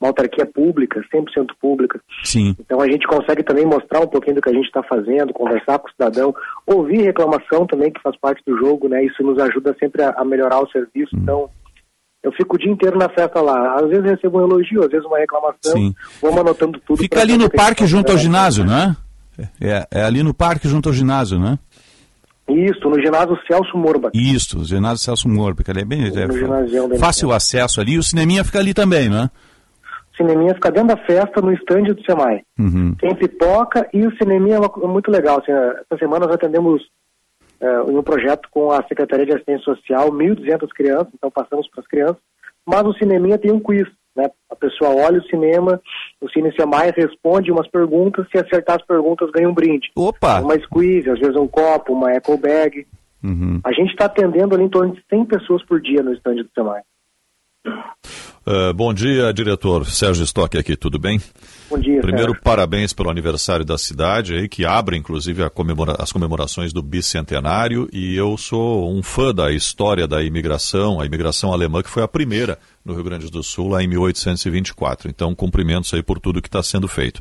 [0.00, 2.00] uma autarquia pública, 100% pública.
[2.24, 2.56] Sim.
[2.58, 5.78] Então a gente consegue também mostrar um pouquinho do que a gente está fazendo, conversar
[5.78, 6.34] com o cidadão,
[6.66, 9.04] ouvir reclamação também, que faz parte do jogo, né?
[9.04, 11.14] Isso nos ajuda sempre a, a melhorar o serviço.
[11.14, 11.50] Então,
[12.22, 13.76] eu fico o dia inteiro na festa lá.
[13.76, 15.72] Às vezes recebo um elogio, às vezes uma reclamação.
[15.72, 15.94] Sim.
[16.20, 16.98] Vamos anotando tudo.
[16.98, 18.96] Fica ali no parque tá junto ao ginásio, né?
[19.60, 21.58] É, é ali no parque junto ao ginásio, né?
[22.48, 24.10] Isso, no ginásio Celso Morba.
[24.14, 27.92] Isso, ginásio Celso Morbi, que ali é bem é, No ginásio da fácil acesso ali.
[27.94, 29.28] E o cineminha fica ali também, né?
[30.12, 32.40] O cineminha fica dentro da festa, no estande do SEMAI.
[32.58, 32.94] Uhum.
[32.94, 35.38] Tem pipoca e o cineminha é uma co- muito legal.
[35.40, 36.82] Assim, essa semana nós atendemos
[37.60, 41.80] eh, em um projeto com a Secretaria de Assistência Social, 1.200 crianças, então passamos para
[41.80, 42.18] as crianças,
[42.64, 44.28] mas o cineminha tem um quiz, né?
[44.50, 45.80] A pessoa olha o cinema,
[46.20, 49.90] o Cine Semai responde umas perguntas, se acertar as perguntas ganha um brinde.
[49.94, 50.40] Opa!
[50.40, 52.86] Uma squeeze, às vezes um copo, uma eco bag.
[53.22, 53.60] Uhum.
[53.64, 56.50] A gente está atendendo ali em torno de 100 pessoas por dia no estande do
[56.54, 56.82] Semai.
[58.48, 59.84] Uh, bom dia, diretor.
[59.86, 61.20] Sérgio Stock aqui, tudo bem?
[61.68, 62.42] Bom dia, Primeiro, Sérgio.
[62.44, 67.88] parabéns pelo aniversário da cidade, aí, que abre, inclusive, comemora- as comemorações do bicentenário.
[67.92, 72.08] E eu sou um fã da história da imigração, a imigração alemã, que foi a
[72.08, 75.10] primeira no Rio Grande do Sul, lá em 1824.
[75.10, 77.20] Então, cumprimentos aí por tudo que está sendo feito.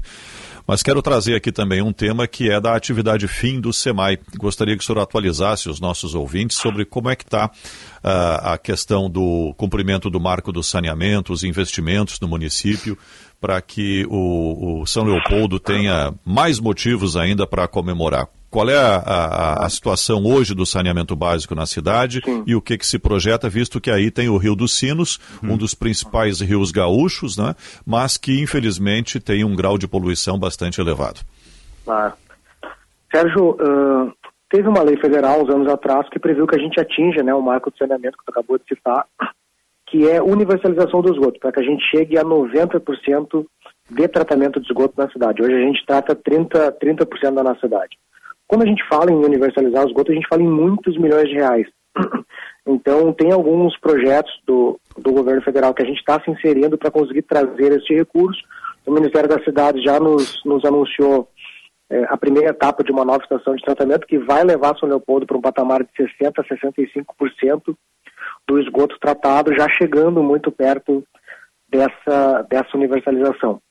[0.67, 4.17] Mas quero trazer aqui também um tema que é da atividade fim do SEMAI.
[4.37, 7.51] Gostaria que o senhor atualizasse os nossos ouvintes sobre como é que está
[8.03, 12.97] ah, a questão do cumprimento do marco do saneamento, os investimentos no município,
[13.39, 18.27] para que o, o São Leopoldo tenha mais motivos ainda para comemorar.
[18.55, 22.77] Qual é a, a- a situação hoje do saneamento básico na cidade e o que,
[22.77, 26.71] que se projeta, visto que aí tem o Rio dos Sinos, um dos principais rios
[26.71, 27.53] gaúchos, né,
[27.85, 31.19] mas que infelizmente tem um grau de poluição bastante elevado.
[31.83, 32.13] Claro.
[33.13, 34.13] Sérgio, ah,
[34.49, 37.41] teve uma lei federal uns anos atrás que previu que a gente atinja né, o
[37.41, 39.05] marco de saneamento que tu acabou de citar,
[39.87, 43.45] que é universalização do esgoto, para que a gente chegue a 90%
[43.91, 45.43] de tratamento de esgoto na cidade.
[45.43, 47.97] Hoje a gente trata 30%, 30 da nossa cidade.
[48.47, 51.35] Quando a gente fala em universalizar o esgoto, a gente fala em muitos milhões de
[51.35, 51.67] reais.
[52.67, 56.89] Então, tem alguns projetos do, do governo federal que a gente está se inserindo para
[56.89, 58.41] conseguir trazer esse recurso.
[58.83, 61.29] O Ministério da Cidade já nos, nos anunciou
[61.91, 65.27] eh, a primeira etapa de uma nova estação de tratamento que vai levar São Leopoldo
[65.27, 67.77] para um patamar de 60% a 65%
[68.47, 71.03] do esgoto tratado, já chegando muito perto
[71.69, 73.61] dessa, dessa universalização.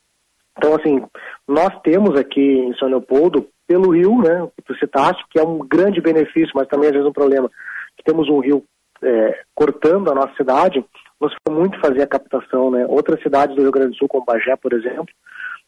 [0.56, 1.02] Então, assim,
[1.48, 5.58] nós temos aqui em São Leopoldo, pelo rio, né, que tu citaste, que é um
[5.58, 7.50] grande benefício, mas também às vezes um problema,
[7.96, 8.64] que temos um rio
[9.02, 10.84] é, cortando a nossa cidade,
[11.20, 12.86] nós foi muito fazer a captação, né?
[12.88, 15.08] Outras cidades do Rio Grande do Sul, como Bagé, por exemplo,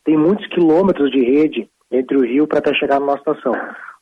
[0.05, 3.53] tem muitos quilômetros de rede entre o rio para até chegar na nossa estação.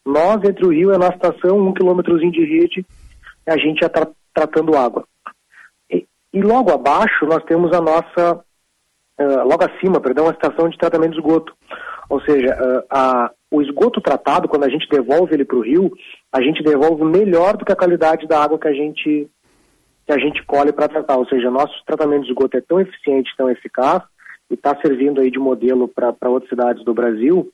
[0.04, 2.86] Nós, entre o rio e a nossa estação, um quilômetrozinho de rede,
[3.46, 5.04] a gente já está tratando água.
[5.90, 8.44] E, e, logo abaixo nós temos a nossa,
[9.18, 11.54] uh, logo acima, perdão, a estação de tratamento de esgoto.
[12.08, 15.90] Ou seja, uh, a, o esgoto tratado, quando a gente devolve ele para o rio,
[16.32, 19.28] a gente devolve melhor do que a qualidade da água que a gente
[20.06, 21.16] que a gente colhe para tratar.
[21.16, 24.02] Ou seja, nosso tratamento de esgoto é tão eficiente, tão eficaz,
[24.50, 27.50] e está servindo aí de modelo para outras cidades do Brasil,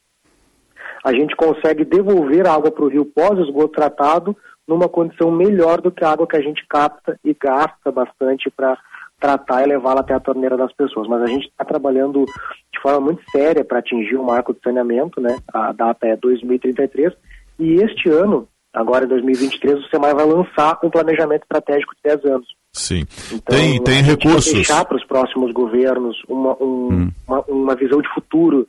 [1.05, 4.36] a gente consegue devolver a água para o rio pós-esgoto tratado
[4.66, 8.78] numa condição melhor do que a água que a gente capta e gasta bastante para
[9.20, 11.06] tratar e levá-la até a torneira das pessoas.
[11.06, 15.20] Mas a gente está trabalhando de forma muito séria para atingir o marco de saneamento,
[15.20, 15.38] né?
[15.52, 17.12] A data é 2033
[17.59, 22.24] e este ano, agora em 2023, o SEMAI vai lançar um planejamento estratégico de 10
[22.24, 22.48] anos.
[22.72, 23.05] Sim.
[23.32, 24.52] Então, tem tem recursos.
[24.52, 27.10] deixar para os próximos governos uma, um, hum.
[27.28, 28.66] uma, uma visão de futuro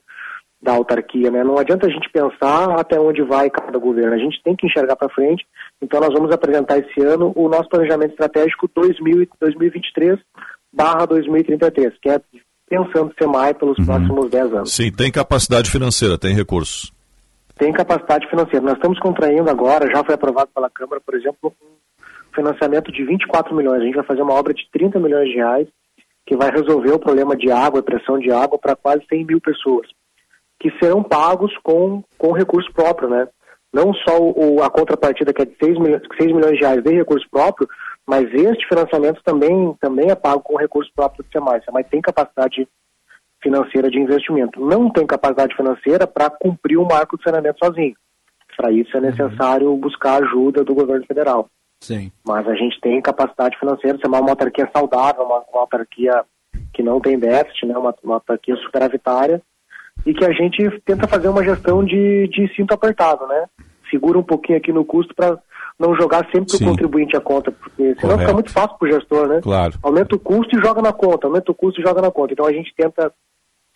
[0.62, 1.44] da autarquia, né?
[1.44, 4.96] Não adianta a gente pensar até onde vai cada governo, a gente tem que enxergar
[4.96, 5.46] para frente.
[5.82, 10.20] Então nós vamos apresentar esse ano o nosso planejamento estratégico 2023
[10.72, 12.22] barra 2033, que é
[12.70, 13.86] pensando ser mais pelos uhum.
[13.86, 14.74] próximos 10 anos.
[14.74, 16.94] Sim, tem capacidade financeira, tem recursos.
[17.58, 18.64] Tem capacidade financeira.
[18.64, 23.54] Nós estamos contraindo agora, já foi aprovado pela Câmara, por exemplo, um financiamento de 24
[23.56, 23.82] milhões.
[23.82, 25.68] A gente vai fazer uma obra de 30 milhões de reais
[26.26, 29.88] que vai resolver o problema de água pressão de água para quase 100 mil pessoas
[30.62, 33.28] que serão pagos com, com recurso próprio, né?
[33.74, 36.94] Não só o, a contrapartida que é de 6 milhões, 6 milhões de reais de
[36.94, 37.68] recurso próprio,
[38.08, 41.60] mas este financiamento também, também é pago com recurso próprio do SEMAI.
[41.60, 42.68] O SEMAI tem capacidade
[43.42, 44.64] financeira de investimento.
[44.64, 47.96] Não tem capacidade financeira para cumprir o marco de saneamento sozinho.
[48.56, 49.06] Para isso é uhum.
[49.08, 51.50] necessário buscar ajuda do governo federal.
[51.80, 52.12] Sim.
[52.24, 56.24] Mas a gente tem capacidade financeira, SEMAI é uma autarquia saudável, uma, uma autarquia
[56.72, 57.76] que não tem déficit, né?
[57.76, 59.42] uma, uma autarquia superavitária,
[60.06, 63.46] e que a gente tenta fazer uma gestão de, de cinto apertado, né?
[63.90, 65.38] Segura um pouquinho aqui no custo para
[65.78, 68.20] não jogar sempre o contribuinte a conta, porque senão Correto.
[68.20, 69.42] fica muito fácil para o gestor, né?
[69.42, 69.74] Claro.
[69.82, 72.34] Aumenta o custo e joga na conta, aumenta o custo e joga na conta.
[72.34, 73.12] Então a gente tenta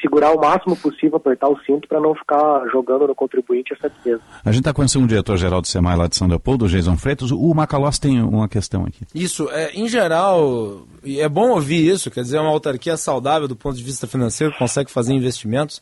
[0.02, 4.22] segurar o máximo possível, apertar o cinto para não ficar jogando no contribuinte essa despesa.
[4.44, 7.32] A gente está conhecendo um diretor-geral do SEMAI lá de São Leopoldo, o Jason Freitas.
[7.32, 9.06] O Macalós tem uma questão aqui.
[9.16, 13.48] Isso, é, em geral, e é bom ouvir isso, quer dizer, é uma autarquia saudável
[13.48, 15.82] do ponto de vista financeiro, consegue fazer investimentos.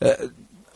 [0.00, 0.28] É,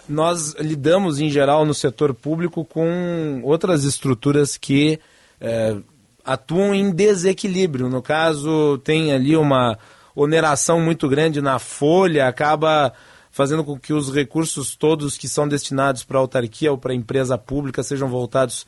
[0.09, 4.99] nós lidamos, em geral, no setor público com outras estruturas que
[5.41, 5.77] é,
[6.25, 7.89] atuam em desequilíbrio.
[7.89, 9.79] No caso, tem ali uma
[10.15, 12.93] oneração muito grande na folha, acaba
[13.31, 16.97] fazendo com que os recursos todos que são destinados para a autarquia ou para a
[16.97, 18.67] empresa pública sejam voltados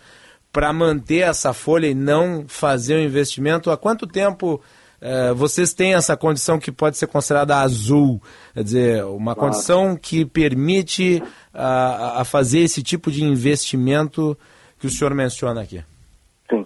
[0.50, 3.70] para manter essa folha e não fazer o investimento.
[3.70, 4.62] Há quanto tempo
[5.00, 8.22] é, vocês têm essa condição que pode ser considerada azul,
[8.54, 9.50] quer dizer, uma claro.
[9.50, 11.22] condição que permite
[11.52, 14.34] a, a, fazer esse tipo de investimento
[14.78, 15.84] que o senhor menciona aqui.
[16.50, 16.64] Sim.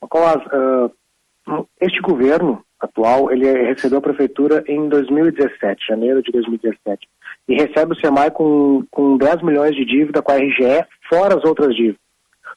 [0.00, 7.08] Nicolás, uh, este governo atual, ele recebeu a prefeitura em 2017, janeiro de 2017,
[7.48, 11.44] e recebe o SEMAI com, com 10 milhões de dívida com a RGE, fora as
[11.44, 12.00] outras dívidas.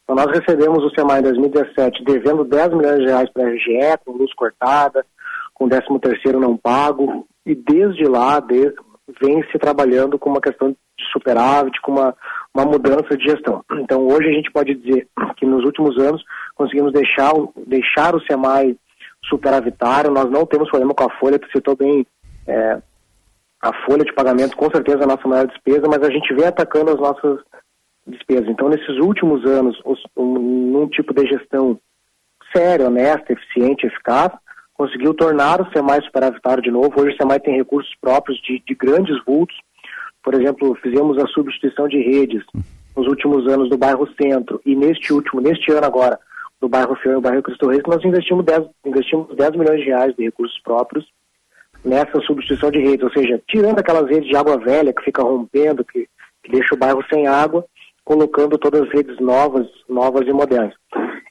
[0.04, 3.98] Então, nós recebemos o SEMAI em 2017 devendo 10 milhões de reais para a RGE,
[4.06, 5.06] com luz cortada,
[5.54, 8.40] com 13 terceiro não pago, e desde lá
[9.22, 12.16] vem se trabalhando com uma questão de superávit, com uma,
[12.54, 13.64] uma mudança de gestão.
[13.74, 16.24] Então, hoje a gente pode dizer que nos últimos anos
[16.56, 17.32] conseguimos deixar,
[17.66, 18.78] deixar o SEMAI
[19.28, 22.06] superavitário, nós não temos problema com a folha, tu citou bem
[22.48, 22.82] é,
[23.62, 26.46] a folha de pagamento, com certeza é a nossa maior despesa, mas a gente vem
[26.46, 27.40] atacando as nossas
[28.06, 28.48] despesas.
[28.48, 30.40] Então, nesses últimos anos, os, um,
[30.72, 31.80] num tipo de gestão
[32.56, 34.32] séria, honesta, eficiente, eficaz,
[34.74, 37.02] conseguiu tornar o SEMAI superavitário de novo.
[37.02, 39.58] Hoje o SEMAI tem recursos próprios de, de grandes vultos.
[40.24, 42.44] Por exemplo, fizemos a substituição de redes
[42.96, 46.20] nos últimos anos do bairro Centro e neste último, neste ano agora,
[46.60, 50.16] do bairro Fior e bairro Cristo Reis, nós investimos 10, investimos 10 milhões de reais
[50.16, 51.06] de recursos próprios
[51.84, 55.86] nessa substituição de redes, ou seja, tirando aquelas redes de água velha que fica rompendo,
[55.86, 56.08] que,
[56.44, 57.66] que deixa o bairro sem água,
[58.04, 60.74] colocando todas as redes novas, novas e modernas.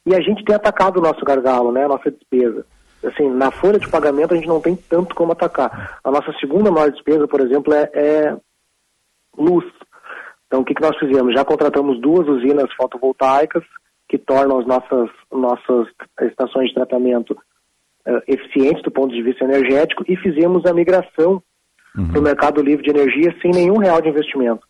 [0.05, 2.65] E a gente tem atacado o nosso gargalo, né, a nossa despesa.
[3.03, 5.99] Assim, na folha de pagamento a gente não tem tanto como atacar.
[6.03, 8.37] A nossa segunda maior despesa, por exemplo, é, é
[9.37, 9.65] luz.
[10.47, 11.33] Então, o que, que nós fizemos?
[11.33, 13.63] Já contratamos duas usinas fotovoltaicas
[14.09, 15.87] que tornam as nossas, nossas
[16.21, 17.37] estações de tratamento
[18.05, 21.41] eh, eficientes do ponto de vista energético e fizemos a migração
[22.11, 24.61] para o mercado livre de energia sem nenhum real de investimento.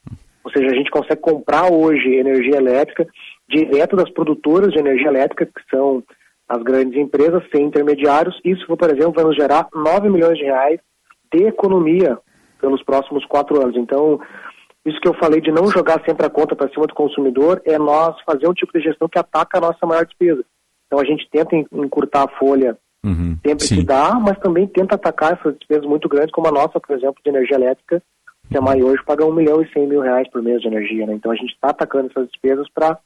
[0.44, 3.06] Ou seja, a gente consegue comprar hoje energia elétrica
[3.50, 6.02] direto das produtoras de energia elétrica, que são
[6.48, 8.40] as grandes empresas, sem intermediários.
[8.46, 10.80] Isso, por exemplo, vai nos gerar 9 milhões de reais
[11.34, 12.18] de economia
[12.62, 13.76] pelos próximos quatro anos.
[13.76, 14.20] Então,
[14.88, 17.78] isso que eu falei de não jogar sempre a conta para cima do consumidor é
[17.78, 20.44] nós fazer um tipo de gestão que ataca a nossa maior despesa.
[20.88, 23.38] Então, a gente tenta en- encurtar a folha Uhum.
[23.46, 26.96] sempre que dá, mas também tenta atacar essas despesas muito grandes, como a nossa, por
[26.98, 28.02] exemplo, de energia elétrica,
[28.50, 31.06] que a MAI hoje paga 1 milhão e 100 mil reais por mês de energia.
[31.06, 31.14] Né?
[31.14, 32.98] Então a gente está atacando essas despesas para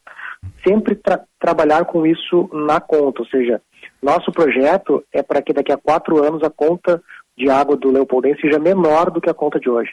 [0.66, 3.22] sempre tra- trabalhar com isso na conta.
[3.22, 3.60] Ou seja,
[4.02, 7.02] nosso projeto é para que daqui a quatro anos a conta
[7.38, 9.92] de água do Leopoldense seja menor do que a conta de hoje.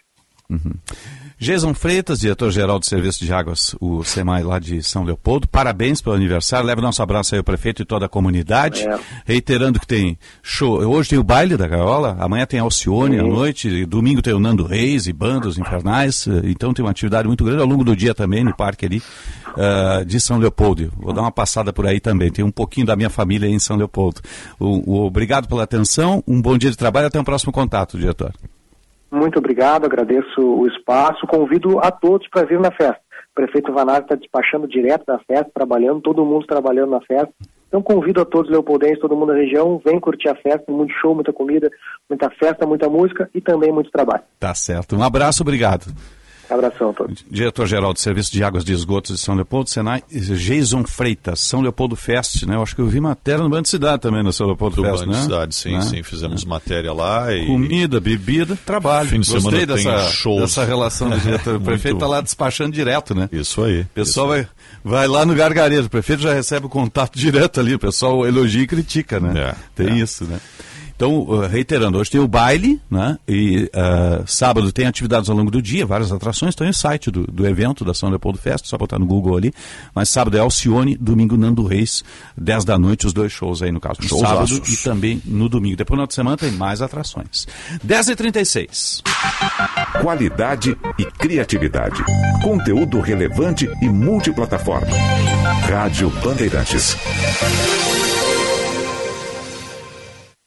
[1.41, 5.47] Jason Freitas, diretor-geral do Serviço de Águas, o SEMAI lá de São Leopoldo.
[5.47, 6.67] Parabéns pelo aniversário.
[6.67, 8.85] Leva nosso abraço aí ao prefeito e toda a comunidade.
[9.25, 10.79] Reiterando que tem show.
[10.81, 14.41] Hoje tem o baile da gaiola, amanhã tem Alcione à noite, e domingo tem o
[14.41, 16.27] Nando Reis e bandas infernais.
[16.43, 19.01] Então tem uma atividade muito grande ao longo do dia também no parque ali
[19.57, 20.93] ah, de São Leopoldo.
[20.97, 22.33] Vou dar uma passada por aí também.
[22.33, 24.21] Tem um pouquinho da minha família aí em São Leopoldo.
[24.59, 28.33] O, o- obrigado pela atenção, um bom dia de trabalho até um próximo contato, diretor.
[29.11, 33.01] Muito obrigado, agradeço o espaço, convido a todos para vir na festa.
[33.33, 37.33] O prefeito Vanazzi está despachando direto da festa, trabalhando, todo mundo trabalhando na festa.
[37.69, 41.15] Então convido a todos leopoldenses, todo mundo da região, vem curtir a festa, muito show,
[41.15, 41.71] muita comida,
[42.09, 44.23] muita festa, muita música e também muito trabalho.
[44.41, 44.97] Tá certo.
[44.97, 45.87] Um abraço, obrigado.
[46.51, 47.25] Abração a todos.
[47.31, 51.95] Diretor-geral do Serviço de Águas de Esgotos de São Leopoldo, Senai, Jason Freitas, São Leopoldo
[51.95, 52.55] Fest, né?
[52.57, 54.83] Eu acho que eu vi matéria no Banco de Cidade também, no São Leopoldo Do
[54.83, 55.17] Fest, Banco né?
[55.19, 55.83] de Cidade, sim, Né?
[55.83, 56.03] sim.
[56.03, 57.47] Fizemos matéria lá e.
[57.47, 59.09] Comida, bebida, trabalho.
[59.09, 60.41] Fim de Gostei semana tem dessa, shows.
[60.41, 61.57] dessa relação do diretor.
[61.57, 63.29] O prefeito está lá despachando direto, né?
[63.33, 63.83] Isso aí.
[63.83, 64.49] O pessoal vai,
[64.83, 68.63] vai lá no gargarejo, o prefeito já recebe o contato direto ali, o pessoal elogia
[68.63, 69.55] e critica, né?
[69.75, 70.39] tem isso, né?
[70.99, 73.17] Então, uh, reiterando, hoje tem o baile, né?
[73.29, 77.23] E uh, sábado tem atividades ao longo do dia, várias atrações, tem o site do,
[77.23, 79.55] do evento da São Leopoldo Fest, só botar no Google ali.
[79.95, 82.03] Mas sábado é Alcione, domingo Nando Reis,
[82.37, 84.03] 10 da noite, os dois shows aí no caso.
[84.03, 84.57] Showzaços.
[84.57, 85.77] sábado e também no domingo.
[85.77, 87.47] Depois no outro semana tem mais atrações.
[87.87, 89.03] 10h36.
[90.03, 92.03] Qualidade e criatividade.
[92.43, 94.97] Conteúdo relevante e multiplataforma.
[95.63, 96.97] Rádio Bandeirantes.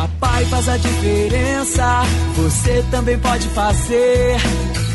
[0.00, 2.02] A Pai faz a diferença,
[2.34, 4.38] você também pode fazer.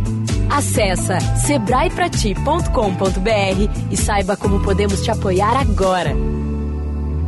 [0.51, 1.17] Acesse
[1.47, 6.13] sebraeprati.com.br e saiba como podemos te apoiar agora.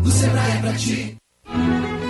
[0.03, 1.15] O Sebrae é pra ti.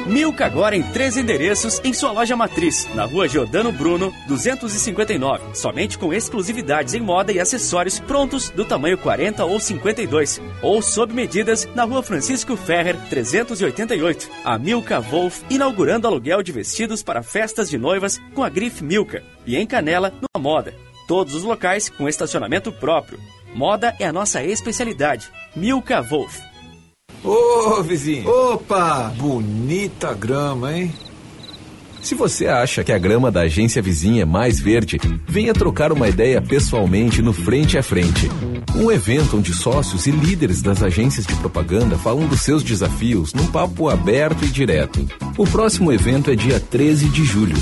[0.07, 5.98] Milka agora em três endereços em sua loja matriz, na rua Giordano Bruno, 259, somente
[5.98, 11.68] com exclusividades em moda e acessórios prontos do tamanho 40 ou 52, ou sob medidas
[11.73, 14.30] na rua Francisco Ferrer, 388.
[14.44, 19.23] A Milka Wolf inaugurando aluguel de vestidos para festas de noivas com a grife Milka
[19.45, 20.73] e em Canela, numa moda.
[21.07, 23.19] Todos os locais com estacionamento próprio.
[23.53, 25.30] Moda é a nossa especialidade.
[25.55, 26.39] Milka Wolf.
[27.23, 28.27] Ô, vizinho.
[28.27, 29.13] Opa!
[29.17, 30.93] Bonita grama, hein?
[32.03, 36.09] Se você acha que a grama da agência vizinha é mais verde, venha trocar uma
[36.09, 38.30] ideia pessoalmente no Frente a Frente.
[38.75, 43.47] Um evento onde sócios e líderes das agências de propaganda falam dos seus desafios num
[43.47, 45.07] papo aberto e direto.
[45.38, 47.55] O próximo evento é dia 13 de julho.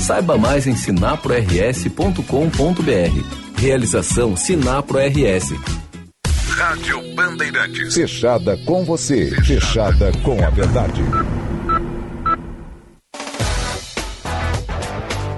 [0.00, 3.56] Saiba mais em sinaprors.com.br.
[3.56, 5.52] Realização Sinapro RS.
[6.58, 7.94] Rádio Bandeirantes.
[7.94, 9.30] Fechada com você.
[9.44, 11.00] Fechada com a verdade.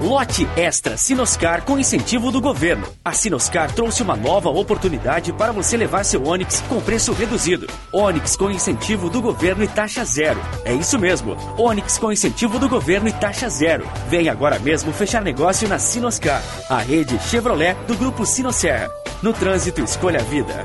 [0.01, 2.87] Lote Extra Sinoscar com incentivo do governo.
[3.05, 7.67] A Sinoscar trouxe uma nova oportunidade para você levar seu Onix com preço reduzido.
[7.93, 10.41] Onix com incentivo do governo e taxa zero.
[10.65, 11.37] É isso mesmo.
[11.59, 13.87] Onix com incentivo do governo e taxa zero.
[14.09, 18.91] Vem agora mesmo fechar negócio na Sinoscar, a rede Chevrolet do grupo Sinosserra.
[19.23, 20.65] No trânsito, escolha a vida.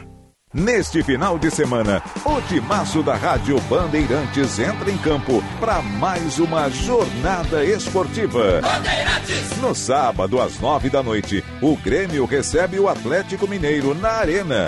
[0.53, 6.69] Neste final de semana, o timaço da Rádio Bandeirantes entra em campo para mais uma
[6.69, 8.59] jornada esportiva.
[9.61, 14.67] No sábado, às nove da noite, o Grêmio recebe o Atlético Mineiro na Arena.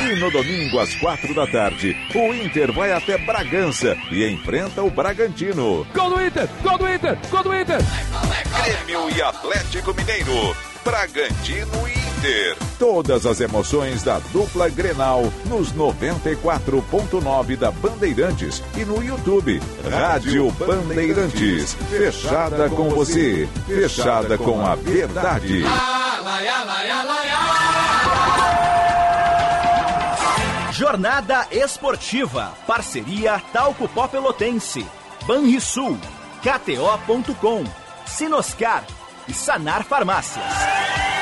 [0.00, 4.90] E no domingo, às quatro da tarde, o Inter vai até Bragança e enfrenta o
[4.90, 5.86] Bragantino.
[5.94, 6.48] Gol do Inter!
[6.62, 7.18] Gol do Inter!
[7.30, 7.78] Gol do Inter!
[8.64, 10.56] Grêmio e Atlético Mineiro.
[10.82, 12.09] Bragantino e
[12.78, 19.60] Todas as emoções da dupla Grenal nos 94.9 da Bandeirantes e no YouTube.
[19.90, 21.74] Rádio Bandeirantes.
[21.88, 23.48] Fechada com você.
[23.66, 25.64] Fechada com a verdade.
[30.72, 32.52] Jornada Esportiva.
[32.66, 34.86] Parceria Talco Pó Pelotense.
[35.26, 35.98] Banrisul.
[36.42, 37.64] KTO.com.
[38.06, 38.84] Sinoscar.
[39.28, 41.19] E Sanar Farmácias.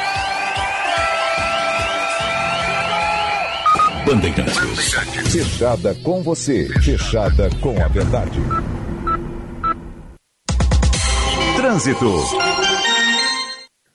[4.09, 4.95] Bandeirantes.
[5.31, 6.67] Fechada com você.
[6.81, 8.41] Fechada com a verdade.
[11.55, 12.07] Trânsito.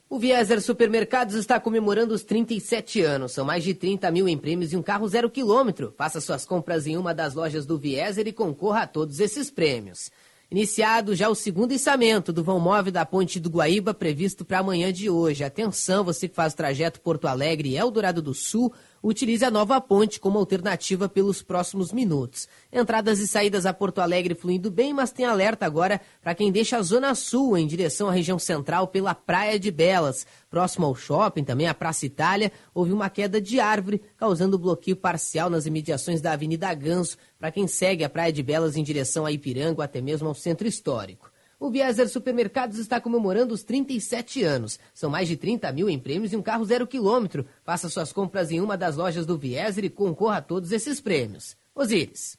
[0.07, 3.31] O Vieser Supermercados está comemorando os 37 anos.
[3.31, 5.91] São mais de 30 mil em prêmios e um carro zero quilômetro.
[5.97, 10.11] Faça suas compras em uma das lojas do Vieser e concorra a todos esses prêmios.
[10.51, 14.93] Iniciado já o segundo içamento do vão móvel da Ponte do Guaíba, previsto para amanhã
[14.93, 15.43] de hoje.
[15.43, 18.71] Atenção, você que faz o trajeto Porto Alegre e Eldorado do Sul,
[19.03, 22.47] utilize a nova ponte como alternativa pelos próximos minutos.
[22.71, 26.77] Entradas e saídas a Porto Alegre fluindo bem, mas tem alerta agora para quem deixa
[26.77, 30.25] a Zona Sul em direção à região central pela Praia de Belas.
[30.49, 35.49] Próximo ao shopping, também a Praça Itália, houve uma queda de árvore, causando bloqueio parcial
[35.49, 39.31] nas imediações da Avenida Ganso, para quem segue a Praia de Belas em direção a
[39.31, 41.32] Ipiranga até mesmo ao Centro Histórico.
[41.63, 44.77] O Vieser Supermercados está comemorando os 37 anos.
[44.93, 47.45] São mais de 30 mil em prêmios e um carro zero quilômetro.
[47.63, 51.55] Faça suas compras em uma das lojas do Vieser e concorra a todos esses prêmios.
[51.73, 52.37] Osíris.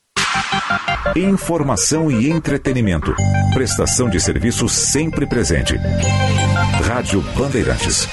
[1.16, 3.14] Informação e entretenimento.
[3.54, 5.74] Prestação de serviço sempre presente.
[6.82, 8.06] Rádio Bandeirantes.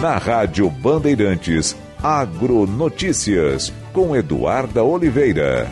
[0.00, 5.68] Na Rádio Bandeirantes, Agronotícias, com Eduarda Oliveira.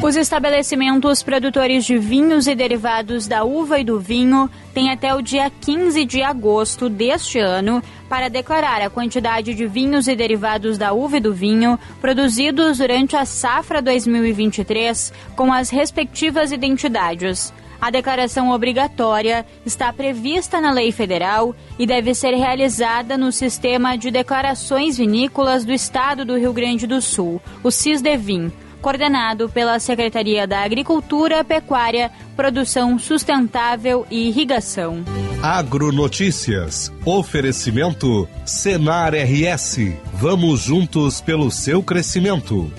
[0.00, 5.20] Os estabelecimentos produtores de vinhos e derivados da uva e do vinho têm até o
[5.20, 10.92] dia 15 de agosto deste ano para declarar a quantidade de vinhos e derivados da
[10.92, 17.52] uva e do vinho produzidos durante a safra 2023 com as respectivas identidades.
[17.80, 24.10] A declaração obrigatória está prevista na lei federal e deve ser realizada no Sistema de
[24.10, 28.50] Declarações Vinícolas do Estado do Rio Grande do Sul, o SISDEVIN,
[28.80, 35.04] coordenado pela Secretaria da Agricultura, Pecuária, Produção Sustentável e Irrigação.
[35.42, 36.92] Agronotícias.
[37.04, 39.78] Oferecimento Senar RS.
[40.14, 42.72] Vamos juntos pelo seu crescimento.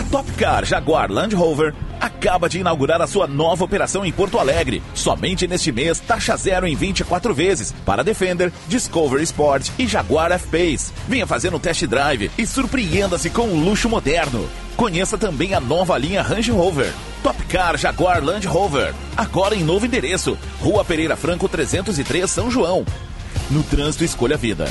[0.00, 4.38] A Top Car Jaguar Land Rover acaba de inaugurar a sua nova operação em Porto
[4.38, 4.82] Alegre.
[4.94, 10.90] Somente neste mês, taxa zero em 24 vezes para Defender, Discovery Sport e Jaguar F-Pace.
[11.06, 14.48] Venha fazer um test drive e surpreenda-se com um luxo moderno.
[14.74, 16.94] Conheça também a nova linha Range Rover.
[17.22, 18.94] Top Car Jaguar Land Rover.
[19.14, 20.38] Agora em novo endereço.
[20.62, 22.86] Rua Pereira Franco 303, São João.
[23.50, 24.66] No trânsito, escolha a vida.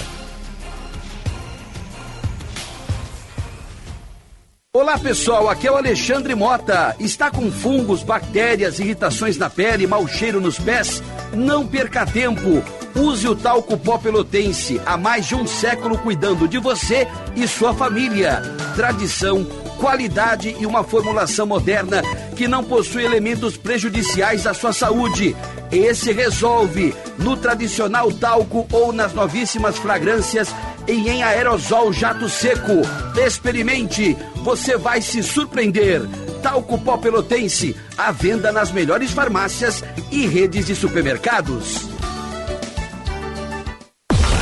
[4.71, 6.95] Olá pessoal, aqui é o Alexandre Mota.
[6.99, 11.01] Está com fungos, bactérias, irritações na pele, mau cheiro nos pés?
[11.33, 12.63] Não perca tempo.
[12.95, 14.79] Use o talco pó pelotense.
[14.85, 18.43] Há mais de um século cuidando de você e sua família.
[18.75, 19.43] Tradição,
[19.79, 22.03] qualidade e uma formulação moderna
[22.35, 25.35] que não possui elementos prejudiciais à sua saúde.
[25.71, 30.53] Esse resolve no tradicional talco ou nas novíssimas fragrâncias
[30.91, 32.81] e em aerosol jato seco.
[33.15, 36.01] Experimente, você vai se surpreender.
[36.41, 41.89] Talco Pó Pelotense, à venda nas melhores farmácias e redes de supermercados.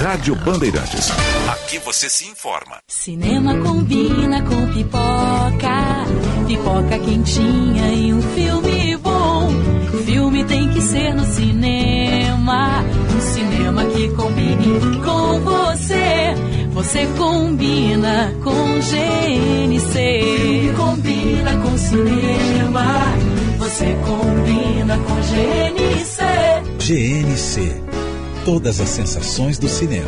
[0.02, 1.10] Rádio Bandeirantes.
[1.50, 2.78] Aqui você se informa.
[2.88, 6.06] Cinema combina com pipoca,
[6.48, 9.50] pipoca quentinha e um filme bom.
[10.06, 12.84] Filme tem que ser no cinema,
[13.86, 16.34] que combine com você.
[16.74, 20.74] Você combina com GNC.
[20.76, 23.04] Combina com cinema,
[23.58, 26.24] você combina com GNC.
[26.80, 27.82] GNC.
[28.46, 30.08] Todas as sensações do cinema.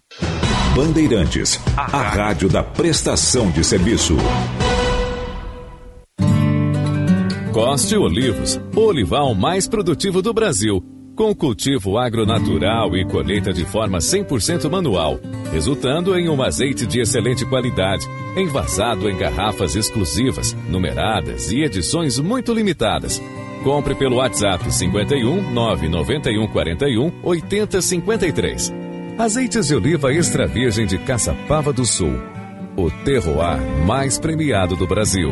[0.75, 4.15] Bandeirantes, a rádio da prestação de serviço.
[7.53, 10.83] Coste Olivos, o olival mais produtivo do Brasil,
[11.15, 15.19] com cultivo agronatural e colheita de forma 100% manual,
[15.51, 18.05] resultando em um azeite de excelente qualidade,
[18.35, 23.21] envasado em garrafas exclusivas, numeradas e edições muito limitadas.
[23.63, 28.80] Compre pelo WhatsApp 51 991 41 8053.
[29.17, 32.13] Azeites de oliva extra virgem de Caçapava do Sul.
[32.75, 35.31] O terroir mais premiado do Brasil.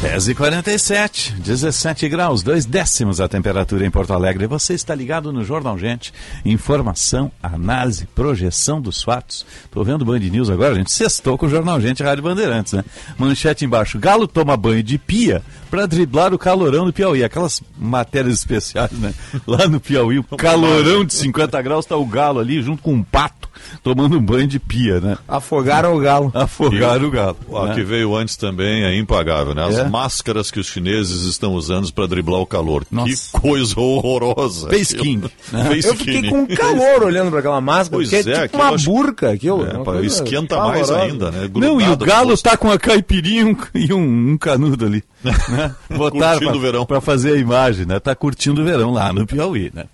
[0.00, 4.46] 10 e 47 17 graus, dois décimos a temperatura em Porto Alegre.
[4.46, 6.12] Você está ligado no Jornal Gente.
[6.44, 9.46] Informação, análise, projeção dos fatos.
[9.70, 12.74] Tô vendo o Band News agora, a gente sextou com o Jornal Gente Rádio Bandeirantes,
[12.74, 12.84] né?
[13.16, 13.98] Manchete embaixo.
[13.98, 17.24] Galo toma banho de pia para driblar o calorão do Piauí.
[17.24, 19.14] Aquelas matérias especiais, né?
[19.46, 23.02] Lá no Piauí, o calorão de 50 graus, tá o galo ali junto com um
[23.02, 23.46] pato
[23.82, 25.18] tomando um banho de pia, né?
[25.26, 26.30] Afogaram o galo.
[26.34, 27.36] Afogaram o galo.
[27.48, 27.74] O né?
[27.74, 29.64] que veio antes também é impagável, né?
[29.64, 29.85] As É.
[29.90, 32.84] máscaras que os chineses estão usando para driblar o calor.
[32.90, 33.08] Nossa.
[33.10, 34.68] Que coisa horrorosa.
[34.70, 35.28] Face King.
[35.40, 38.70] Face Eu fiquei com calor olhando para aquela máscara, Pois porque é, é, tipo uma
[38.74, 39.30] acho- burca.
[39.30, 41.50] Aquilo, É, pá, esquenta mais ainda, né?
[41.54, 42.44] Não, e o Grudado Galo rosto.
[42.44, 45.02] tá com a caipirinha e um, e um- um canudo ali.
[45.24, 45.74] Né?
[45.96, 46.86] Botaram Curtindo o verão.
[46.86, 47.98] pra fazer a imagem, né?
[47.98, 49.86] Tá curtindo o verão lá no Piauí, né?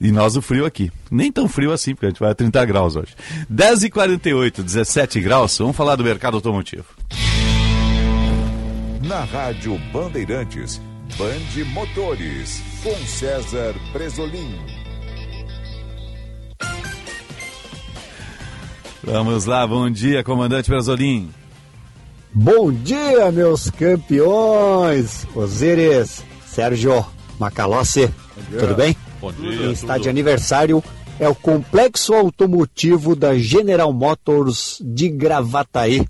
[0.00, 0.90] E nós o frio aqui.
[1.10, 3.08] Nem tão frio assim, porque a gente vai a 30 graus hoje.
[3.48, 5.58] 10 e 48 17 graus.
[5.58, 6.84] Vamos falar do mercado automotivo.
[9.08, 10.80] Na Rádio Bandeirantes,
[11.16, 14.58] Bande Motores, com César Bresolim.
[19.04, 21.30] Vamos lá, bom dia, comandante Brasolim.
[22.34, 25.24] Bom dia, meus campeões!
[25.36, 27.06] Osíris, Sérgio
[27.38, 28.12] Macalossi,
[28.58, 28.96] tudo bem?
[29.20, 29.56] Bom dia.
[29.56, 30.02] Quem está tudo.
[30.02, 30.82] de aniversário
[31.20, 36.04] é o Complexo Automotivo da General Motors de Gravataí,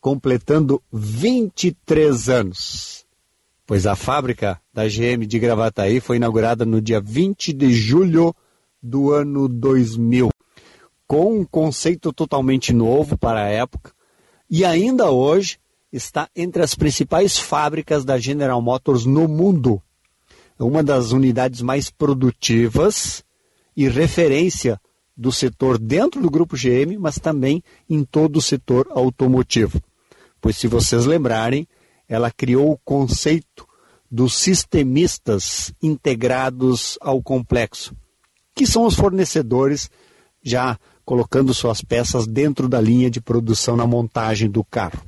[0.00, 3.06] completando 23 anos.
[3.66, 8.34] Pois a fábrica da GM de Gravataí foi inaugurada no dia 20 de julho
[8.82, 10.30] do ano 2000,
[11.06, 13.92] com um conceito totalmente novo para a época,
[14.50, 15.58] e ainda hoje
[15.92, 19.82] está entre as principais fábricas da General Motors no mundo.
[20.58, 23.24] É uma das unidades mais produtivas
[23.76, 24.80] e referência
[25.16, 29.80] do setor dentro do grupo GM, mas também em todo o setor automotivo.
[30.40, 31.66] Pois, se vocês lembrarem,
[32.08, 33.66] ela criou o conceito
[34.10, 37.94] dos sistemistas integrados ao complexo,
[38.54, 39.90] que são os fornecedores
[40.42, 45.02] já colocando suas peças dentro da linha de produção na montagem do carro.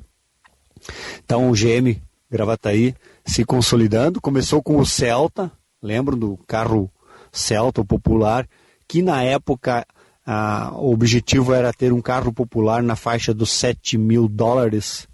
[1.25, 2.01] Então o GM
[2.31, 2.95] Gravataí
[3.25, 5.51] se consolidando, começou com o Celta,
[5.83, 6.91] lembram do carro
[7.33, 8.49] Celta popular,
[8.89, 9.87] que na época
[10.27, 15.09] ah, o objetivo era ter um carro popular na faixa dos 7 mil dólares.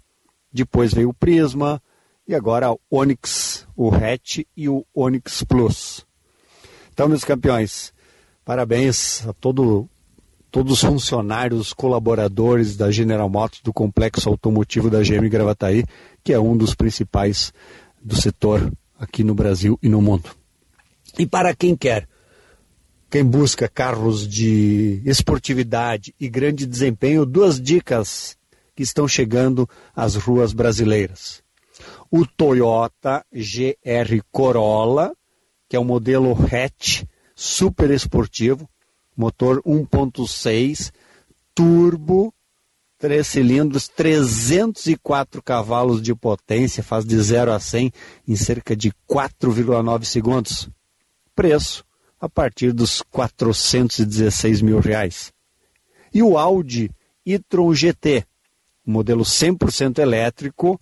[0.57, 1.79] Depois veio o Prisma
[2.27, 6.03] e agora o Onix, o Hatch e o Onix Plus.
[6.91, 7.93] Então, meus campeões,
[8.43, 9.87] parabéns a todo,
[10.49, 15.85] todos os funcionários, colaboradores da General Motors, do complexo automotivo da GM Gravataí,
[16.23, 17.53] que é um dos principais
[18.01, 20.31] do setor aqui no Brasil e no mundo.
[21.19, 22.07] E para quem quer,
[23.11, 28.36] quem busca carros de esportividade e grande desempenho, duas dicas
[28.77, 31.41] que estão chegando às ruas brasileiras.
[32.11, 35.11] O Toyota GR Corolla,
[35.67, 37.03] que é o modelo hatch
[37.35, 38.69] super esportivo,
[39.17, 40.91] motor 1.6,
[41.55, 42.31] turbo,
[42.99, 47.91] três cilindros, 304 cavalos de potência, faz de 0 a 100
[48.27, 50.69] em cerca de 4,9 segundos.
[51.35, 51.83] Preço
[52.21, 55.33] a partir dos 416 mil reais.
[56.13, 56.91] E o Audi
[57.25, 58.23] e-tron GT,
[58.87, 60.79] modelo 100% elétrico,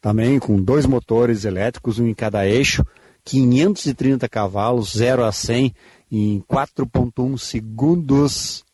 [0.00, 2.84] também com dois motores elétricos, um em cada eixo,
[3.24, 5.74] 530 cavalos, 0 a 100
[6.10, 8.64] em 4,1 segundos.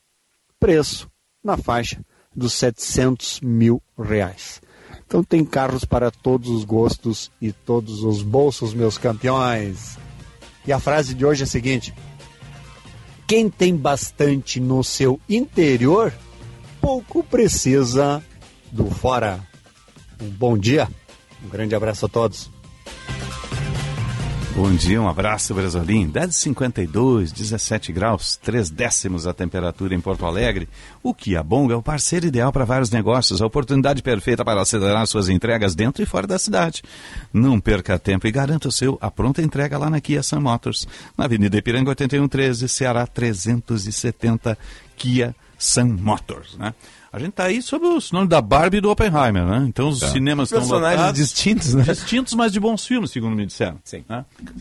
[0.59, 1.11] Preço
[1.43, 2.01] na faixa
[2.35, 4.61] dos 700 mil reais.
[5.07, 9.99] Então tem carros para todos os gostos e todos os bolsos, meus campeões.
[10.67, 11.95] E a frase de hoje é a seguinte:
[13.27, 16.13] quem tem bastante no seu interior,
[16.81, 18.23] pouco precisa
[18.73, 19.41] do fora.
[20.21, 20.89] Um bom dia,
[21.45, 22.51] um grande abraço a todos.
[24.59, 26.11] Bom dia, um abraço, Brasolim.
[26.11, 30.69] 10h52, 17 graus, 3 décimos a temperatura em Porto Alegre.
[31.01, 35.07] O Kia Bonga é o parceiro ideal para vários negócios, a oportunidade perfeita para acelerar
[35.07, 36.83] suas entregas dentro e fora da cidade.
[37.33, 40.89] Não perca tempo e garanta o seu a pronta entrega lá na Kia Sun Motors,
[41.17, 44.59] na Avenida Ipiranga 8113, Ceará 370,
[44.97, 46.75] Kia Sun Motors, né?
[47.11, 49.65] A gente tá aí sobre os nomes da Barbie e do Oppenheimer, né?
[49.67, 50.09] Então os É.
[50.09, 51.19] cinemas estão Personagens lotados.
[51.21, 51.83] distintos, né?
[51.85, 53.79] Distintos, mas de bons filmes, segundo me disseram.
[53.83, 54.05] Sim.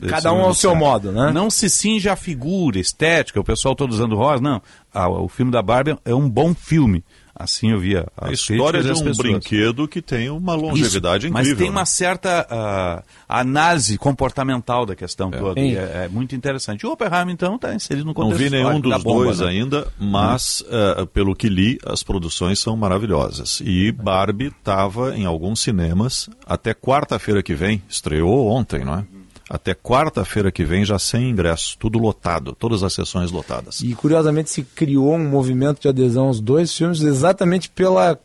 [0.07, 1.31] Cada um ao seu modo, né?
[1.33, 4.61] Não se cinja a figura, estética, o pessoal todo usando rosa, não.
[4.93, 7.03] Ah, o filme da Barbie é um bom filme.
[7.39, 9.17] Assim eu via A história de um pessoas.
[9.17, 11.51] brinquedo que tem uma longevidade Isso, incrível.
[11.51, 11.71] Mas tem né?
[11.71, 15.59] uma certa ah, análise comportamental da questão toda.
[15.61, 15.73] Sim.
[15.73, 16.85] e É, é muito interessante.
[16.85, 19.47] O Oppenheimer, então, está inserido no Não contexto vi nenhum dos bomba, dois né?
[19.47, 23.61] ainda, mas eh, pelo que li, as produções são maravilhosas.
[23.63, 29.05] E Barbie estava em alguns cinemas até quarta-feira que vem, estreou ontem, não é?
[29.49, 33.79] Até quarta-feira que vem já sem ingresso, tudo lotado, todas as sessões lotadas.
[33.81, 38.19] E curiosamente se criou um movimento de adesão aos dois filmes exatamente pela,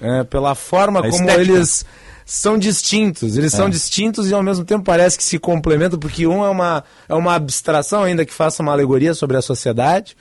[0.00, 1.40] é, pela forma A como estética.
[1.52, 1.84] eles
[2.26, 3.36] são distintos.
[3.38, 3.56] Eles É.
[3.56, 7.14] são distintos e ao mesmo tempo parece que se complementam, porque um é uma, é
[7.14, 10.16] uma abstração ainda que faça uma alegoria sobre a sociedade,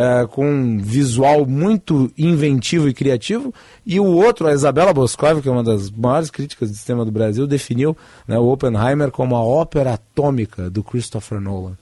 [0.00, 3.52] eh, com um visual muito inventivo e criativo,
[3.84, 7.10] e o outro, a Isabela Boscov, que é uma das maiores críticas do sistema do
[7.10, 11.76] Brasil, definiu né, o Oppenheimer como a ópera atômica do Christopher Nolan.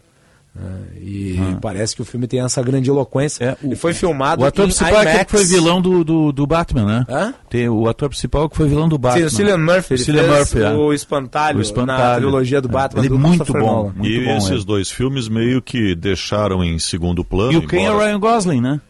[0.58, 1.58] Eh, e Ah.
[1.60, 3.58] parece que o filme tem essa grandiloquência.
[3.62, 5.30] e foi filmado O ator em principal é aquele IMAX.
[5.32, 7.06] que foi vilão do, do, do Batman, né?
[7.08, 7.34] Hã?
[7.50, 9.20] Tem o ator principal que foi vilão do Batman.
[9.28, 9.94] Sim, o Cillian Murphy.
[9.94, 10.70] O Cillian Murphy, é.
[10.72, 12.02] o espantalho, O Espantalho.
[12.02, 13.00] na trilogia do Batman.
[13.00, 14.64] Ele é do muito Christopher bom, muito e bom, esses é.
[14.66, 17.52] dois filmes meio que deixaram em segundo plano.
[17.52, 18.80] E o quem é o embora- Ryan Gosling, né?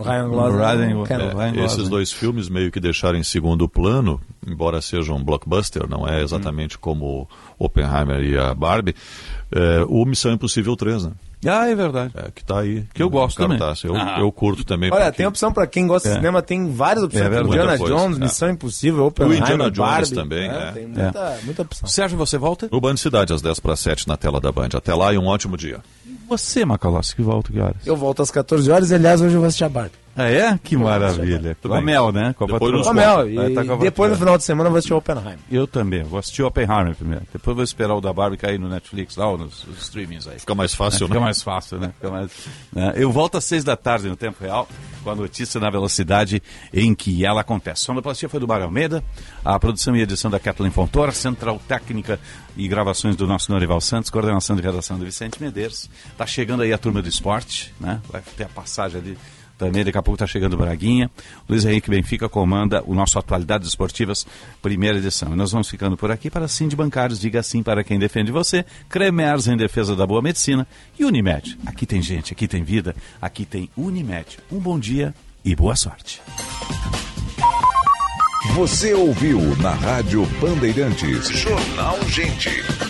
[0.00, 0.56] Ryan Gosling.
[0.58, 1.90] Ryan- Ken- é, Ryan Esses Gosling.
[1.90, 6.78] dois filmes meio que deixaram em segundo plano, embora sejam um blockbuster, não é exatamente
[6.78, 7.28] como
[7.58, 8.94] Oppenheimer e a Barbie,
[9.52, 11.12] é, o Missão Impossível 3, né?
[11.46, 12.12] Ah, é verdade.
[12.16, 12.84] É, que tá aí.
[12.92, 13.56] Que eu gosto também.
[13.58, 13.84] cartaz.
[13.84, 14.16] Eu, Ah.
[14.18, 14.90] eu curto também.
[14.92, 16.10] Olha, porque- tem opção pra quem gosta É.
[16.12, 17.22] de cinema, tem várias opções.
[17.32, 17.40] É.
[17.40, 18.20] Indiana coisa, Jones, é.
[18.20, 20.14] Missão Impossível, O Oppenheimer, Indiana Jones Barbie.
[20.14, 20.72] também, É, é.
[20.72, 21.88] Tem muita, muita opção.
[21.88, 22.68] Sérgio, você volta?
[22.72, 24.70] No Band Cidade, às 10 para 7, na tela da Band.
[24.74, 25.78] Até lá e um ótimo dia.
[26.28, 27.76] Você, Macalossi, que volta que horas?
[27.86, 29.92] Eu volto às 14 horas e, aliás, hoje eu vou assistir a Barbie.
[30.18, 30.58] Ah, é?
[30.58, 31.56] Que maravilha.
[31.62, 32.34] Com a Mel, né?
[32.36, 33.30] Com a Depois nos Com a Mel.
[33.30, 35.38] E tá com a depois, no final de semana, eu vou assistir o Oppenheimer.
[35.48, 36.02] Eu também.
[36.02, 37.24] Vou assistir o Oppenheimer primeiro.
[37.32, 40.40] Depois vou esperar o da Barbie cair no Netflix, lá, ou nos, nos streamings aí.
[40.40, 41.24] Fica mais fácil, Fica né?
[41.24, 41.92] mais fácil, né?
[41.94, 42.32] Fica mais,
[42.72, 42.94] né?
[42.96, 44.68] Eu volto às seis da tarde no tempo real,
[45.04, 46.42] com a notícia na velocidade
[46.74, 47.84] em que ela acontece.
[47.84, 49.04] Sonoplastia foi do Mário Almeida,
[49.44, 52.18] a produção e edição da Kathleen Fontoura, central técnica
[52.56, 55.88] e gravações do nosso Norival Santos, coordenação de redação do Vicente Medeiros.
[56.16, 58.00] Tá chegando aí a turma do esporte, né?
[58.10, 59.18] Vai ter a passagem ali
[59.58, 61.10] também, daqui a pouco está chegando o Braguinha.
[61.48, 64.24] Luiz Henrique Benfica comanda o nosso Atualidades Esportivas,
[64.62, 65.32] primeira edição.
[65.32, 68.30] E nós vamos ficando por aqui para Sim de Bancários, diga sim para quem defende
[68.30, 70.66] você, Cremers em defesa da boa medicina
[70.98, 71.58] e Unimed.
[71.66, 74.38] Aqui tem gente, aqui tem vida, aqui tem Unimed.
[74.50, 75.12] Um bom dia
[75.44, 76.22] e boa sorte.
[78.54, 81.28] Você ouviu na Rádio Bandeirantes.
[81.28, 82.87] Jornal Gente.